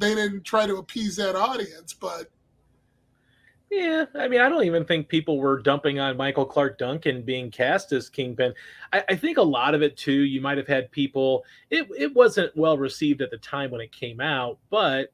[0.00, 2.30] they didn't try to appease that audience, but
[3.70, 7.52] yeah, I mean, I don't even think people were dumping on Michael Clarke Duncan being
[7.52, 8.52] cast as Kingpin.
[8.92, 10.24] I, I, think a lot of it too.
[10.24, 11.44] You might have had people.
[11.70, 15.12] It it wasn't well received at the time when it came out, but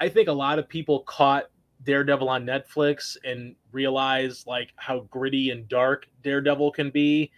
[0.00, 1.44] I think a lot of people caught
[1.84, 7.30] Daredevil on Netflix and realized like how gritty and dark Daredevil can be,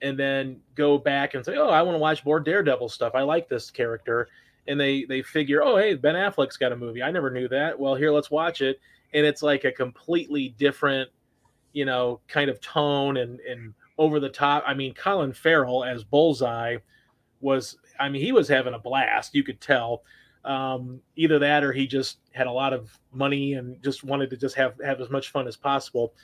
[0.00, 3.12] and then go back and say, "Oh, I want to watch more Daredevil stuff.
[3.14, 4.28] I like this character."
[4.68, 7.02] And they they figure, "Oh, hey, Ben Affleck's got a movie.
[7.02, 7.78] I never knew that.
[7.78, 8.80] Well, here, let's watch it."
[9.14, 11.10] and it's like a completely different,
[11.72, 14.64] you know, kind of tone and and over the top.
[14.66, 16.76] I mean, Colin Farrell as Bullseye
[17.40, 19.34] was, I mean, he was having a blast.
[19.34, 20.02] You could tell.
[20.44, 24.36] Um, either that or he just had a lot of money and just wanted to
[24.36, 26.14] just have have as much fun as possible.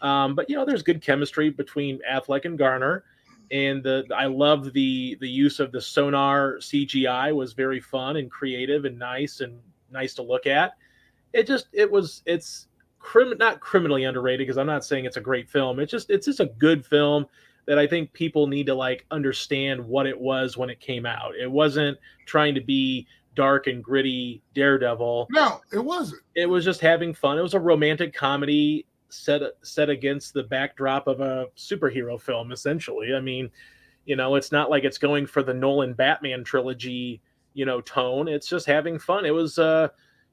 [0.00, 3.04] Um, but you know, there's good chemistry between Affleck and Garner,
[3.50, 8.30] and the I love the the use of the sonar CGI was very fun and
[8.30, 9.58] creative and nice and
[9.90, 10.72] nice to look at
[11.32, 12.68] it just it was it's
[12.98, 15.80] crim not criminally underrated because I'm not saying it's a great film.
[15.80, 17.26] It's just it's just a good film
[17.66, 21.34] that I think people need to like understand what it was when it came out.
[21.40, 25.28] It wasn't trying to be dark and gritty Daredevil.
[25.30, 26.22] No, it wasn't.
[26.34, 27.38] It was just having fun.
[27.38, 33.14] It was a romantic comedy set set against the backdrop of a superhero film essentially.
[33.14, 33.50] I mean,
[34.04, 37.20] you know, it's not like it's going for the Nolan Batman trilogy,
[37.54, 38.28] you know, tone.
[38.28, 39.24] It's just having fun.
[39.24, 39.88] It was uh,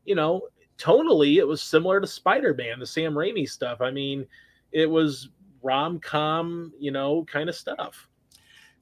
[0.05, 0.47] you know,
[0.77, 3.81] tonally it was similar to Spider-Man, the Sam Raimi stuff.
[3.81, 4.25] I mean,
[4.71, 5.29] it was
[5.63, 8.07] rom-com, you know, kind of stuff.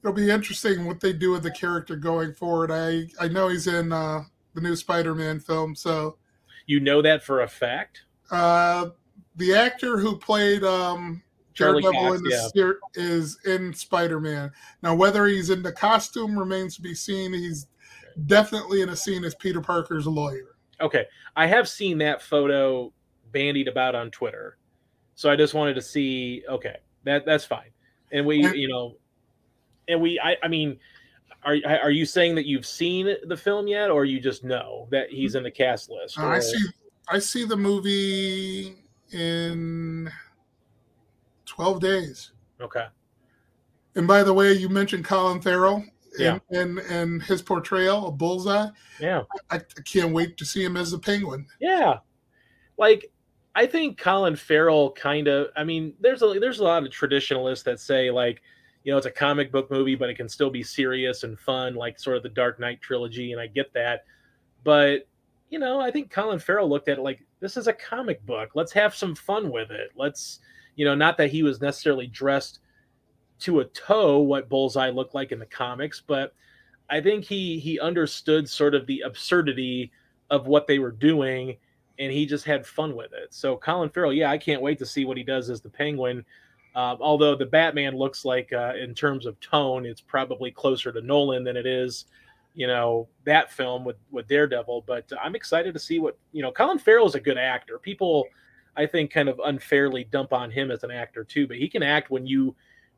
[0.02, 2.70] It'll be interesting what they do with the character going forward.
[2.70, 6.18] I I know he's in uh, the new Spider-Man film, so
[6.66, 8.02] you know that for a fact.
[8.30, 8.90] Uh,
[9.36, 11.22] the actor who played um,
[11.54, 12.72] Daredevil in the yeah.
[12.94, 14.50] is in Spider-Man.
[14.82, 17.32] Now, whether he's in the costume remains to be seen.
[17.32, 17.68] He's
[18.26, 20.56] definitely in a scene as Peter Parker's lawyer.
[20.80, 21.04] Okay,
[21.36, 22.92] I have seen that photo
[23.32, 24.58] bandied about on Twitter,
[25.14, 26.42] so I just wanted to see.
[26.48, 27.70] Okay, that that's fine,
[28.12, 28.96] and we, and, you know,
[29.88, 30.78] and we, I, I mean,
[31.44, 35.10] are are you saying that you've seen the film yet, or you just know that
[35.10, 36.18] he's in the cast list?
[36.18, 36.66] I see.
[37.08, 38.83] I see the movie
[39.14, 40.10] in
[41.46, 42.32] twelve days.
[42.60, 42.84] Okay.
[43.94, 45.84] And by the way, you mentioned Colin Farrell
[46.18, 46.38] yeah.
[46.50, 48.68] and, and his portrayal of Bullseye.
[49.00, 49.22] Yeah.
[49.50, 51.46] I, I can't wait to see him as the Penguin.
[51.60, 51.98] Yeah.
[52.76, 53.12] Like
[53.54, 57.64] I think Colin Farrell kind of I mean, there's a there's a lot of traditionalists
[57.64, 58.42] that say like,
[58.82, 61.74] you know, it's a comic book movie, but it can still be serious and fun,
[61.74, 64.04] like sort of the Dark Knight trilogy, and I get that.
[64.62, 65.08] But,
[65.54, 68.50] you know, I think Colin Farrell looked at it like this is a comic book.
[68.56, 69.92] Let's have some fun with it.
[69.94, 70.40] Let's,
[70.74, 72.58] you know, not that he was necessarily dressed
[73.38, 76.34] to a toe what Bullseye looked like in the comics, but
[76.90, 79.92] I think he he understood sort of the absurdity
[80.28, 81.56] of what they were doing,
[82.00, 83.32] and he just had fun with it.
[83.32, 86.24] So Colin Farrell, yeah, I can't wait to see what he does as the Penguin.
[86.74, 91.00] Um, although the Batman looks like, uh, in terms of tone, it's probably closer to
[91.00, 92.06] Nolan than it is,
[92.54, 94.84] you know, that film with with Daredevil.
[94.86, 96.52] But I'm excited to see what you know.
[96.52, 97.78] Colin Farrell is a good actor.
[97.78, 98.26] People,
[98.76, 101.82] I think, kind of unfairly dump on him as an actor too, but he can
[101.82, 102.54] act when you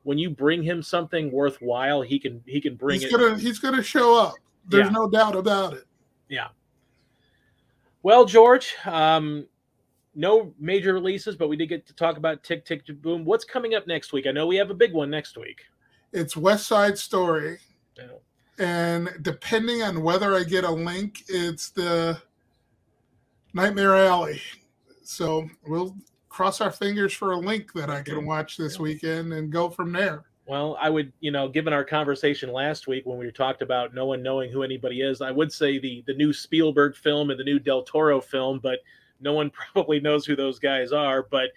[0.07, 3.19] when you bring him something worthwhile, he can he can bring he's it.
[3.19, 4.35] Gonna, he's gonna show up.
[4.69, 4.93] There's yeah.
[4.93, 5.85] no doubt about it.
[6.29, 6.49] Yeah.
[8.03, 9.49] Well, George, um,
[10.15, 13.25] no major releases, but we did get to talk about Tick Tick Boom.
[13.25, 14.29] What's coming up next week?
[14.29, 15.63] I know we have a big one next week.
[16.13, 17.59] It's West Side Story.
[17.99, 18.05] Yeah.
[18.59, 22.21] And depending on whether I get a link, it's the
[23.53, 24.41] Nightmare Alley.
[25.03, 25.95] So we'll
[26.29, 29.93] cross our fingers for a link that I can watch this weekend and go from
[29.93, 30.25] there.
[30.47, 34.07] Well, I would, you know, given our conversation last week when we talked about no
[34.07, 37.45] one knowing who anybody is, I would say the the new Spielberg film and the
[37.45, 38.79] new Del Toro film, but
[39.21, 41.27] no one probably knows who those guys are.
[41.29, 41.51] But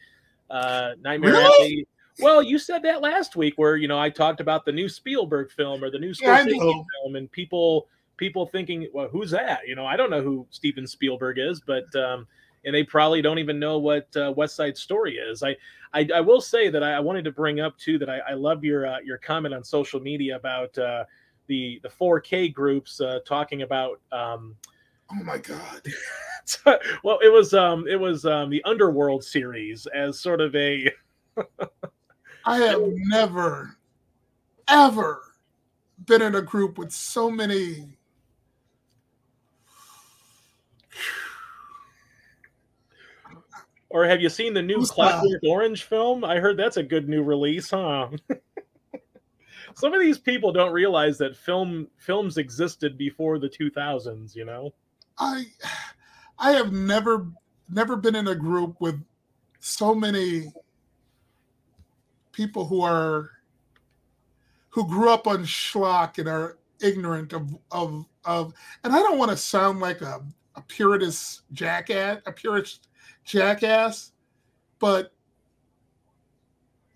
[0.50, 1.44] uh, Nightmare really?
[1.46, 1.88] Alley.
[2.22, 5.52] Well, you said that last week, where you know I talked about the new Spielberg
[5.52, 7.88] film or the new yeah, film, and people
[8.18, 9.62] people thinking, well, who's that?
[9.66, 12.28] You know, I don't know who Steven Spielberg is, but um,
[12.66, 15.42] and they probably don't even know what uh, West Side Story is.
[15.42, 15.56] I,
[15.94, 18.34] I, I will say that I, I, wanted to bring up too that I, I
[18.34, 21.06] love your uh, your comment on social media about uh,
[21.48, 24.00] the the 4K groups uh, talking about.
[24.12, 24.56] Um,
[25.12, 25.88] oh my god!
[27.04, 30.92] well, it was um it was um the Underworld series as sort of a.
[32.46, 33.78] I have never,
[34.68, 35.22] ever
[36.06, 38.00] been in a group with so many
[43.90, 45.42] Or have you seen the new Clockwork?
[45.44, 46.24] Orange film?
[46.24, 48.10] I heard that's a good new release, huh?
[49.76, 54.74] Some of these people don't realize that film films existed before the 2000s, you know?
[55.18, 55.46] I
[56.38, 57.28] I have never
[57.70, 59.04] never been in a group with
[59.60, 60.52] so many
[62.40, 63.32] people who are
[64.70, 68.54] who grew up on schlock and are ignorant of of of
[68.86, 70.22] and I don't want to sound like a,
[70.56, 72.88] a purist jackass, a purist
[73.26, 74.14] Jackass,
[74.80, 75.12] but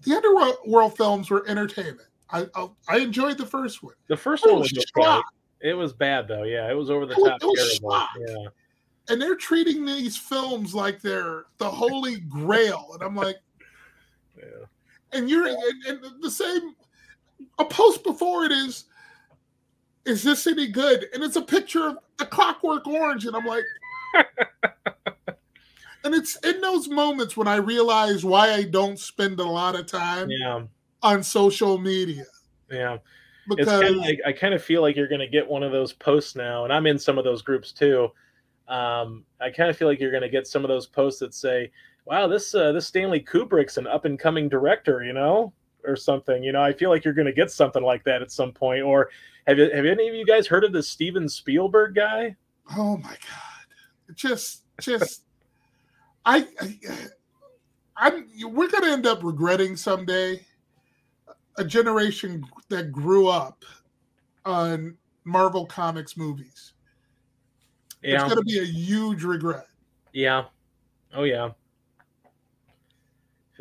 [0.04, 2.08] the Underworld films were entertainment.
[2.30, 3.96] I I, I enjoyed the first one.
[4.08, 5.24] The first one was, was
[5.60, 6.44] It was bad though.
[6.44, 7.42] Yeah, it was over the top.
[7.42, 8.08] terrible.
[8.26, 8.48] Yeah.
[9.10, 13.36] And they're treating these films like they're the holy grail, and I'm like,
[14.38, 14.68] yeah.
[15.14, 16.76] And you're and, and the same.
[17.60, 18.86] A post before it is,
[20.06, 21.08] is this any good?
[21.14, 23.64] And it's a picture of the Clockwork Orange, and I'm like.
[26.04, 29.86] and it's in those moments when I realize why I don't spend a lot of
[29.86, 30.64] time yeah.
[31.02, 32.26] on social media.
[32.70, 32.98] Yeah.
[33.48, 35.72] Because kind of like, I kind of feel like you're going to get one of
[35.72, 38.10] those posts now, and I'm in some of those groups too.
[38.68, 41.34] Um, I kind of feel like you're going to get some of those posts that
[41.34, 41.72] say,
[42.06, 45.54] "Wow, this uh, this Stanley Kubrick's an up and coming director," you know,
[45.86, 46.44] or something.
[46.44, 48.84] You know, I feel like you're going to get something like that at some point.
[48.84, 49.10] Or
[49.48, 52.36] have you, have any of you guys heard of the Steven Spielberg guy?
[52.78, 55.24] Oh my god, just just
[56.26, 56.48] I,
[57.98, 60.42] I am we're going to end up regretting someday
[61.58, 63.64] a generation that grew up
[64.46, 66.74] on Marvel Comics movies.
[68.02, 68.16] Yeah.
[68.16, 69.68] It's going to be a huge regret.
[70.12, 70.46] Yeah.
[71.14, 71.52] Oh yeah.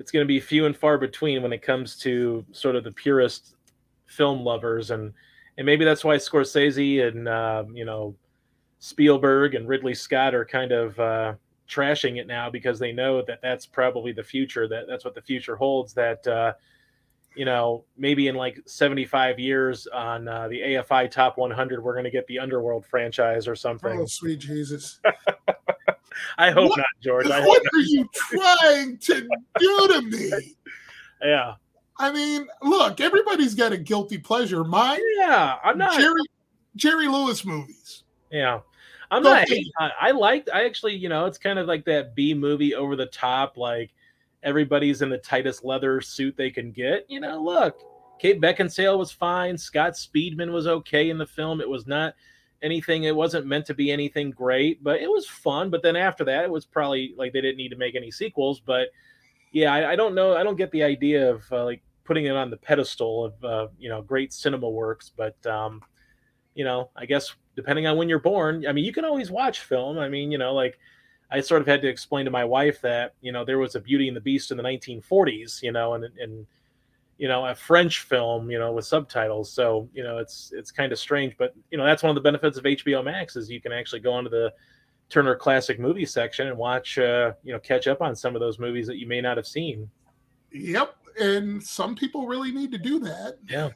[0.02, 2.90] It's going to be few and far between when it comes to sort of the
[2.90, 3.54] purist
[4.06, 5.12] film lovers, and
[5.56, 8.16] and maybe that's why Scorsese and uh, you know
[8.80, 11.34] Spielberg and Ridley Scott are kind of uh,
[11.70, 14.66] trashing it now because they know that that's probably the future.
[14.66, 15.94] That that's what the future holds.
[15.94, 16.54] That uh,
[17.34, 22.04] you know maybe in like 75 years on uh, the AFI Top 100, we're going
[22.04, 24.00] to get the Underworld franchise or something.
[24.00, 25.00] Oh, sweet Jesus!
[26.38, 27.26] I hope what, not, George.
[27.26, 29.28] I what are you trying to
[29.58, 30.30] do to me?
[31.24, 31.54] Yeah.
[31.98, 34.64] I mean, look, everybody's got a guilty pleasure.
[34.64, 36.20] Mine, yeah, I'm not Jerry
[36.74, 38.02] Jerry Lewis movies.
[38.32, 38.58] Yeah.
[39.12, 39.46] I'm not.
[39.78, 40.48] I, I liked.
[40.52, 43.58] I actually, you know, it's kind of like that B movie over the top.
[43.58, 43.92] Like
[44.42, 47.06] everybody's in the tightest leather suit they can get.
[47.08, 47.82] You know, look,
[48.18, 49.56] Kate Beckinsale was fine.
[49.56, 51.60] Scott Speedman was okay in the film.
[51.60, 52.14] It was not
[52.62, 53.04] anything.
[53.04, 55.70] It wasn't meant to be anything great, but it was fun.
[55.70, 58.60] But then after that, it was probably like they didn't need to make any sequels.
[58.60, 58.88] But
[59.52, 60.36] yeah, I, I don't know.
[60.36, 63.68] I don't get the idea of uh, like putting it on the pedestal of uh,
[63.78, 65.10] you know great cinema works.
[65.14, 65.82] But um,
[66.54, 69.60] you know, I guess depending on when you're born, I mean, you can always watch
[69.60, 69.98] film.
[69.98, 70.78] I mean, you know, like
[71.32, 73.80] I sort of had to explain to my wife that you know there was a
[73.80, 76.46] Beauty and the Beast in the 1940s, you know, and and
[77.18, 79.50] you know a French film, you know, with subtitles.
[79.50, 82.20] So you know, it's it's kind of strange, but you know, that's one of the
[82.20, 84.52] benefits of HBO Max is you can actually go onto the
[85.08, 88.58] Turner Classic Movie section and watch, uh, you know, catch up on some of those
[88.58, 89.90] movies that you may not have seen.
[90.52, 93.38] Yep, and some people really need to do that.
[93.48, 93.70] Yeah,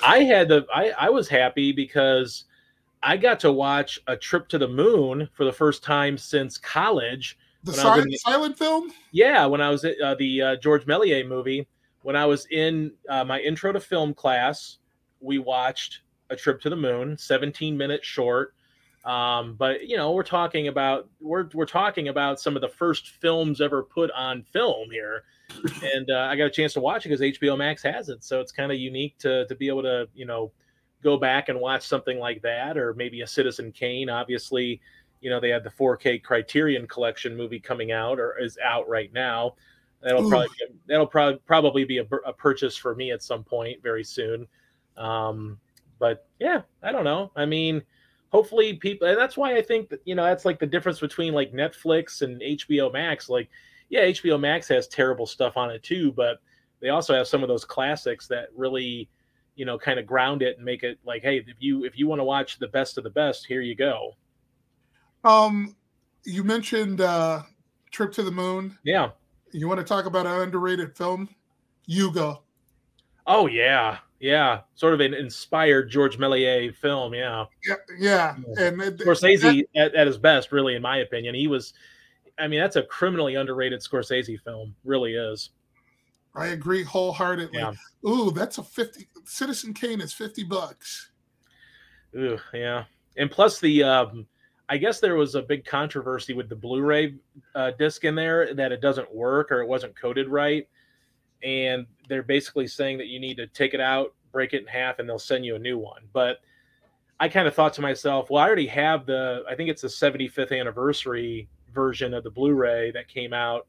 [0.00, 2.44] I had the I I was happy because
[3.02, 7.38] I got to watch a trip to the moon for the first time since college.
[7.64, 8.92] The silent, silent film?
[9.12, 11.66] Yeah, when I was at uh, the uh, George Méliès movie,
[12.02, 14.78] when I was in uh, my intro to film class,
[15.20, 16.00] we watched
[16.30, 18.54] a trip to the moon, 17 minutes short.
[19.04, 23.08] Um, but you know, we're talking about we're we're talking about some of the first
[23.08, 25.24] films ever put on film here,
[25.82, 28.40] and uh, I got a chance to watch it because HBO Max has it, so
[28.40, 30.52] it's kind of unique to to be able to you know
[31.02, 34.08] go back and watch something like that, or maybe a Citizen Kane.
[34.08, 34.80] Obviously,
[35.20, 39.12] you know they had the 4K Criterion Collection movie coming out or is out right
[39.12, 39.54] now.
[40.02, 40.30] That'll Ooh.
[40.30, 44.02] probably be, that'll probably probably be a, a, purchase for me at some point very
[44.02, 44.46] soon.
[44.96, 45.58] Um,
[45.98, 47.30] but yeah, I don't know.
[47.36, 47.82] I mean,
[48.30, 51.32] hopefully people, and that's why I think that you know that's like the difference between
[51.32, 53.28] like Netflix and HBO Max.
[53.28, 53.48] Like,
[53.88, 56.40] yeah, HBO Max has terrible stuff on it too, but
[56.80, 59.08] they also have some of those classics that really
[59.54, 62.06] you know kind of ground it and make it like hey if you if you
[62.06, 64.16] want to watch the best of the best here you go.
[65.24, 65.76] Um
[66.24, 67.42] you mentioned uh
[67.90, 68.78] trip to the moon.
[68.84, 69.10] Yeah.
[69.52, 71.28] You want to talk about an underrated film?
[71.86, 72.42] Hugo
[73.26, 73.98] oh yeah.
[74.20, 74.60] Yeah.
[74.74, 77.44] Sort of an inspired george méliès film yeah.
[77.66, 81.34] Yeah yeah, and scorsese that, at, at his best really in my opinion.
[81.34, 81.74] He was
[82.38, 85.50] i mean that's a criminally underrated scorsese film really is
[86.34, 87.58] I agree wholeheartedly.
[87.58, 87.72] Yeah.
[88.08, 91.10] Ooh, that's a 50 Citizen Kane is 50 bucks.
[92.16, 92.84] Ooh, yeah.
[93.16, 94.26] And plus the um
[94.68, 97.16] I guess there was a big controversy with the Blu-ray
[97.54, 100.66] uh, disc in there that it doesn't work or it wasn't coded right,
[101.42, 104.98] and they're basically saying that you need to take it out, break it in half,
[104.98, 106.02] and they'll send you a new one.
[106.14, 106.38] But
[107.20, 109.88] I kind of thought to myself, well, I already have the I think it's the
[109.88, 113.66] 75th anniversary version of the Blu-ray that came out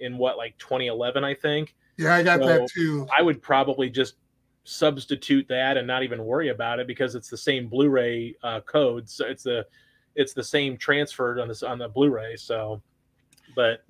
[0.00, 1.74] in what like 2011, I think.
[1.96, 3.06] Yeah, I got so that too.
[3.16, 4.14] I would probably just
[4.64, 9.08] substitute that and not even worry about it because it's the same Blu-ray uh, code.
[9.08, 9.66] So it's the
[10.14, 12.36] it's the same transferred on this on the Blu-ray.
[12.36, 12.82] So,
[13.54, 13.84] but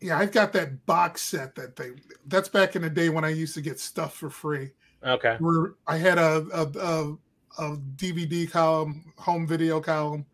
[0.00, 1.90] yeah, I've got that box set that they.
[2.26, 4.70] That's back in the day when I used to get stuff for free.
[5.04, 5.36] Okay.
[5.38, 7.16] Where I had a a, a,
[7.58, 10.26] a DVD column, home video column,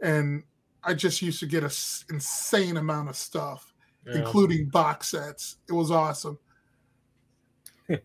[0.00, 0.44] and
[0.84, 1.70] I just used to get an
[2.10, 3.71] insane amount of stuff
[4.06, 4.16] yeah.
[4.16, 5.56] including box sets.
[5.68, 6.38] It was awesome.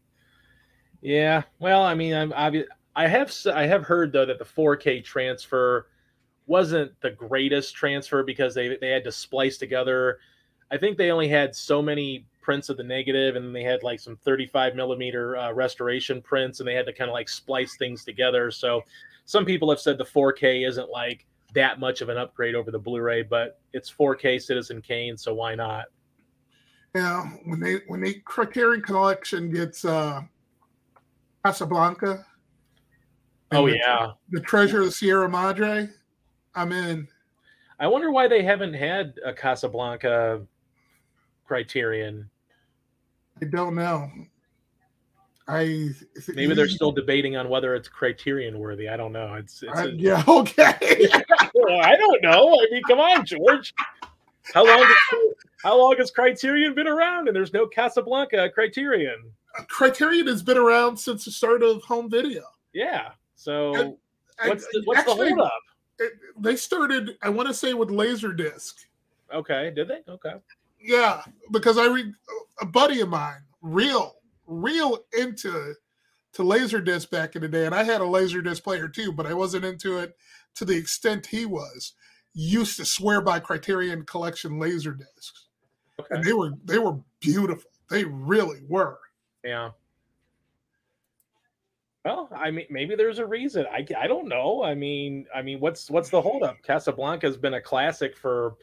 [1.01, 2.67] yeah, well, I mean, I'm obvious.
[2.95, 5.87] I have I have heard though that the 4K transfer
[6.47, 10.19] wasn't the greatest transfer because they they had to splice together.
[10.71, 13.99] I think they only had so many prints of the negative, and they had like
[13.99, 18.03] some 35 millimeter uh, restoration prints, and they had to kind of like splice things
[18.03, 18.51] together.
[18.51, 18.83] So
[19.25, 22.79] some people have said the 4K isn't like that much of an upgrade over the
[22.79, 25.85] Blu-ray, but it's 4K Citizen Kane, so why not?
[26.95, 30.21] Yeah, when they when they Criterion Collection gets uh
[31.45, 32.25] Casablanca.
[33.51, 35.89] Oh the, yeah, the Treasure of the Sierra Madre.
[36.55, 37.07] I'm in.
[37.79, 40.41] I wonder why they haven't had a Casablanca
[41.45, 42.29] Criterion.
[43.41, 44.09] I don't know.
[45.47, 45.91] I
[46.33, 48.89] maybe they're still debating on whether it's criterion worthy.
[48.89, 49.35] I don't know.
[49.35, 50.73] It's, it's a, yeah, okay.
[51.11, 52.53] I don't know.
[52.53, 53.73] I mean, come on, George.
[54.53, 54.83] How long?
[54.83, 55.19] Has,
[55.63, 57.27] how long has Criterion been around?
[57.27, 59.31] And there's no Casablanca Criterion.
[59.57, 62.43] Uh, criterion has been around since the start of home video.
[62.73, 63.11] Yeah.
[63.35, 63.97] So and,
[64.45, 66.09] what's the, what's actually, the hold up?
[66.39, 68.73] They started, I want to say, with Laserdisc.
[69.33, 69.71] Okay.
[69.75, 70.01] Did they?
[70.07, 70.35] Okay.
[70.79, 72.13] Yeah, because I read
[72.61, 74.16] a buddy of mine, real,
[74.47, 75.75] real into
[76.33, 79.33] to Laserdisc back in the day, and I had a Laserdisc player too, but I
[79.33, 80.15] wasn't into it
[80.55, 81.93] to the extent he was.
[82.33, 85.31] Used to swear by Criterion Collection Laserdiscs,
[85.99, 86.07] okay.
[86.11, 87.71] and they were they were beautiful.
[87.89, 88.99] They really were.
[89.43, 89.71] Yeah.
[92.05, 93.65] Well, I mean, maybe there's a reason.
[93.69, 94.63] I, I don't know.
[94.63, 96.61] I mean, I mean, what's what's the holdup?
[96.63, 98.55] Casablanca has been a classic for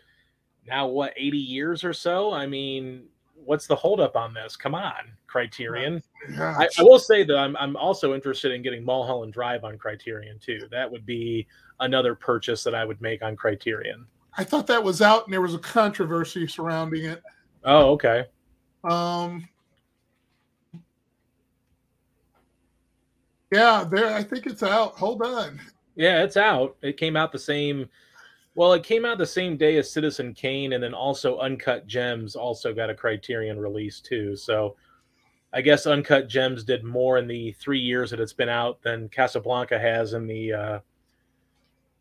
[0.66, 2.32] now what 80 years or so.
[2.32, 3.04] I mean,
[3.46, 4.56] what's the holdup on this?
[4.56, 6.02] Come on, Criterion.
[6.30, 9.78] Yeah, I, I, will say that I'm I'm also interested in getting Mulholland Drive on
[9.78, 10.60] Criterion too.
[10.70, 11.46] That would be
[11.80, 14.06] another purchase that I would make on Criterion.
[14.36, 17.22] I thought that was out, and there was a controversy surrounding it.
[17.64, 18.24] Oh, okay.
[18.82, 19.48] Um,
[23.54, 24.12] Yeah, there.
[24.12, 24.94] I think it's out.
[24.96, 25.60] Hold on.
[25.94, 26.76] Yeah, it's out.
[26.82, 27.88] It came out the same.
[28.56, 32.36] Well, it came out the same day as Citizen Kane, and then also Uncut Gems
[32.36, 34.36] also got a Criterion release too.
[34.36, 34.76] So,
[35.52, 39.08] I guess Uncut Gems did more in the three years that it's been out than
[39.08, 40.78] Casablanca has in the uh,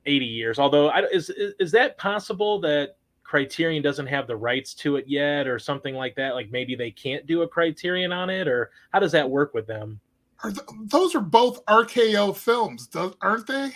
[0.05, 0.59] eighty years.
[0.59, 5.05] Although, I, is, is is that possible that Criterion doesn't have the rights to it
[5.07, 6.35] yet, or something like that?
[6.35, 9.65] Like maybe they can't do a Criterion on it, or how does that work with
[9.65, 9.99] them?
[10.43, 12.89] Are th- those are both RKO films,
[13.21, 13.71] aren't they?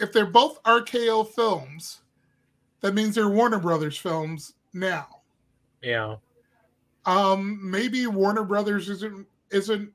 [0.00, 2.00] If they're both RKO films,
[2.80, 5.06] that means they're Warner Brothers films now.
[5.82, 6.16] Yeah.
[7.06, 9.92] Um, maybe Warner Brothers isn't isn't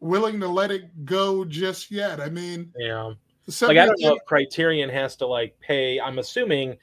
[0.00, 2.20] willing to let it go just yet.
[2.20, 3.12] I mean, yeah.
[3.60, 6.00] Like I don't know if Criterion has to like pay.
[6.00, 6.76] I'm assuming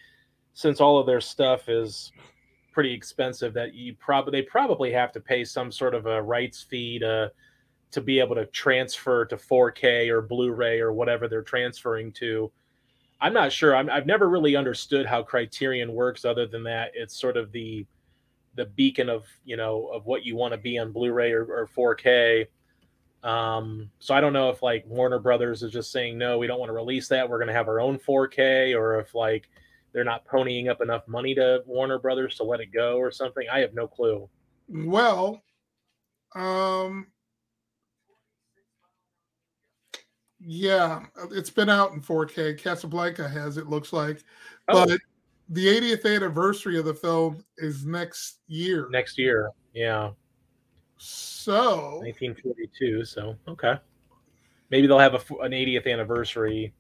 [0.54, 2.12] since all of their stuff is
[2.72, 6.62] pretty expensive that you probably they probably have to pay some sort of a rights
[6.62, 7.32] fee to
[7.92, 12.52] to be able to transfer to 4K or Blu-ray or whatever they're transferring to.
[13.20, 13.76] I'm not sure.
[13.76, 17.86] i have never really understood how Criterion works, other than that it's sort of the
[18.56, 21.68] the beacon of you know of what you want to be on Blu-ray or, or
[21.68, 22.48] 4K.
[23.24, 26.60] Um, so I don't know if like Warner Brothers is just saying no, we don't
[26.60, 27.30] want to release that.
[27.30, 29.50] We're going to have our own 4K, or if like
[29.94, 33.46] they're not ponying up enough money to Warner Brothers to let it go or something.
[33.52, 34.28] I have no clue.
[34.68, 35.44] Well,
[36.34, 37.08] um,
[40.44, 42.58] Yeah, uh, it's been out in 4K.
[42.58, 44.24] Casablanca has it looks like,
[44.70, 44.86] oh.
[44.86, 45.00] but
[45.50, 48.88] the 80th anniversary of the film is next year.
[48.90, 50.12] Next year, yeah.
[50.98, 53.06] So 1942.
[53.06, 53.76] So okay,
[54.70, 56.74] maybe they'll have a, an 80th anniversary.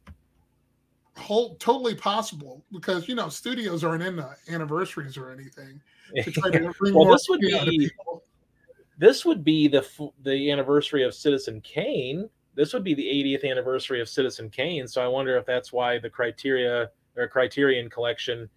[1.17, 5.81] Whole totally possible because you know studios aren't into anniversaries or anything.
[6.93, 7.91] well, this would be
[8.97, 9.85] this would be the
[10.23, 14.87] the anniversary of Citizen Kane this would be the 80th anniversary of Citizen Kane.
[14.87, 18.49] So I wonder if that's why the criteria or Criterion collection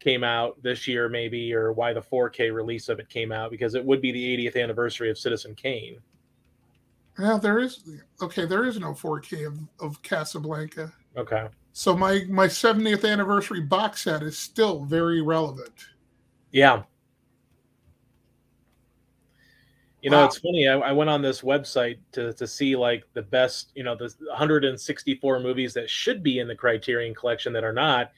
[0.00, 3.74] came out this year, maybe, or why the 4K release of it came out because
[3.74, 5.98] it would be the 80th anniversary of Citizen Kane.
[7.18, 7.88] Yeah, there is
[8.20, 8.44] okay.
[8.44, 10.92] There is no 4K of, of Casablanca.
[11.16, 11.46] Okay.
[11.72, 15.86] So my my 70th anniversary box set is still very relevant.
[16.50, 16.82] Yeah,
[20.04, 20.26] you know, wow.
[20.26, 20.68] it's funny.
[20.68, 24.14] I, I, went on this website to, to see like the best, you know, the
[24.28, 28.12] 164 movies that should be in the Criterion collection that are not.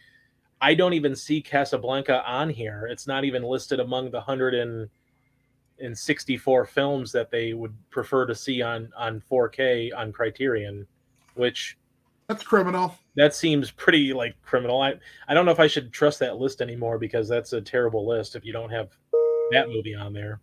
[0.61, 2.89] I don't even see Casablanca on here.
[2.91, 8.91] It's not even listed among the 164 films that they would prefer to see on
[8.97, 10.89] on 4K on Criterion,
[11.35, 11.79] which
[12.27, 12.97] that's criminal.
[13.15, 14.83] That seems pretty like criminal.
[14.83, 14.95] I
[15.29, 18.35] I don't know if I should trust that list anymore because that's a terrible list
[18.35, 18.89] if you don't have
[19.53, 20.41] that movie on there.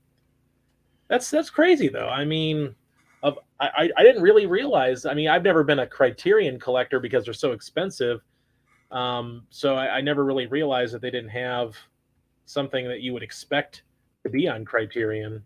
[1.08, 2.08] That's that's crazy though.
[2.08, 2.76] I mean,
[3.22, 5.06] of I I didn't really realize.
[5.06, 8.22] I mean, I've never been a Criterion collector because they're so expensive.
[8.92, 11.76] Um, so I, I never really realized that they didn't have
[12.46, 13.84] something that you would expect
[14.24, 15.44] to be on Criterion.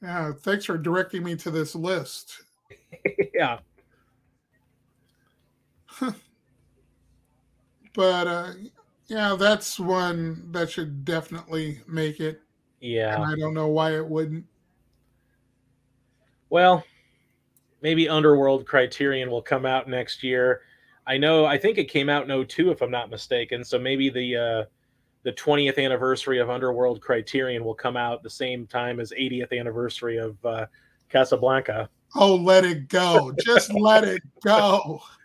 [0.00, 2.42] Yeah, thanks for directing me to this list.
[3.34, 3.58] yeah.
[7.94, 8.52] but uh,
[9.06, 12.40] yeah, that's one that should definitely make it.
[12.82, 13.14] Yeah.
[13.14, 14.44] And I don't know why it wouldn't.
[16.50, 16.84] Well,
[17.80, 20.62] maybe Underworld Criterion will come out next year.
[21.06, 23.64] I know I think it came out in 02 if I'm not mistaken.
[23.64, 24.64] So maybe the uh
[25.22, 30.16] the 20th anniversary of Underworld Criterion will come out the same time as 80th anniversary
[30.18, 30.66] of uh,
[31.08, 31.88] Casablanca.
[32.16, 33.32] Oh, let it go!
[33.44, 35.00] Just let it go.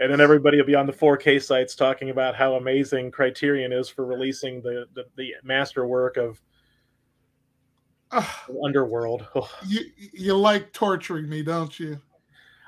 [0.00, 3.88] And then everybody will be on the 4K sites talking about how amazing Criterion is
[3.88, 6.40] for releasing the the, the masterwork of
[8.10, 8.26] uh,
[8.64, 9.26] Underworld.
[9.66, 12.00] you you like torturing me, don't you?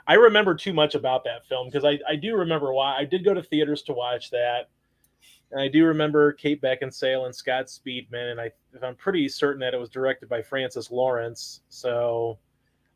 [0.06, 3.24] I remember too much about that film because I, I do remember why I did
[3.24, 4.68] go to theaters to watch that.
[5.52, 8.50] And I do remember Kate Beckinsale and Scott Speedman, and I
[8.82, 11.60] I'm pretty certain that it was directed by Francis Lawrence.
[11.68, 12.38] So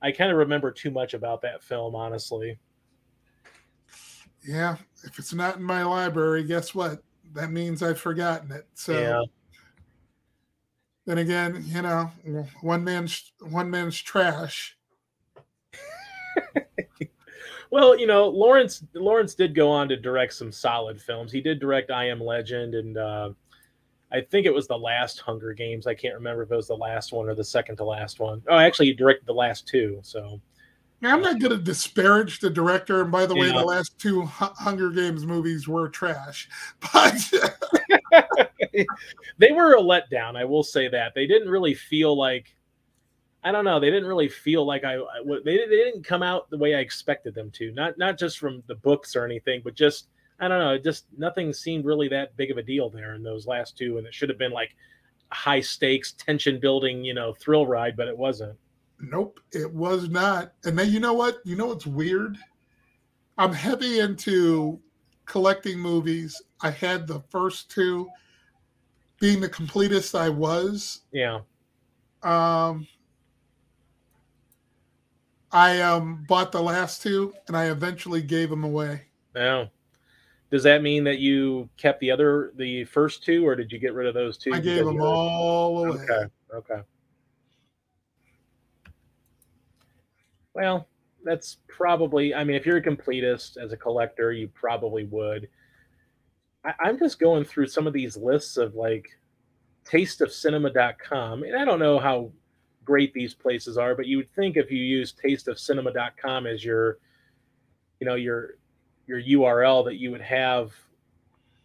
[0.02, 2.58] I kind of remember too much about that film, honestly.
[4.46, 7.02] Yeah, if it's not in my library, guess what?
[7.34, 8.66] That means I've forgotten it.
[8.74, 9.22] So yeah.
[11.04, 12.10] then again, you know,
[12.60, 14.76] one man's one man's trash.
[17.70, 21.32] well, you know, Lawrence Lawrence did go on to direct some solid films.
[21.32, 23.30] He did direct I Am Legend and uh,
[24.12, 25.88] I think it was the last Hunger Games.
[25.88, 28.42] I can't remember if it was the last one or the second to last one.
[28.48, 29.98] Oh, actually, he directed the last two.
[30.02, 30.40] So
[31.02, 33.02] I'm not going to disparage the director.
[33.02, 33.40] And by the yeah.
[33.42, 36.48] way, the last two Hunger Games movies were trash,
[36.92, 37.14] but
[39.38, 40.36] they were a letdown.
[40.36, 42.52] I will say that they didn't really feel like.
[43.44, 43.78] I don't know.
[43.78, 44.96] They didn't really feel like I.
[45.24, 47.70] They, they didn't come out the way I expected them to.
[47.72, 50.08] Not not just from the books or anything, but just
[50.40, 50.78] I don't know.
[50.78, 54.06] Just nothing seemed really that big of a deal there in those last two, and
[54.06, 54.74] it should have been like
[55.30, 58.56] high stakes, tension building, you know, thrill ride, but it wasn't.
[59.00, 60.52] Nope, it was not.
[60.64, 61.38] And then you know what?
[61.44, 62.36] You know what's weird?
[63.38, 64.80] I'm heavy into
[65.26, 66.40] collecting movies.
[66.62, 68.08] I had the first two
[69.20, 71.02] being the completest I was.
[71.12, 71.40] Yeah.
[72.22, 72.86] Um
[75.52, 79.02] I um bought the last two and I eventually gave them away.
[79.34, 79.66] Yeah.
[80.50, 83.94] Does that mean that you kept the other, the first two, or did you get
[83.94, 84.52] rid of those two?
[84.54, 85.98] I gave them all away.
[85.98, 86.32] Okay.
[86.54, 86.82] Okay.
[90.56, 90.88] Well,
[91.22, 92.34] that's probably.
[92.34, 95.50] I mean, if you're a completist as a collector, you probably would.
[96.64, 99.06] I, I'm just going through some of these lists of like
[99.84, 102.32] tasteofcinema.com, and I don't know how
[102.86, 107.00] great these places are, but you would think if you use tasteofcinema.com as your,
[108.00, 108.56] you know, your
[109.06, 110.72] your URL that you would have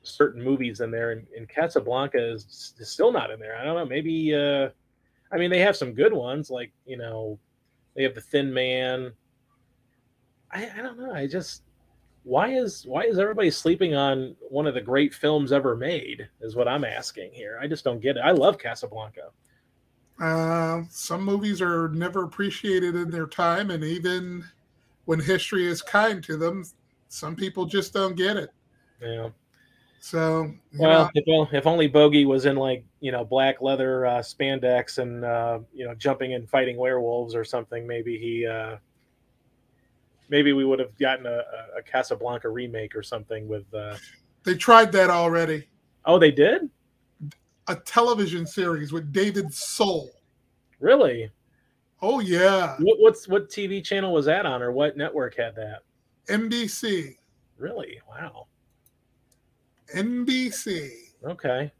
[0.04, 3.56] certain movies in there, and, and Casablanca is, is, still not in there.
[3.56, 3.86] I don't know.
[3.86, 4.68] Maybe, uh,
[5.32, 7.40] I mean, they have some good ones, like you know,
[7.96, 9.12] they have the Thin Man.
[10.52, 11.14] I, I don't know.
[11.14, 11.64] I just
[12.24, 16.28] why is why is everybody sleeping on one of the great films ever made?
[16.42, 17.60] Is what I'm asking here.
[17.62, 18.22] I just don't get it.
[18.24, 19.30] I love Casablanca.
[20.20, 24.44] Uh, some movies are never appreciated in their time, and even
[25.06, 26.64] when history is kind to them,
[27.08, 28.52] some people just don't get it.
[29.02, 29.30] Yeah.
[30.00, 34.20] So well, if, well, if only Bogey was in like you know black leather uh,
[34.20, 38.78] spandex and uh, you know jumping and fighting werewolves or something, maybe he uh,
[40.30, 41.44] maybe we would have gotten a,
[41.78, 43.66] a Casablanca remake or something with.
[43.74, 43.98] Uh...
[44.44, 45.68] They tried that already.
[46.06, 46.70] Oh, they did.
[47.68, 50.10] A television series with David Soul.
[50.80, 51.30] Really?
[52.02, 52.76] Oh yeah.
[52.80, 55.82] What, what's what TV channel was that on, or what network had that?
[56.28, 57.16] NBC.
[57.58, 58.00] Really?
[58.10, 58.48] Wow.
[59.96, 60.90] NBC.
[61.24, 61.72] Okay.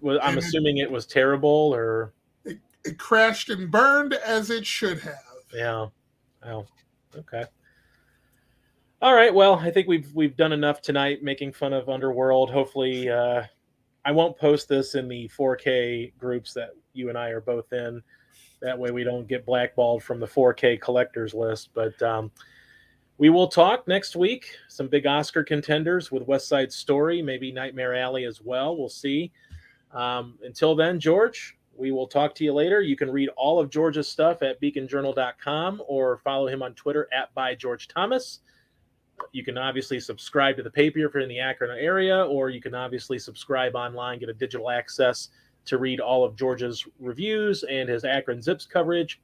[0.00, 2.12] Well, I'm assuming it, it, was terrible or
[2.44, 5.20] it, it, crashed and burned as it should have.
[5.52, 5.86] Yeah.
[6.44, 6.66] Oh.
[7.16, 7.44] Okay.
[9.02, 9.34] All right.
[9.34, 12.50] Well, I think we've we've done enough tonight making fun of Underworld.
[12.50, 13.42] Hopefully, uh,
[14.04, 18.02] I won't post this in the 4K groups that you and I are both in.
[18.62, 21.70] That way, we don't get blackballed from the 4K collectors list.
[21.74, 22.30] But um,
[23.18, 24.56] we will talk next week.
[24.68, 28.76] Some big Oscar contenders with West Side Story, maybe Nightmare Alley as well.
[28.76, 29.32] We'll see.
[29.96, 32.82] Um, until then, George, we will talk to you later.
[32.82, 37.32] You can read all of George's stuff at beaconjournal.com or follow him on Twitter at
[37.34, 38.40] by George Thomas.
[39.32, 42.60] You can obviously subscribe to the paper if you're in the Akron area, or you
[42.60, 45.30] can obviously subscribe online, get a digital access
[45.64, 49.22] to read all of George's reviews and his Akron Zips coverage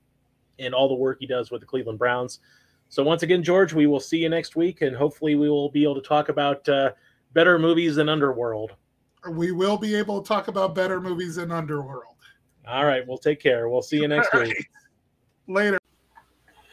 [0.59, 2.41] and all the work he does with the Cleveland Browns.
[2.89, 5.83] So once again, George, we will see you next week, and hopefully we will be
[5.83, 6.93] able to talk about uh,
[7.35, 8.73] better movies than Underworld.
[9.31, 12.17] We will be able to talk about better movies than Underworld.
[12.67, 13.69] All right, we'll take care.
[13.69, 14.49] We'll see you next right.
[14.49, 14.69] week.
[15.47, 15.79] Later.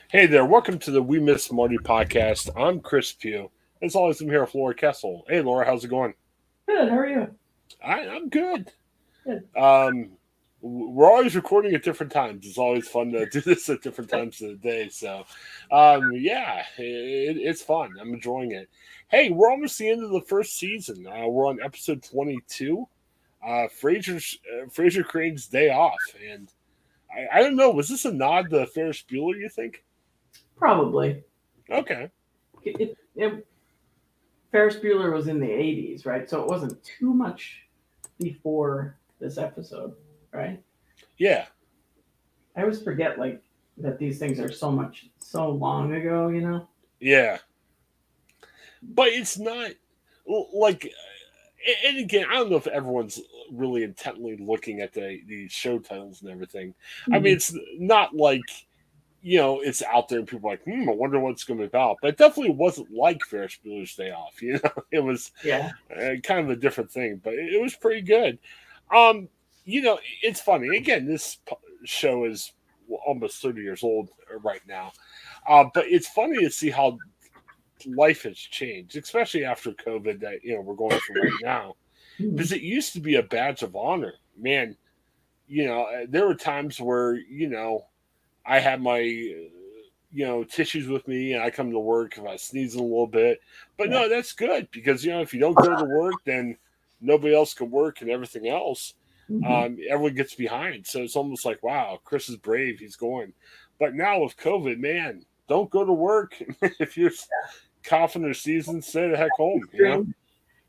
[0.07, 2.49] Hey there, welcome to the We Miss Marty podcast.
[2.59, 3.51] I'm Chris Pugh.
[3.83, 5.25] As always, I'm here with Laura Kessel.
[5.27, 6.15] Hey, Laura, how's it going?
[6.67, 6.89] Good.
[6.89, 7.27] How are you?
[7.85, 8.71] I, I'm good.
[9.25, 9.43] Good.
[9.55, 10.11] Um,
[10.61, 12.47] we're always recording at different times.
[12.47, 14.89] It's always fun to do this at different times of the day.
[14.89, 15.23] So,
[15.71, 17.91] um, yeah, it, it's fun.
[18.01, 18.69] I'm enjoying it.
[19.09, 21.07] Hey, we're almost the end of the first season.
[21.07, 22.87] Uh, we're on episode 22.
[23.43, 25.97] Uh, Frasier's uh, Frasier Crane's day off,
[26.29, 26.51] and
[27.11, 27.71] I, I don't know.
[27.71, 29.39] Was this a nod to Ferris Bueller?
[29.39, 29.83] You think?
[30.57, 31.23] Probably.
[31.71, 32.09] Okay.
[32.63, 33.47] It, it, it,
[34.51, 36.29] Ferris Bueller was in the 80s, right?
[36.29, 37.61] So it wasn't too much
[38.19, 39.95] before this episode
[40.31, 40.61] right?
[41.17, 41.45] Yeah.
[42.55, 43.41] I always forget like
[43.77, 46.67] that these things are so much so long ago, you know?
[46.99, 47.37] Yeah.
[48.81, 49.71] But it's not
[50.53, 50.91] like
[51.85, 53.19] and again, I don't know if everyone's
[53.51, 56.69] really intently looking at the these show titles and everything.
[56.69, 57.13] Mm-hmm.
[57.13, 57.57] I mean, mm-hmm.
[57.57, 58.41] it's not like
[59.21, 61.59] you know it's out there and people are like, hmm, I wonder what it's going
[61.59, 61.97] to be about.
[62.01, 64.35] But it definitely wasn't like Ferris Bueller's Day Off.
[64.41, 67.75] You know, it was yeah, uh, kind of a different thing, but it, it was
[67.75, 68.39] pretty good.
[68.93, 69.29] Um,
[69.65, 70.75] you know, it's funny.
[70.77, 71.37] Again, this
[71.83, 72.53] show is
[73.05, 74.09] almost 30 years old
[74.43, 74.91] right now.
[75.47, 76.97] Uh, but it's funny to see how
[77.85, 81.75] life has changed, especially after COVID that, you know, we're going through right now.
[82.17, 82.35] Hmm.
[82.35, 84.13] Because it used to be a badge of honor.
[84.37, 84.75] Man,
[85.47, 87.85] you know, uh, there were times where, you know,
[88.45, 89.51] I had my, you
[90.13, 93.41] know, tissues with me and I come to work if I sneeze a little bit.
[93.77, 96.57] But no, that's good because, you know, if you don't go to work, then
[97.01, 98.93] nobody else can work and everything else.
[99.29, 99.51] Mm-hmm.
[99.51, 100.85] Um, everyone gets behind.
[100.87, 102.79] So it's almost like, wow, Chris is brave.
[102.79, 103.33] He's going.
[103.79, 106.35] But now with COVID, man, don't go to work.
[106.61, 107.11] if you're
[107.83, 109.61] coughing or season, stay the heck home.
[109.73, 110.07] You know?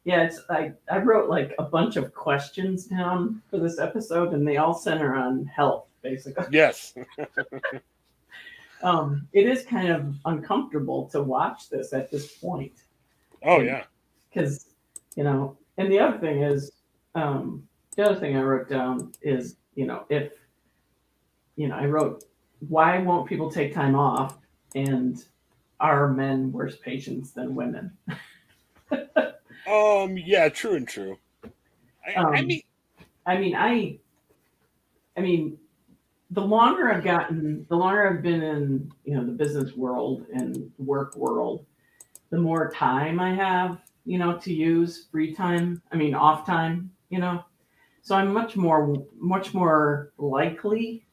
[0.04, 4.46] Yeah, it's I, I wrote like a bunch of questions down for this episode, and
[4.46, 6.46] they all center on health, basically.
[6.50, 6.94] Yes.
[8.82, 12.72] um, it is kind of uncomfortable to watch this at this point.
[13.44, 13.84] Oh yeah.
[14.28, 14.70] Because
[15.16, 16.72] you know, and the other thing is,
[17.14, 17.66] um,
[17.96, 20.32] the other thing I wrote down is, you know, if,
[21.56, 22.24] you know, I wrote,
[22.68, 24.38] why won't people take time off?
[24.74, 25.22] And
[25.80, 27.92] are men worse patients than women?
[28.92, 31.18] um, yeah, true and true.
[32.06, 32.62] I, um, I mean,
[33.26, 33.98] I mean, I,
[35.16, 35.58] I mean,
[36.30, 40.70] the longer I've gotten, the longer I've been in, you know, the business world and
[40.78, 41.66] work world,
[42.30, 45.82] the more time I have, you know, to use free time.
[45.90, 47.44] I mean, off time, you know.
[48.02, 51.04] So I'm much more much more likely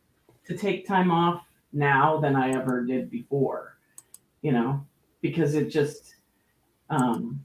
[0.45, 3.76] to take time off now than I ever did before.
[4.41, 4.85] You know,
[5.22, 6.15] because it just
[6.89, 7.43] um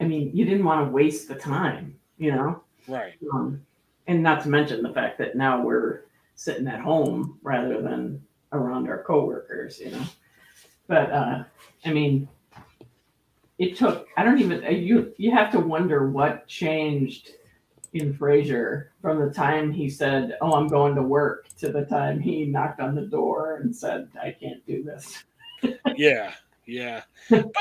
[0.00, 2.62] I mean, you didn't want to waste the time, you know?
[2.88, 3.12] Right.
[3.34, 3.60] Um,
[4.06, 8.88] and not to mention the fact that now we're sitting at home rather than around
[8.88, 10.02] our coworkers, you know.
[10.86, 11.44] But uh
[11.84, 12.28] I mean,
[13.58, 17.32] it took I don't even you you have to wonder what changed
[17.92, 22.20] in Frasier from the time he said, "Oh, I'm going to work" to the time
[22.20, 25.24] he knocked on the door and said, "I can't do this."
[25.96, 26.32] yeah,
[26.66, 27.02] yeah.
[27.28, 27.52] but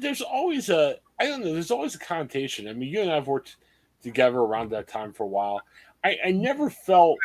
[0.00, 1.52] there's always a I don't know.
[1.52, 2.66] There's always a connotation.
[2.66, 3.56] I mean, you and I've worked
[4.02, 5.60] together around that time for a while.
[6.02, 7.18] I, I never felt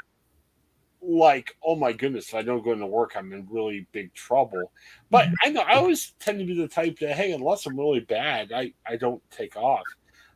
[1.02, 4.72] like, oh my goodness, if I don't go into work, I'm in really big trouble.
[5.10, 8.02] But I know I always tend to be the type that, hey, unless I'm really
[8.02, 9.84] bad, I, I don't take off.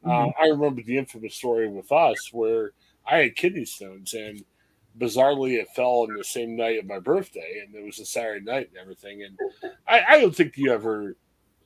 [0.03, 0.30] Uh, mm-hmm.
[0.30, 2.71] Uh, I remember the infamous story with us where
[3.05, 4.43] I had kidney stones, and
[4.97, 8.45] bizarrely, it fell on the same night of my birthday, and it was a Saturday
[8.45, 9.23] night and everything.
[9.23, 9.38] And
[9.88, 11.15] I, I don't think you ever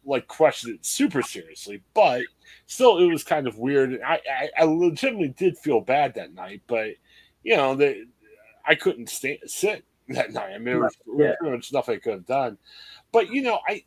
[0.05, 2.23] like questioned it super seriously, but
[2.65, 3.99] still, it was kind of weird.
[4.05, 6.91] I, I, I legitimately did feel bad that night, but
[7.43, 8.07] you know, the,
[8.65, 9.41] I couldn't sit
[10.09, 10.53] that night.
[10.53, 11.33] I mean, it was, yeah.
[11.39, 12.57] pretty much nothing I could have done.
[13.11, 13.83] But you know, I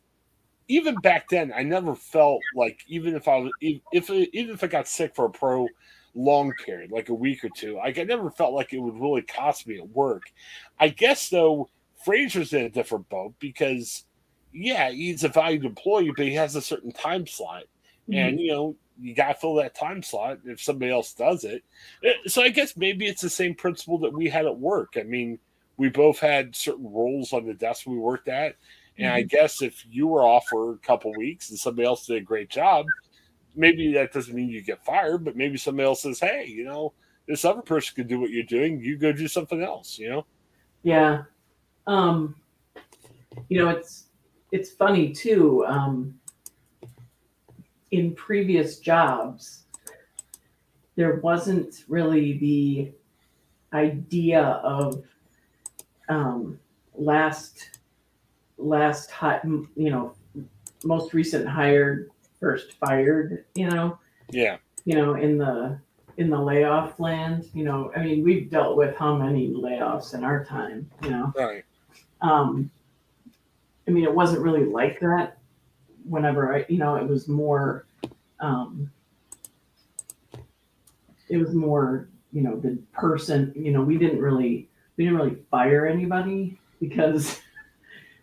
[0.67, 4.67] even back then, I never felt like even if I was if even if I
[4.67, 5.67] got sick for a pro
[6.13, 9.21] long period, like a week or two, like I never felt like it would really
[9.21, 10.23] cost me at work.
[10.79, 11.69] I guess though,
[12.05, 14.05] Frasier's in a different boat because
[14.53, 17.63] yeah, he's a valued employee, but he has a certain time slot,
[18.09, 18.15] mm-hmm.
[18.15, 21.63] and you know you got to fill that time slot if somebody else does it.
[22.03, 24.95] Eh, so I guess maybe it's the same principle that we had at work.
[24.97, 25.39] I mean,
[25.77, 28.55] we both had certain roles on the desk we worked at
[28.97, 29.27] and I mm-hmm.
[29.27, 32.49] guess if you were off for a couple weeks and somebody else did a great
[32.49, 32.85] job,
[33.55, 36.93] maybe that doesn't mean you get fired, but maybe somebody else says, "Hey, you know,
[37.27, 38.79] this other person could do what you're doing.
[38.79, 40.25] You go do something else." You know?
[40.83, 41.23] Yeah.
[41.85, 42.35] Um,
[43.49, 44.05] you know, it's
[44.51, 45.65] it's funny too.
[45.65, 46.19] Um,
[47.91, 49.63] in previous jobs,
[50.95, 52.91] there wasn't really the
[53.73, 55.03] idea of
[56.09, 56.59] um,
[56.95, 57.76] last
[58.57, 60.13] last hot, you know,
[60.83, 62.09] most recent hired,
[62.39, 63.99] first fired, you know.
[64.29, 64.57] Yeah.
[64.85, 65.79] You know, in the
[66.17, 67.47] in the layoff land.
[67.53, 70.89] You know, I mean, we've dealt with how many layoffs in our time.
[71.03, 71.63] You know, right.
[72.21, 72.69] Um,
[73.87, 75.37] I mean, it wasn't really like that.
[76.03, 77.85] Whenever I, you know, it was more.
[78.39, 78.91] Um,
[81.29, 83.53] it was more, you know, the person.
[83.55, 87.41] You know, we didn't really we didn't really fire anybody because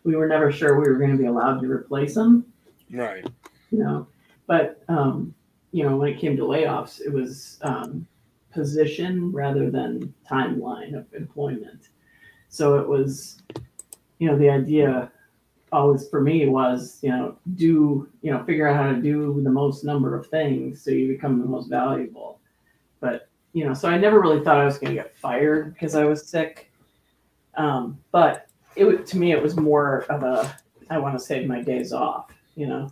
[0.05, 2.47] we were never sure we were going to be allowed to replace them.
[2.91, 3.27] Right.
[3.71, 4.07] You know,
[4.47, 5.35] but um,
[5.73, 8.07] you know, when it came to layoffs, it was um,
[8.53, 11.89] position rather than timeline of employment.
[12.49, 13.43] So it was,
[14.21, 15.11] you know, the idea
[15.73, 19.51] always for me was, you know, do, you know, figure out how to do the
[19.51, 22.39] most number of things so you become the most valuable.
[23.01, 25.97] But, you know, so I never really thought I was going to get fired because
[25.97, 26.71] I was sick.
[27.57, 30.55] Um, but it to me, it was more of a,
[30.91, 32.91] I want to save my days off, you know?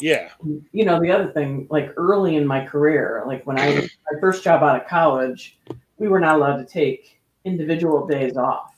[0.00, 0.30] Yeah.
[0.72, 3.74] You know, the other thing, like early in my career, like when I
[4.10, 5.58] my first job out of college,
[5.98, 8.74] we were not allowed to take individual days off.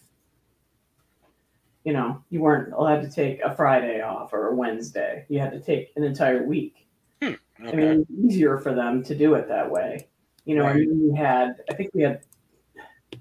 [1.84, 5.24] You know, you weren't allowed to take a Friday off or a Wednesday.
[5.28, 6.86] You had to take an entire week.
[7.20, 7.68] Hmm, okay.
[7.68, 10.08] I mean, easier for them to do it that way.
[10.44, 10.76] You know, Right.
[10.76, 12.22] and we had, I think we had,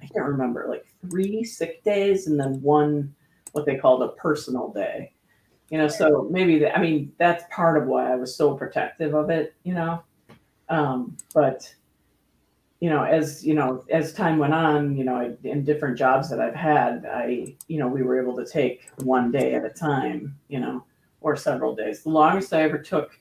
[0.01, 3.13] I can't remember, like three sick days and then one,
[3.51, 5.13] what they called a personal day.
[5.69, 9.13] You know, so maybe that, I mean, that's part of why I was so protective
[9.13, 10.03] of it, you know.
[10.67, 11.73] Um, but,
[12.81, 16.29] you know, as, you know, as time went on, you know, I, in different jobs
[16.29, 19.69] that I've had, I, you know, we were able to take one day at a
[19.69, 20.83] time, you know,
[21.21, 22.03] or several days.
[22.03, 23.17] The longest I ever took,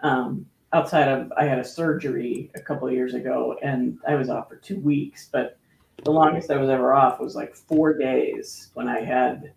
[0.00, 4.28] um, outside of I had a surgery a couple of years ago and I was
[4.28, 5.58] off for two weeks, but
[6.04, 9.52] the longest I was ever off was like four days when I had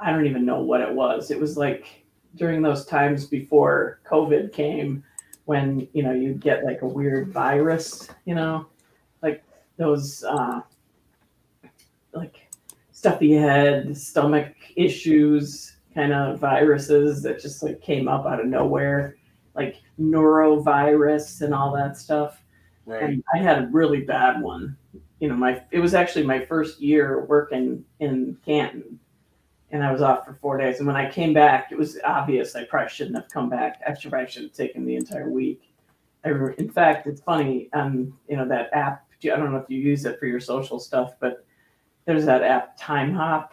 [0.00, 1.30] I don't even know what it was.
[1.30, 2.04] It was like
[2.36, 5.04] during those times before COVID came
[5.44, 8.66] when, you know, you'd get like a weird virus, you know,
[9.22, 9.42] like
[9.76, 10.60] those uh
[12.12, 12.48] like
[12.92, 19.16] stuffy head, stomach issues, kind of viruses that just like came up out of nowhere,
[19.54, 22.42] like norovirus and all that stuff.
[22.86, 23.02] Right.
[23.02, 24.76] And I had a really bad one.
[25.20, 28.98] You know, my it was actually my first year working in Canton,
[29.70, 30.78] and I was off for four days.
[30.78, 33.80] And when I came back, it was obvious I probably shouldn't have come back.
[33.86, 35.72] Actually, probably should have taken the entire week.
[36.24, 37.68] I, re- in fact, it's funny.
[37.72, 39.06] Um, you know that app.
[39.24, 41.46] I don't know if you use it for your social stuff, but
[42.04, 43.48] there's that app Timehop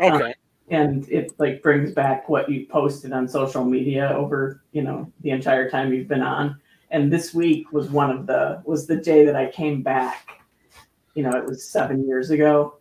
[0.00, 0.34] Okay.
[0.70, 5.30] and it like brings back what you posted on social media over you know the
[5.30, 6.58] entire time you've been on
[6.90, 10.42] and this week was one of the was the day that i came back
[11.14, 12.78] you know it was seven years ago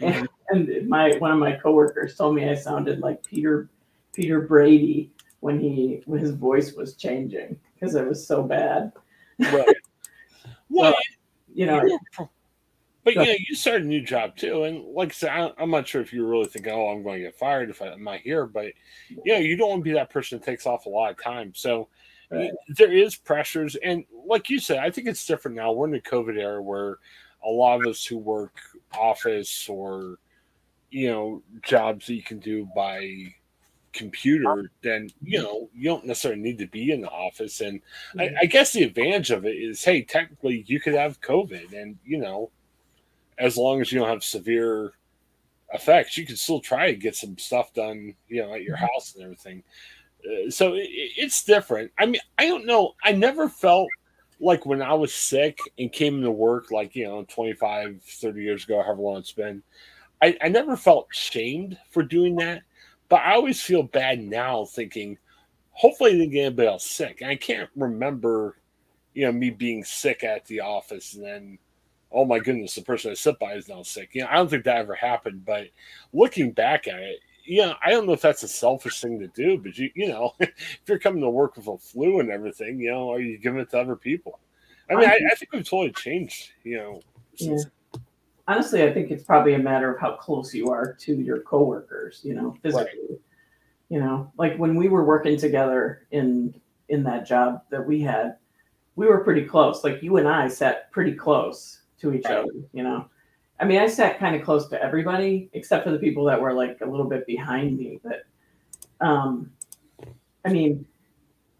[0.00, 3.68] and, and my one of my coworkers told me i sounded like peter
[4.12, 5.10] peter brady
[5.40, 8.92] when he when his voice was changing because it was so bad
[9.38, 9.76] Right.
[10.68, 10.94] Well,
[11.54, 11.98] you know
[13.04, 15.52] but Go you know, you started a new job too, and like I said, I,
[15.58, 18.04] I'm not sure if you really thinking, "Oh, I'm going to get fired if I'm
[18.04, 18.66] not here." But
[19.08, 21.22] you know, you don't want to be that person that takes off a lot of
[21.22, 21.52] time.
[21.54, 21.88] So
[22.30, 22.50] Right.
[22.68, 25.72] there is pressures, and like you said, I think it's different now.
[25.72, 26.98] We're in the COVID era where
[27.44, 28.58] a lot of us who work
[28.96, 30.18] office or
[30.92, 33.34] you know jobs that you can do by
[33.92, 37.60] computer, then you know you don't necessarily need to be in the office.
[37.60, 37.80] And
[38.18, 41.98] I, I guess the advantage of it is, hey, technically you could have COVID, and
[42.04, 42.50] you know,
[43.38, 44.92] as long as you don't have severe
[45.72, 49.14] effects, you can still try to get some stuff done, you know, at your house
[49.14, 49.62] and everything.
[50.24, 51.90] Uh, so it, it's different.
[51.98, 52.92] I mean, I don't know.
[53.02, 53.88] I never felt
[54.38, 58.64] like when I was sick and came into work, like, you know, 25, 30 years
[58.64, 59.62] ago, however long it's been,
[60.22, 62.62] I, I never felt shamed for doing that.
[63.08, 65.18] But I always feel bad now thinking,
[65.72, 67.20] hopefully I didn't get anybody else sick.
[67.20, 68.56] And I can't remember,
[69.14, 71.58] you know, me being sick at the office and then,
[72.10, 74.10] oh my goodness, the person I sit by is now sick.
[74.12, 75.44] You know, I don't think that ever happened.
[75.44, 75.68] But
[76.12, 79.26] looking back at it, you know, I don't know if that's a selfish thing to
[79.28, 82.78] do, but you, you know, if you're coming to work with a flu and everything,
[82.78, 84.38] you know, are you giving it to other people?
[84.90, 87.00] I mean, I, I think we've totally changed, you know,
[87.36, 87.66] since,
[88.48, 92.20] honestly, I think it's probably a matter of how close you are to your coworkers,
[92.24, 93.18] you know, physically.
[93.88, 96.54] You know, like when we were working together in
[96.88, 98.36] in that job that we had,
[98.96, 99.84] we were pretty close.
[99.84, 102.38] Like you and I sat pretty close to each Right.
[102.38, 103.06] other, you know.
[103.60, 106.52] I mean, I sat kind of close to everybody except for the people that were
[106.52, 108.24] like a little bit behind me, but
[109.00, 109.52] um
[110.44, 110.84] I mean,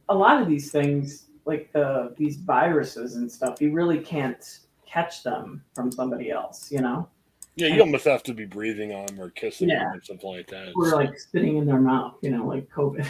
[0.09, 4.61] a lot of these things like the these viruses and stuff, you really can't
[4.93, 7.09] catch them from somebody else, you know,
[7.57, 9.81] yeah, you almost have to be breathing on them or kissing Yeah.
[9.85, 10.73] them or something like that.
[10.75, 13.07] or like spitting in their mouth, you know, like COVID.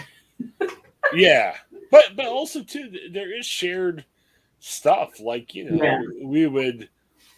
[1.14, 1.56] yeah,
[1.90, 4.04] but but also too, there is shared
[4.60, 5.20] stuff.
[5.20, 6.00] Like you know, Yeah.
[6.24, 6.88] we would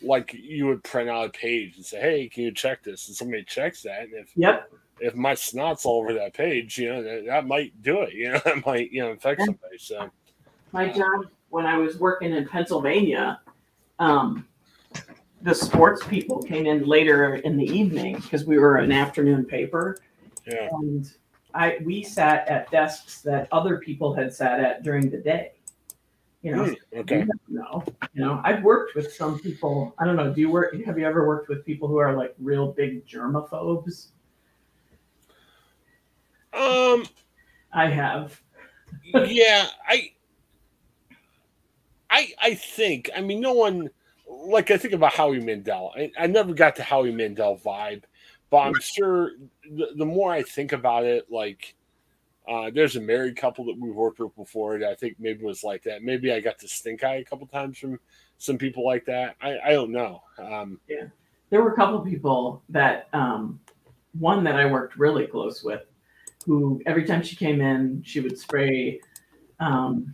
[0.02, 3.16] like you would print out a page and say, "Hey, can you check this?" And
[3.16, 4.70] somebody checks that, and if Yep.
[5.00, 8.12] if my snot's all over that page, you know, that, that might do it.
[8.14, 9.78] You know, that might you know infect somebody.
[9.78, 10.10] So
[10.72, 13.40] My job when I was working in Pennsylvania,
[13.98, 14.46] um,
[15.42, 19.98] the sports people came in later in the evening because we were an afternoon paper,
[20.46, 21.12] yeah, and
[21.54, 25.52] I we sat at desks that other people had sat at during the day.
[26.42, 27.24] You know, Hmm, okay.
[27.48, 29.94] no, you know, I've worked with some people.
[29.98, 30.32] I don't know.
[30.32, 30.74] Do you work?
[30.84, 34.08] Have you ever worked with people who are like real big germaphobes?
[36.52, 37.04] Um,
[37.72, 38.40] I have.
[39.12, 40.12] yeah, I,
[42.14, 43.10] I, I think.
[43.14, 43.90] I mean, no one
[44.28, 45.92] like I think about Howie Mandel.
[45.96, 48.04] I, I never got the Howie Mandel vibe,
[48.50, 49.32] but I'm sure
[49.68, 51.74] the, the more I think about it, like.
[52.46, 55.64] Uh, there's a married couple that we've worked with before that I think maybe was
[55.64, 56.02] like that.
[56.02, 57.98] Maybe I got the stink eye a couple times from
[58.36, 59.36] some people like that.
[59.40, 60.22] I, I don't know.
[60.36, 60.78] Um,
[61.48, 63.58] there were a couple people that um,
[64.18, 65.86] one that I worked really close with,
[66.44, 69.00] who every time she came in, she would spray
[69.58, 70.12] um,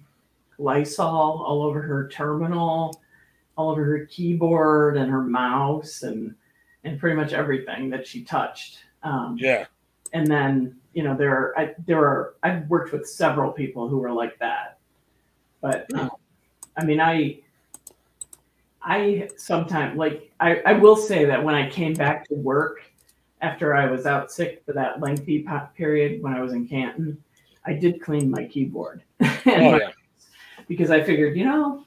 [0.60, 3.00] Lysol all over her terminal,
[3.56, 6.34] all over her keyboard and her mouse, and
[6.84, 8.78] and pretty much everything that she touched.
[9.02, 9.66] Um, yeah,
[10.12, 13.98] and then you know there are I, there are I've worked with several people who
[13.98, 14.78] were like that,
[15.60, 16.10] but um,
[16.76, 17.40] I mean I
[18.82, 22.82] I sometimes like I I will say that when I came back to work
[23.42, 27.22] after I was out sick for that lengthy period when I was in Canton,
[27.64, 29.02] I did clean my keyboard.
[29.46, 29.90] And oh yeah,
[30.70, 31.84] because I figured you know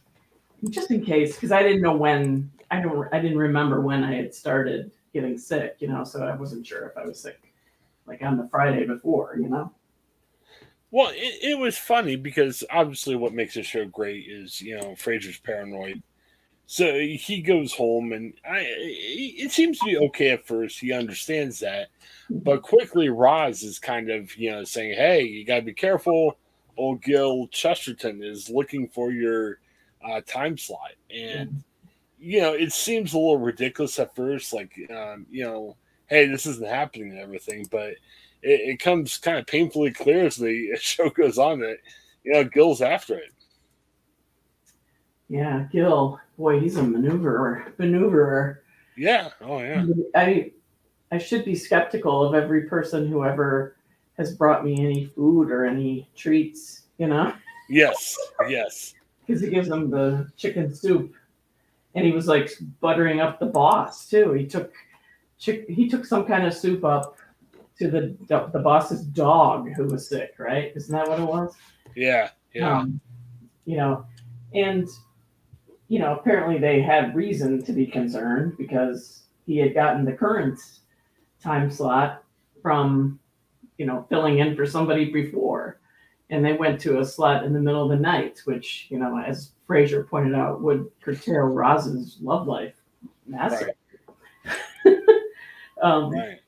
[0.70, 4.14] just in case because I didn't know when I don't I didn't remember when I
[4.14, 7.54] had started getting sick you know so I wasn't sure if I was sick
[8.06, 9.72] like on the Friday before, you know?
[10.92, 14.96] Well, it, it was funny because obviously what makes the show great is you know
[14.96, 16.04] Frasier's paranoid.
[16.66, 20.80] So he goes home and I, it seems to be okay at first.
[20.80, 21.88] He understands that,
[22.30, 22.66] but mm-hmm.
[22.66, 26.38] quickly Roz is kind of you know saying, "Hey, you got to be careful.
[26.78, 29.60] Old Gil Chesterton is looking for your
[30.08, 31.64] uh, time slot," and
[32.20, 35.78] you know it seems a little ridiculous at first, like um, you know,
[36.08, 37.90] hey, this isn't happening and everything, but
[38.42, 41.78] it, it comes kind of painfully clear as the show goes on that
[42.24, 43.32] you know Gil's after it.
[45.30, 47.76] Yeah, Gil, boy, he's a maneuverer.
[47.78, 48.58] Maneuverer.
[48.96, 49.30] Yeah.
[49.42, 49.86] Oh yeah.
[50.16, 50.52] I
[51.12, 53.76] I should be skeptical of every person who ever
[54.24, 57.34] has brought me any food or any treats, you know,
[57.70, 58.18] Yes.
[58.48, 58.94] Yes.
[59.26, 61.14] because he gives them the chicken soup,
[61.96, 62.52] and he was like
[62.82, 64.32] buttering up the boss too.
[64.34, 64.74] He took
[65.40, 67.18] chick, he took some kind of soup up
[67.80, 68.16] to the
[68.54, 70.72] the boss's dog who was sick, right?
[70.76, 71.56] Isn't that what it was?
[71.96, 72.30] Yeah.
[72.54, 72.80] Yeah.
[72.80, 73.00] Um,
[73.66, 74.06] you know,
[74.54, 74.88] and
[75.88, 80.60] you know, apparently they had reason to be concerned because he had gotten the current
[81.42, 82.24] time slot
[82.62, 83.20] from,
[83.78, 85.80] you know, filling in for somebody before.
[86.30, 89.18] And they went to a slot in the middle of the night, which, you know,
[89.20, 92.76] as Frasier pointed out, would curtail Roz's love life
[93.28, 93.74] massively.
[95.82, 96.40] um, right.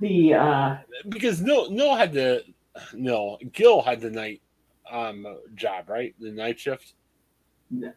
[0.00, 0.76] The uh,
[1.08, 2.44] Because no, no had the
[2.94, 4.40] no Gil had the night
[4.90, 6.94] um job right the night shift.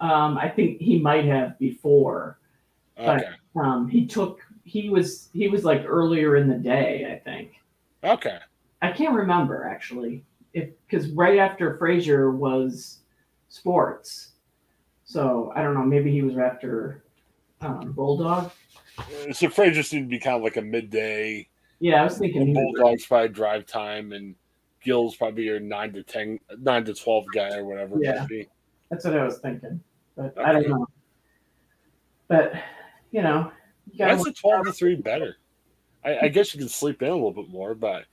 [0.02, 2.40] um, I think he might have before.
[2.98, 3.30] But- Okay.
[3.56, 7.53] Um, he took he was he was like earlier in the day, I think.
[8.03, 8.38] Okay.
[8.84, 12.99] I can't remember actually, if because right after Frasier was
[13.47, 14.34] sports,
[15.05, 15.84] so I don't know.
[15.84, 17.05] Maybe he was after
[17.61, 18.51] um, Bulldog.
[19.31, 21.47] So Frasier seemed to be kind of like a midday.
[21.80, 24.35] Yeah, I was thinking Bulldogs probably drive time, and
[24.81, 27.95] Gil's probably your nine to ten, nine to twelve guy or whatever.
[28.01, 28.27] Yeah.
[28.91, 29.80] that's what I was thinking,
[30.18, 30.88] but I don't know.
[32.27, 32.53] But
[33.11, 33.49] you know,
[33.93, 35.38] you Why's the twelve to three better?
[36.03, 38.03] I, I guess you can sleep in a little bit more, but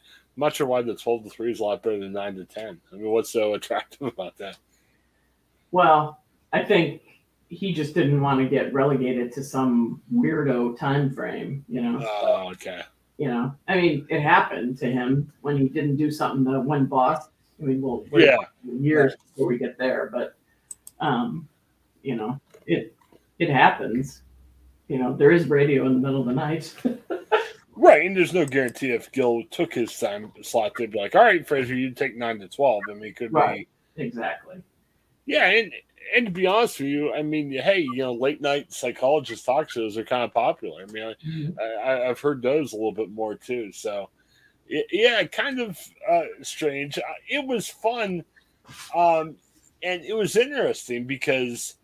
[0.41, 2.47] I'm not sure why the twelve to three is a lot better than nine to
[2.47, 2.81] ten.
[2.91, 4.57] I mean, what's so attractive about that?
[5.71, 6.23] Well,
[6.55, 7.03] I think
[7.51, 11.99] he just didn't want to get relegated to some weirdo time frame, you know.
[12.03, 12.81] Oh, okay.
[13.19, 16.87] you know, I mean, it happened to him when he didn't do something to one
[16.87, 17.29] boss.
[17.61, 18.39] I mean, we'll Yeah.
[18.65, 20.37] years before we get there, but
[21.01, 21.47] um,
[22.03, 22.95] you know, it
[23.39, 24.23] it happens.
[24.89, 26.75] You know, there is radio in the middle of the night.
[27.83, 31.23] Right, and there's no guarantee if Gil took his time slot, they'd be like, "All
[31.23, 32.83] right, Frasier, you take nine to 12.
[32.91, 33.67] I mean, it could Right.
[33.97, 34.63] be, exactly.
[35.25, 35.47] yeah.
[35.49, 35.73] And
[36.15, 39.71] and to be honest with you, I mean, hey, you know, late night psychologist talk
[39.71, 40.83] shows are kind of popular.
[40.83, 41.15] I mean,
[41.59, 43.73] I, I, I've heard those a little bit more too.
[43.73, 44.11] So,
[44.69, 45.79] yeah, kind of
[46.11, 46.99] uh, strange.
[46.99, 48.25] Uh, It was fun,
[48.95, 49.37] um,
[49.83, 51.77] and it was interesting because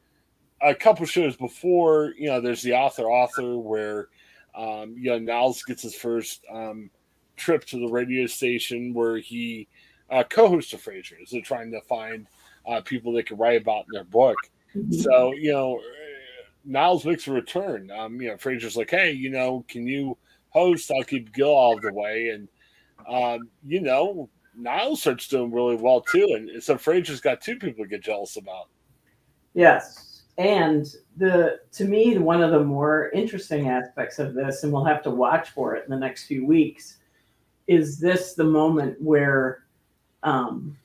[0.60, 4.08] a couple shows before, you know, there's the author author where
[4.56, 6.90] um, you know Niles gets his first um,
[7.36, 9.68] trip to the radio station where he
[10.10, 11.26] uh, co-hosts of Frasier.
[11.26, 12.26] So trying to find
[12.66, 14.36] uh, people they could write about in their book.
[14.74, 14.92] Mm-hmm.
[14.92, 15.80] So you know,
[16.64, 17.90] Niles makes a return.
[17.90, 20.16] Um, you know, Frasier's like, hey, you know, can you
[20.50, 20.90] host?
[20.90, 22.48] I'll keep Gil out of the way, and
[23.08, 27.84] um, you know, Niles starts doing really well too, and so Frasier's got two people
[27.84, 28.68] to get jealous about.
[29.54, 30.05] Yes,
[30.38, 30.86] and
[31.16, 35.10] the to me one of the more interesting aspects of this, and we'll have to
[35.10, 36.98] watch for it in the next few weeks,
[37.66, 39.64] is this the moment where
[40.22, 40.76] um,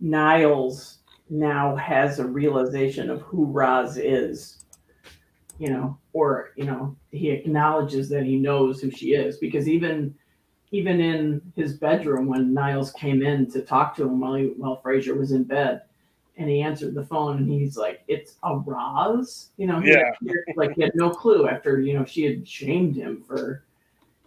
[0.00, 0.98] Niles
[1.28, 4.64] now has a realization of who Roz is,
[5.58, 10.14] you know, or you know, he acknowledges that he knows who she is because even
[10.72, 14.80] even in his bedroom when Niles came in to talk to him while he, while
[14.80, 15.82] Frasier was in bed,
[16.40, 20.10] and he answered the phone and he's like, "It's a Roz," you know, yeah,
[20.56, 23.64] like he had no clue after you know she had shamed him for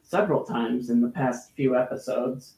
[0.03, 2.53] several times in the past few episodes,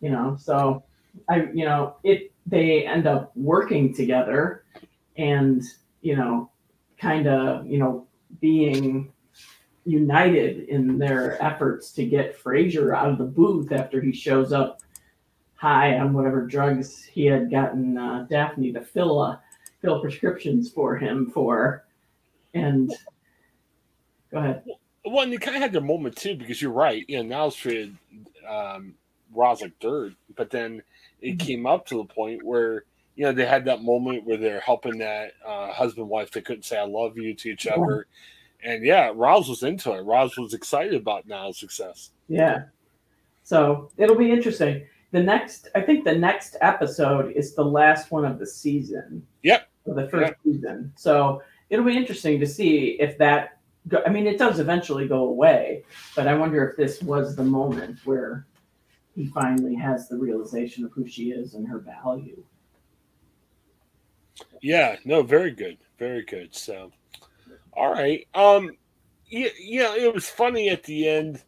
[0.00, 0.82] you know, so
[1.28, 4.64] I you know it they end up working together
[5.18, 5.62] and
[6.00, 6.50] you know
[6.98, 8.06] kind of you know
[8.40, 9.12] being
[9.84, 14.80] united in their efforts to get Frasier out of the booth after he shows up
[15.56, 19.38] high on whatever drugs he had gotten uh, Daphne to fill uh,
[19.80, 21.84] fill prescriptions for him for.
[22.54, 22.92] And
[24.30, 24.64] go ahead.
[25.04, 27.04] Well, and you kind of had their moment too because you're right.
[27.08, 27.96] You know, now it's treated
[28.48, 28.94] um,
[29.32, 30.82] Roz like dirt, but then
[31.20, 31.46] it mm-hmm.
[31.46, 32.84] came up to the point where
[33.14, 36.64] you know they had that moment where they're helping that uh, husband wife they couldn't
[36.64, 38.06] say I love you to each other
[38.62, 40.02] and yeah, Roz was into it.
[40.02, 42.10] Roz was excited about Niles' success.
[42.28, 42.64] Yeah.
[43.44, 44.84] So it'll be interesting.
[45.16, 49.26] The next, I think the next episode is the last one of the season.
[49.44, 49.66] Yep.
[49.86, 50.38] Of the first yep.
[50.44, 50.92] season.
[50.94, 51.40] So
[51.70, 55.84] it'll be interesting to see if that, go, I mean, it does eventually go away,
[56.14, 58.46] but I wonder if this was the moment where
[59.14, 62.44] he finally has the realization of who she is and her value.
[64.60, 65.78] Yeah, no, very good.
[65.98, 66.54] Very good.
[66.54, 66.92] So,
[67.72, 68.28] all right.
[68.34, 68.76] Um,
[69.28, 71.42] yeah, yeah, it was funny at the end.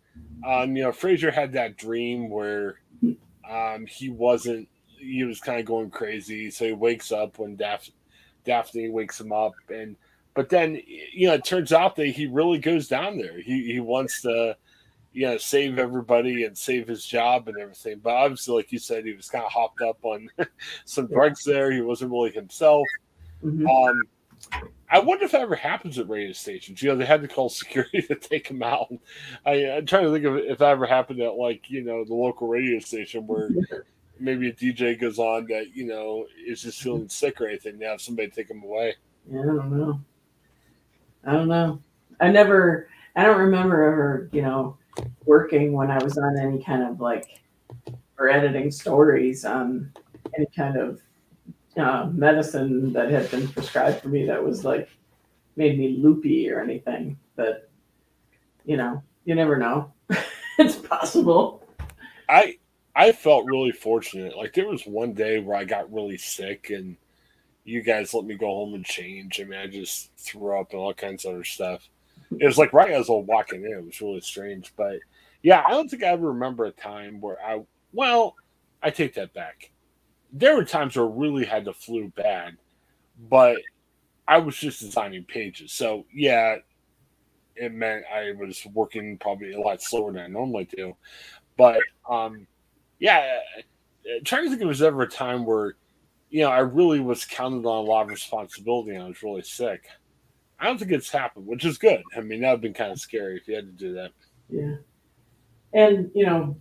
[0.47, 2.78] Um, you know, Frasier had that dream where
[3.49, 4.69] um he wasn't
[4.99, 6.51] he was kind of going crazy.
[6.51, 7.91] So he wakes up when Daph-
[8.45, 9.97] Daphne wakes him up and
[10.35, 13.41] but then you know it turns out that he really goes down there.
[13.41, 14.57] He he wants to
[15.12, 18.01] you know save everybody and save his job and everything.
[18.03, 20.29] But obviously, like you said, he was kind of hopped up on
[20.85, 21.73] some drugs there.
[21.73, 22.87] He wasn't really himself.
[23.43, 23.66] Mm-hmm.
[23.66, 26.82] Um I wonder if that ever happens at radio stations.
[26.82, 28.93] You know, they had to call security to take him out.
[29.44, 32.15] I, am trying to think of if that ever happened at like you know the
[32.15, 33.51] local radio station where
[34.20, 37.78] maybe a DJ goes on that you know is just feeling sick or anything.
[37.78, 38.94] Now have somebody take him away.
[39.31, 40.01] Yeah, I don't know.
[41.24, 41.82] I don't know.
[42.20, 42.89] I never.
[43.16, 44.77] I don't remember ever you know
[45.24, 47.40] working when I was on any kind of like
[48.19, 49.93] or editing stories on
[50.36, 51.01] any kind of
[51.79, 54.89] uh, medicine that had been prescribed for me that was like
[55.57, 57.19] made me loopy or anything.
[57.37, 57.71] But
[58.65, 59.93] you know, you never know.
[60.59, 61.63] it's possible.
[62.29, 62.59] I
[62.95, 64.37] I felt really fortunate.
[64.37, 66.97] Like there was one day where I got really sick and
[67.65, 69.41] you guys let me go home and change.
[69.41, 71.89] I mean, I just threw up and all kinds of other stuff.
[72.31, 73.73] It was like right as I was walking in.
[73.73, 74.73] It was really strange.
[74.77, 74.99] But
[75.43, 78.37] yeah, I don't think I ever remember a time where I well,
[78.83, 79.71] I take that back
[80.33, 82.57] there were times where I really had the flu bad,
[83.29, 83.57] but
[84.27, 85.73] I was just designing pages.
[85.73, 86.57] So yeah,
[87.57, 90.97] it meant I was working probably a lot slower than I normally do.
[91.57, 92.47] But um,
[92.99, 93.41] yeah,
[94.25, 95.75] trying to think if there was ever a time where
[96.31, 99.43] you know I really was counted on a lot of responsibility and I was really
[99.43, 99.87] sick.
[100.61, 102.03] I don't think it's happened, which is good.
[102.17, 104.11] I mean, that would have been kind of scary if you had to do that.
[104.51, 104.75] Yeah,
[105.73, 106.57] and you know,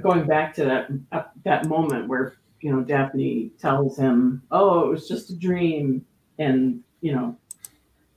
[0.00, 4.90] going back to that uh, that moment where you know, Daphne tells him, "Oh, it
[4.90, 6.04] was just a dream,"
[6.38, 7.36] and you know,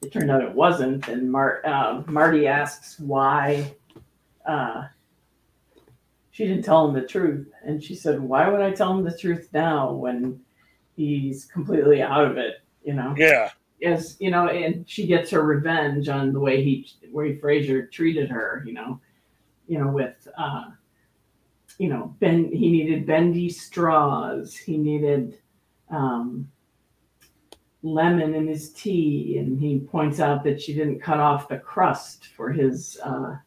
[0.02, 1.07] it turned out it wasn't.
[1.07, 3.74] And Mar- uh, Marty asks why
[4.45, 4.88] uh,
[6.32, 9.18] she didn't tell him the truth, and she said, "Why would I tell him the
[9.18, 10.40] truth now when
[10.95, 13.14] he's completely out of it?" You know.
[13.18, 13.52] Yeah.
[13.82, 18.30] As you know, and she gets her revenge on the way he, way Frasier treated
[18.30, 18.61] her.
[18.66, 18.99] You know,
[19.68, 20.66] you know, with uh,
[21.80, 24.56] you know, ben, he needed bendy straws.
[24.56, 25.39] He needed
[25.89, 26.51] um,
[27.81, 32.27] lemon in his tea, and he points out that she didn't cut off the crust
[32.35, 33.38] for his uh,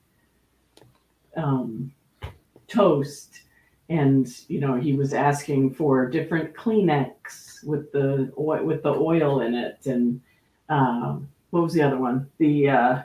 [1.36, 1.92] um,
[2.66, 3.42] toast.
[3.90, 9.42] And you know, he was asking for different Kleenex with the oil, with the oil
[9.42, 10.20] in it, and
[10.70, 12.30] um, what was the other one?
[12.38, 13.02] The uh,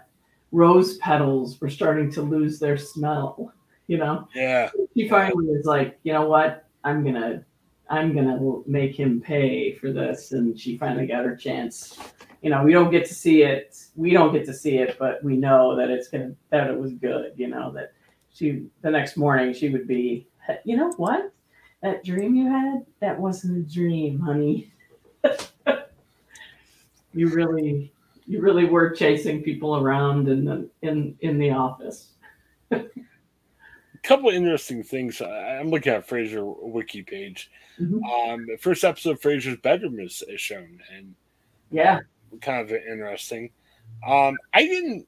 [0.53, 3.53] rose petals were starting to lose their smell.
[3.87, 4.27] You know.
[4.35, 4.69] Yeah.
[4.95, 6.65] She finally was like, you know what?
[6.83, 7.43] I'm gonna,
[7.89, 11.97] I'm gonna make him pay for this, and she finally got her chance.
[12.41, 13.77] You know, we don't get to see it.
[13.95, 16.93] We don't get to see it, but we know that it's gonna that it was
[16.93, 17.33] good.
[17.35, 17.93] You know that
[18.33, 20.27] she the next morning she would be,
[20.63, 21.31] you know what?
[21.81, 24.71] That dream you had, that wasn't a dream, honey.
[27.13, 27.91] you really
[28.27, 32.09] you really were chasing people around in the in in the office.
[34.07, 35.21] Couple of interesting things.
[35.21, 37.51] I'm looking at Frasier wiki page.
[37.77, 38.01] Mm-hmm.
[38.05, 41.13] Um, the first episode of Frasier's bedroom is, is shown, and
[41.71, 41.99] yeah,
[42.39, 43.49] kind of interesting.
[44.07, 45.05] Um, I didn't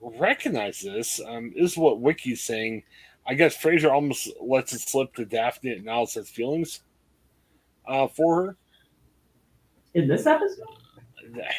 [0.00, 1.20] recognize this.
[1.24, 2.82] Um, this is what Wiki's saying.
[3.28, 6.80] I guess Frasier almost lets it slip to Daphne and now says feelings
[7.86, 8.56] uh, for her.
[9.94, 10.66] In this episode?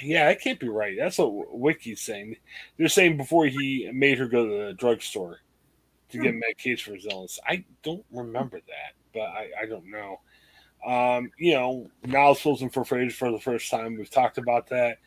[0.04, 0.98] Yeah, that can't be right.
[1.00, 2.36] That's what Wiki's saying.
[2.78, 5.40] They're saying before he made her go to the drugstore
[6.10, 7.40] to get medication for his illness.
[7.48, 10.20] I don't remember that, but I, I don't know.
[10.86, 13.98] Um, you know, Niles fills in for Frasier for the first time.
[13.98, 15.00] We've talked about that.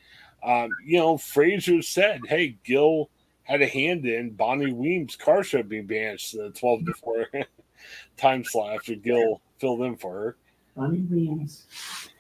[0.42, 3.10] Um, you know, Frasier said, "Hey, Gil
[3.48, 7.26] had a hand in Bonnie Weems' car show being banished the 12 to 4
[8.16, 10.36] time slot after Gil filled in for her.
[10.76, 11.66] Bonnie Weems.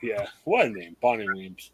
[0.02, 1.70] Yeah, what a name, Bonnie Weems.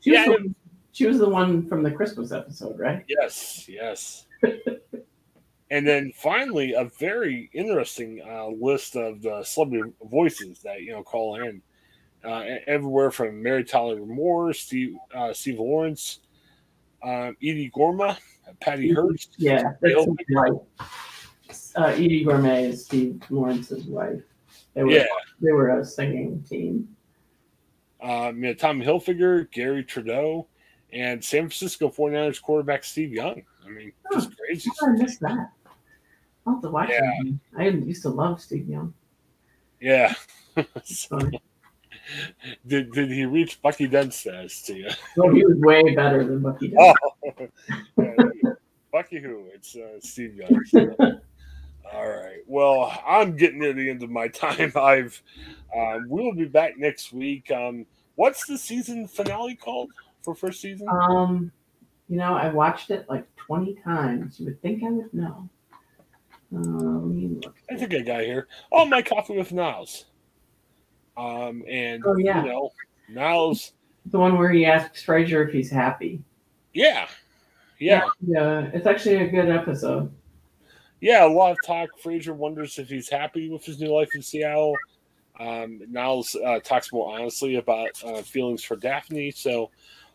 [0.00, 0.54] She yeah, was the,
[0.92, 3.04] she was the one from the Christmas episode, right?
[3.08, 4.26] Yes, yes.
[5.74, 11.02] and then finally, a very interesting uh, list of the celebrity voices that you know
[11.02, 11.60] call in.
[12.24, 16.20] Uh, everywhere from Mary Tyler Moore, Steve uh, Steve Lawrence,
[17.02, 18.16] um, Eydie Gormé,
[18.60, 19.34] Patty Hearst.
[19.36, 20.52] Yeah, that's wife.
[21.74, 24.22] Uh, Eydie Gormé is Steve Lawrence's wife.
[24.74, 25.06] They were, yeah.
[25.40, 26.88] they were a singing team.
[28.00, 30.46] Um, you know, Tom Hilfiger, Garry Trudeau,
[30.92, 33.42] and San Francisco 49ers quarterback Steve Young.
[33.66, 34.70] I mean, oh, just crazy.
[34.80, 35.50] I missed that.
[36.46, 37.10] I'll have to watch yeah.
[37.56, 38.92] I used to love Steve Young.
[39.80, 40.14] Yeah.
[42.66, 44.90] did did he reach Bucky Dent status to you?
[45.16, 46.96] No, he was way better than Bucky Dent.
[47.26, 47.48] Oh.
[48.92, 49.46] Bucky who?
[49.52, 50.64] It's uh, Steve Young.
[51.92, 52.38] All right.
[52.46, 54.72] Well, I'm getting near the end of my time.
[54.76, 55.20] I've
[55.76, 57.50] um, we will be back next week.
[57.50, 59.90] Um, what's the season finale called
[60.22, 60.88] for first season?
[60.88, 61.50] Um,
[62.08, 64.38] you know, I watched it like 20 times.
[64.38, 65.48] You would think I would know.
[66.56, 67.40] Um,
[67.70, 68.48] I think I got here.
[68.72, 70.06] Oh, my coffee with Niles.
[71.16, 72.42] Um, and oh, yeah.
[72.42, 72.72] you know,
[73.08, 73.72] Niles,
[74.06, 76.22] the one where he asks Frasier if he's happy.
[76.72, 77.06] Yeah,
[77.78, 78.70] yeah, yeah.
[78.72, 80.12] It's actually a good episode.
[81.00, 81.90] Yeah, a lot of talk.
[82.02, 84.74] Frasier wonders if he's happy with his new life in Seattle.
[85.38, 89.30] Um, Niles uh, talks more honestly about uh, feelings for Daphne.
[89.30, 89.70] So,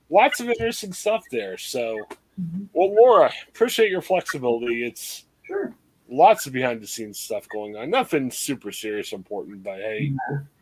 [0.10, 1.57] lots of interesting stuff there.
[1.57, 1.98] So,
[2.40, 2.64] mm-hmm.
[2.74, 4.86] well, Laura, appreciate your flexibility.
[4.86, 5.74] It's sure.
[6.10, 7.90] Lots of behind the scenes stuff going on.
[7.90, 10.14] Nothing super serious, important, but hey,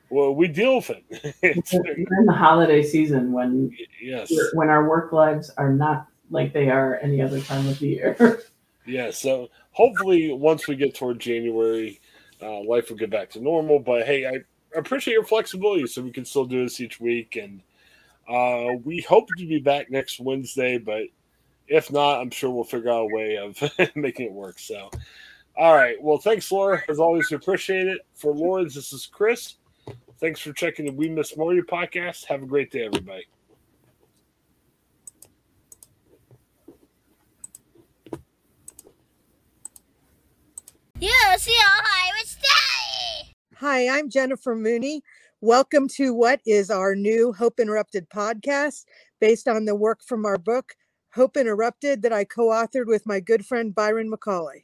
[0.09, 1.03] well, we deal with it.
[1.41, 6.69] it's in the holiday season when yes, when our work lives are not like they
[6.69, 8.41] are any other time of the year.
[8.85, 9.11] yeah.
[9.11, 11.99] So hopefully, once we get toward January,
[12.41, 13.79] uh, life will get back to normal.
[13.79, 17.61] But hey, I appreciate your flexibility, so we can still do this each week, and
[18.29, 20.77] uh, we hope to be back next Wednesday.
[20.77, 21.03] But
[21.67, 23.61] if not, I'm sure we'll figure out a way of
[23.95, 24.59] making it work.
[24.59, 24.89] So.
[25.57, 25.95] All right.
[26.01, 26.83] Well, thanks, Laura.
[26.87, 28.01] As always, we appreciate it.
[28.13, 29.55] For Laura, this is Chris.
[30.19, 32.25] Thanks for checking the We Miss Marty podcast.
[32.25, 33.25] Have a great day, everybody.
[40.99, 41.87] Yes, you all
[43.67, 45.03] hi, I'm Jennifer Mooney.
[45.41, 48.85] Welcome to what is our new Hope Interrupted podcast
[49.19, 50.75] based on the work from our book,
[51.13, 54.63] Hope Interrupted, that I co authored with my good friend Byron McCauley.